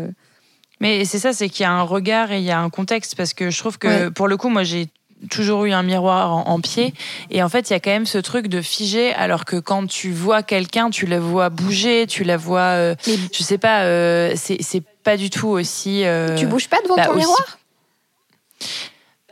[0.80, 3.16] Mais c'est ça, c'est qu'il y a un regard et il y a un contexte
[3.16, 4.12] parce que je trouve que Ouais.
[4.12, 4.88] pour le coup, moi j'ai
[5.30, 6.96] toujours eu un miroir en, en pied
[7.30, 9.86] et en fait il y a quand même ce truc de figé alors que quand
[9.86, 12.96] tu vois quelqu'un tu la vois bouger tu la vois euh,
[13.32, 16.96] je sais pas euh, c'est c'est pas du tout aussi euh, Tu bouges pas devant
[16.96, 17.60] bah, ton aussi- miroir?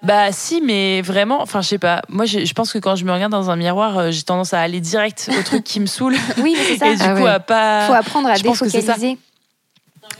[0.01, 3.03] Bah si mais vraiment enfin je sais pas moi je je pense que quand je
[3.03, 5.87] me regarde dans un miroir euh, j'ai tendance à aller direct au truc qui me
[5.87, 6.87] saoule Oui, mais c'est ça.
[6.87, 7.29] et du Ah coup ouais.
[7.31, 9.17] à pas faut apprendre à je défocaliser.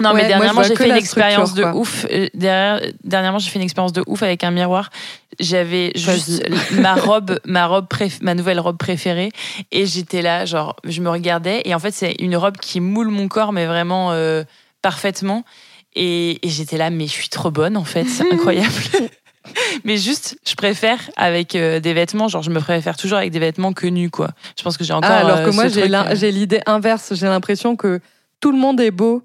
[0.01, 1.75] Non, Ouais, mais dernièrement, j'ai fait une expérience de quoi.
[1.75, 2.05] ouf.
[2.11, 4.91] Euh, derrière- dernièrement, j'ai fait une expérience de ouf avec un miroir.
[5.39, 9.31] J'avais juste ma robe, ma robe préf- ma nouvelle robe préférée,
[9.71, 13.07] et j'étais là, genre, je me regardais, et en fait, c'est une robe qui moule
[13.09, 14.43] mon corps, mais vraiment euh,
[14.83, 15.43] parfaitement.
[15.95, 18.73] Et, et j'étais là, mais je suis trop bonne, en fait, c'est incroyable.
[19.83, 23.39] mais juste, je préfère avec euh, des vêtements, genre, je me préfère toujours avec des
[23.39, 24.29] vêtements que nus, quoi.
[24.57, 25.09] Je pense que j'ai encore.
[25.11, 27.13] Ah, alors euh, que moi, j'ai euh, j'ai l'idée inverse.
[27.15, 27.99] J'ai l'impression que
[28.39, 29.23] tout le monde est beau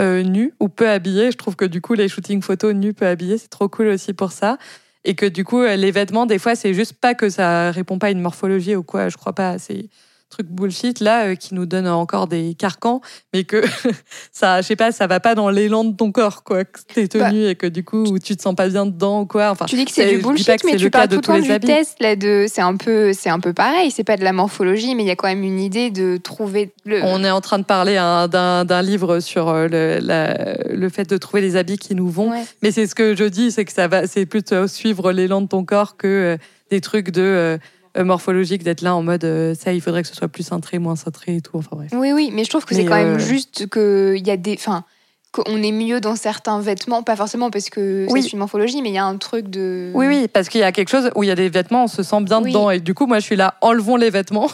[0.00, 1.30] euh, nu ou peu habillé.
[1.30, 4.12] Je trouve que du coup, les shootings photos nus peu habillés, c'est trop cool aussi
[4.12, 4.58] pour ça.
[5.04, 8.06] Et que du coup, les vêtements, des fois, c'est juste pas que ça répond pas
[8.06, 9.08] à une morphologie ou quoi.
[9.08, 9.90] Je crois pas à ces
[10.32, 13.00] trucs bullshit là euh, qui nous donnent encore des carcans,
[13.32, 13.62] mais que
[14.32, 16.64] ça, je sais pas, ça va pas dans l'élan de ton corps, quoi.
[16.64, 19.50] Que t'es tenu et que du coup, tu te sens pas bien dedans ou quoi.
[19.50, 21.32] Enfin, Tu dis que c'est- du bullshit, pas que mais c'est tu parles de tout
[21.32, 21.66] le temps du habits.
[21.66, 21.96] test.
[22.00, 22.46] Là, de...
[22.48, 23.12] C'est un, peu...
[23.12, 23.90] c'est un peu pareil.
[23.90, 26.72] C'est pas de la morphologie, mais il y a quand même une idée de trouver
[26.84, 27.00] le.
[27.04, 31.08] On est en train de parler hein, d'un livre sur euh, le, la- le fait
[31.08, 32.30] de trouver les habits qui nous vont.
[32.30, 32.42] Ouais.
[32.62, 35.48] Mais c'est ce que je dis, c'est que ça va, c'est plutôt suivre l'élan de
[35.48, 36.36] ton corps que euh,
[36.70, 37.58] des trucs de euh,
[37.96, 40.96] morphologique, d'être là en mode euh, ça, il faudrait que ce soit plus cintré, moins
[40.96, 41.56] cintré et tout.
[41.58, 41.90] Enfin bref.
[41.94, 44.54] Oui, oui, mais je trouve que c'est quand même euh, juste qu'il y a des.
[44.54, 44.84] Enfin,
[45.32, 48.22] qu'on est mieux dans certains vêtements, pas forcément parce que Oui.
[48.22, 49.90] c'est une morphologie, mais il y a un truc de.
[49.94, 51.88] Oui, oui, parce qu'il y a quelque chose où il y a des vêtements, on
[51.88, 52.50] se sent bien Oui.
[52.50, 52.70] dedans.
[52.70, 54.50] Et du coup, moi, je suis là, enlevons les vêtements.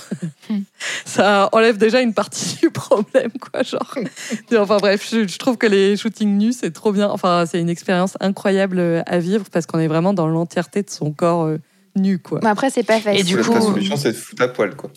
[0.48, 0.60] Hmm.
[1.04, 3.64] ça enlève déjà une partie du problème, quoi.
[3.64, 3.92] Genre.
[4.56, 7.08] enfin bref, je, je trouve que les shootings nus, c'est trop bien.
[7.10, 10.90] Enfin, c'est une expérience incroyable euh, à vivre parce qu'on est vraiment dans l'entièreté de
[10.90, 11.58] son corps euh,
[11.98, 12.40] nu, quoi.
[12.42, 13.20] Mais après, c'est pas facile.
[13.20, 14.90] Et du coup- La solution, c'est de foutre à poil, quoi.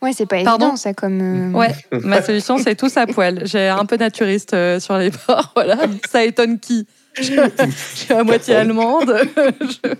[0.00, 1.52] Ouais, c'est pas Pardon évident, ça, comme.
[1.54, 3.42] euh, Ouais, ma solution, c'est tous à poil.
[3.44, 5.76] J'ai un peu naturiste euh, sur les bords, voilà.
[6.10, 6.86] Ça étonne qui?
[7.16, 9.12] Je, je suis à moitié allemande.
[9.60, 9.94] Je-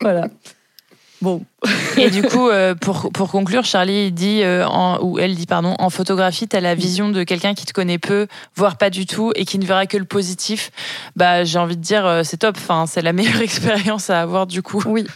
[0.00, 0.28] Voilà.
[1.20, 1.44] Bon,
[1.98, 5.76] Et du coup, euh, pour, pour conclure, Charlie dit, euh, en, ou elle dit, pardon,
[5.78, 9.06] en photographie, tu as la vision de quelqu'un qui te connaît peu, voire pas du
[9.06, 10.72] tout, et qui ne verra que le positif.
[11.14, 12.56] Bah, j'ai envie de dire, euh, c'est top.
[12.58, 14.82] Enfin, c'est la meilleure expérience à avoir du coup.
[14.86, 15.06] oui.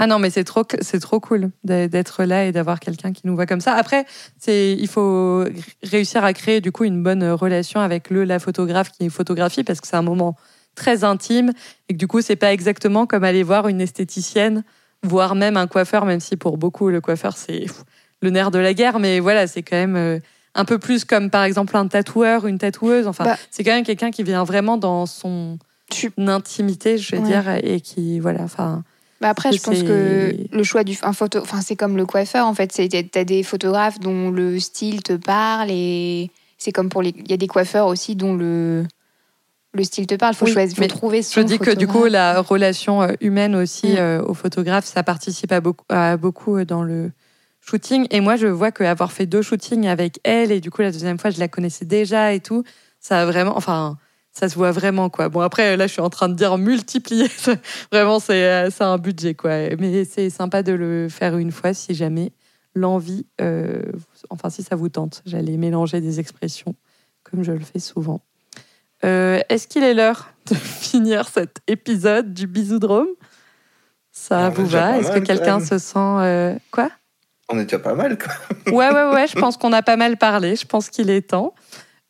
[0.00, 3.34] Ah non, mais c'est trop, c'est trop cool d'être là et d'avoir quelqu'un qui nous
[3.34, 3.74] voit comme ça.
[3.74, 4.06] Après,
[4.38, 5.44] c'est, il faut
[5.82, 9.80] réussir à créer du coup une bonne relation avec le, la photographe qui photographie parce
[9.80, 10.36] que c'est un moment
[10.76, 11.50] très intime
[11.88, 14.62] et que du coup, c'est pas exactement comme aller voir une esthéticienne,
[15.02, 17.66] voire même un coiffeur, même si pour beaucoup, le coiffeur, c'est
[18.22, 19.00] le nerf de la guerre.
[19.00, 20.20] Mais voilà, c'est quand même euh,
[20.54, 23.08] un peu plus comme par exemple un tatoueur, une tatoueuse.
[23.08, 23.36] Enfin, Bah.
[23.50, 25.58] c'est quand même quelqu'un qui vient vraiment dans son
[25.90, 27.22] Tu- intimité, je Ouais.
[27.22, 28.84] dire, et qui, voilà, enfin.
[29.20, 32.46] Bah après, je pense que le choix du un photo, enfin c'est comme le coiffeur
[32.46, 32.68] en fait.
[33.10, 37.10] T'as des photographes dont le style te parle et c'est comme pour les.
[37.16, 38.84] Il y a des coiffeurs aussi dont le
[39.74, 40.34] le style te parle.
[40.34, 41.40] Faut Oui, choisir, faut trouver son.
[41.40, 43.96] Je dis que du coup, la relation euh, humaine aussi Mm.
[43.98, 47.10] euh, au photographe, ça participe à beaucoup, à beaucoup euh, dans le
[47.60, 48.06] shooting.
[48.10, 51.18] Et moi, je vois qu'avoir fait deux shootings avec elle, et du coup, la deuxième
[51.18, 52.62] fois, je la connaissais déjà et tout,
[53.00, 53.56] ça a vraiment.
[53.56, 53.98] Enfin.
[54.38, 55.28] Ça se voit vraiment, quoi.
[55.28, 57.28] Bon, après, là, je suis en train de dire multiplier.
[57.92, 59.50] vraiment, c'est euh, c'est un budget, quoi.
[59.80, 62.30] Mais c'est sympa de le faire une fois si jamais
[62.72, 63.82] l'envie, euh,
[64.30, 65.22] enfin, si ça vous tente.
[65.26, 66.76] J'allais mélanger des expressions,
[67.24, 68.20] comme je le fais souvent.
[69.04, 73.08] Euh, Est-ce qu'il est l'heure de finir cet épisode du bisoudrome?
[74.12, 74.98] Ça vous va?
[74.98, 75.98] Est-ce que quelqu'un se sent...
[75.98, 76.90] euh, Quoi?
[77.48, 78.32] On est déjà pas mal, quoi.
[78.72, 80.54] Ouais, ouais, ouais, je pense qu'on a pas mal parlé.
[80.54, 81.54] Je pense qu'il est temps.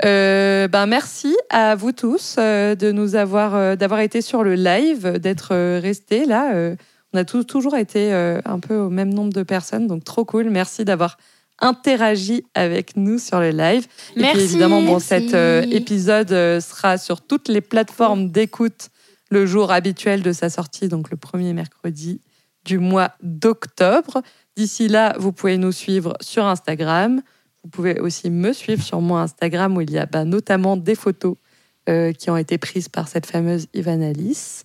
[0.04, 4.54] Euh, ben merci à vous tous euh, de nous avoir euh, d'avoir été sur le
[4.54, 6.54] live, d'être euh, restés là.
[6.54, 6.76] Euh,
[7.12, 10.50] on a toujours été euh, un peu au même nombre de personnes, donc trop cool.
[10.50, 11.16] Merci d'avoir
[11.58, 13.86] interagi avec nous sur le live.
[14.10, 14.40] Et puis Merci.
[14.42, 15.30] évidemment, bon, Merci.
[15.30, 18.90] cet épisode sera sur toutes les plateformes d'écoute
[19.30, 22.20] le jour habituel de sa sortie, donc le premier mercredi
[22.64, 24.22] du mois d'octobre.
[24.56, 27.22] D'ici là, vous pouvez nous suivre sur Instagram.
[27.64, 30.94] Vous pouvez aussi me suivre sur mon Instagram où il y a bah, notamment des
[30.94, 31.34] photos
[31.88, 34.64] euh, qui ont été prises par cette fameuse Ivan Alice.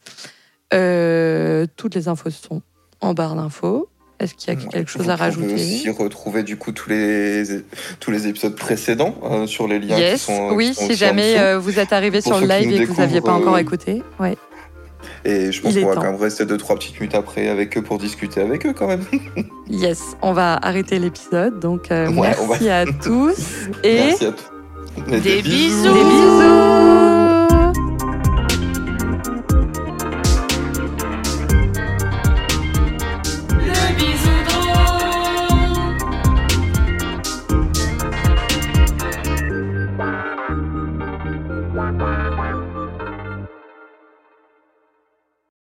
[0.73, 2.61] Euh, toutes les infos sont
[3.01, 3.89] en barre d'infos.
[4.19, 5.53] Est-ce qu'il y a Ouais, quelque chose vous à pouvez rajouter?
[5.55, 7.43] aussi retrouver du coup tous les
[7.99, 10.49] tous les épisodes précédents euh, sur les liens qui sont.
[10.49, 13.01] qui oui, sont si jamais vous êtes arrivé sur le qui live et que vous
[13.01, 14.01] n'aviez pas encore écouté.
[14.19, 14.37] Ouais.
[15.25, 16.01] Et je pense qu'on va temps.
[16.01, 18.87] quand même rester deux trois petites minutes après avec eux pour discuter avec eux quand
[18.87, 19.03] même.
[19.69, 21.59] Yes, on va arrêter l'épisode.
[21.59, 25.13] Donc, euh, Ouais, on merci à tous et Merci à tous.
[25.13, 25.83] Et Des bisous.
[25.93, 27.22] des bisous.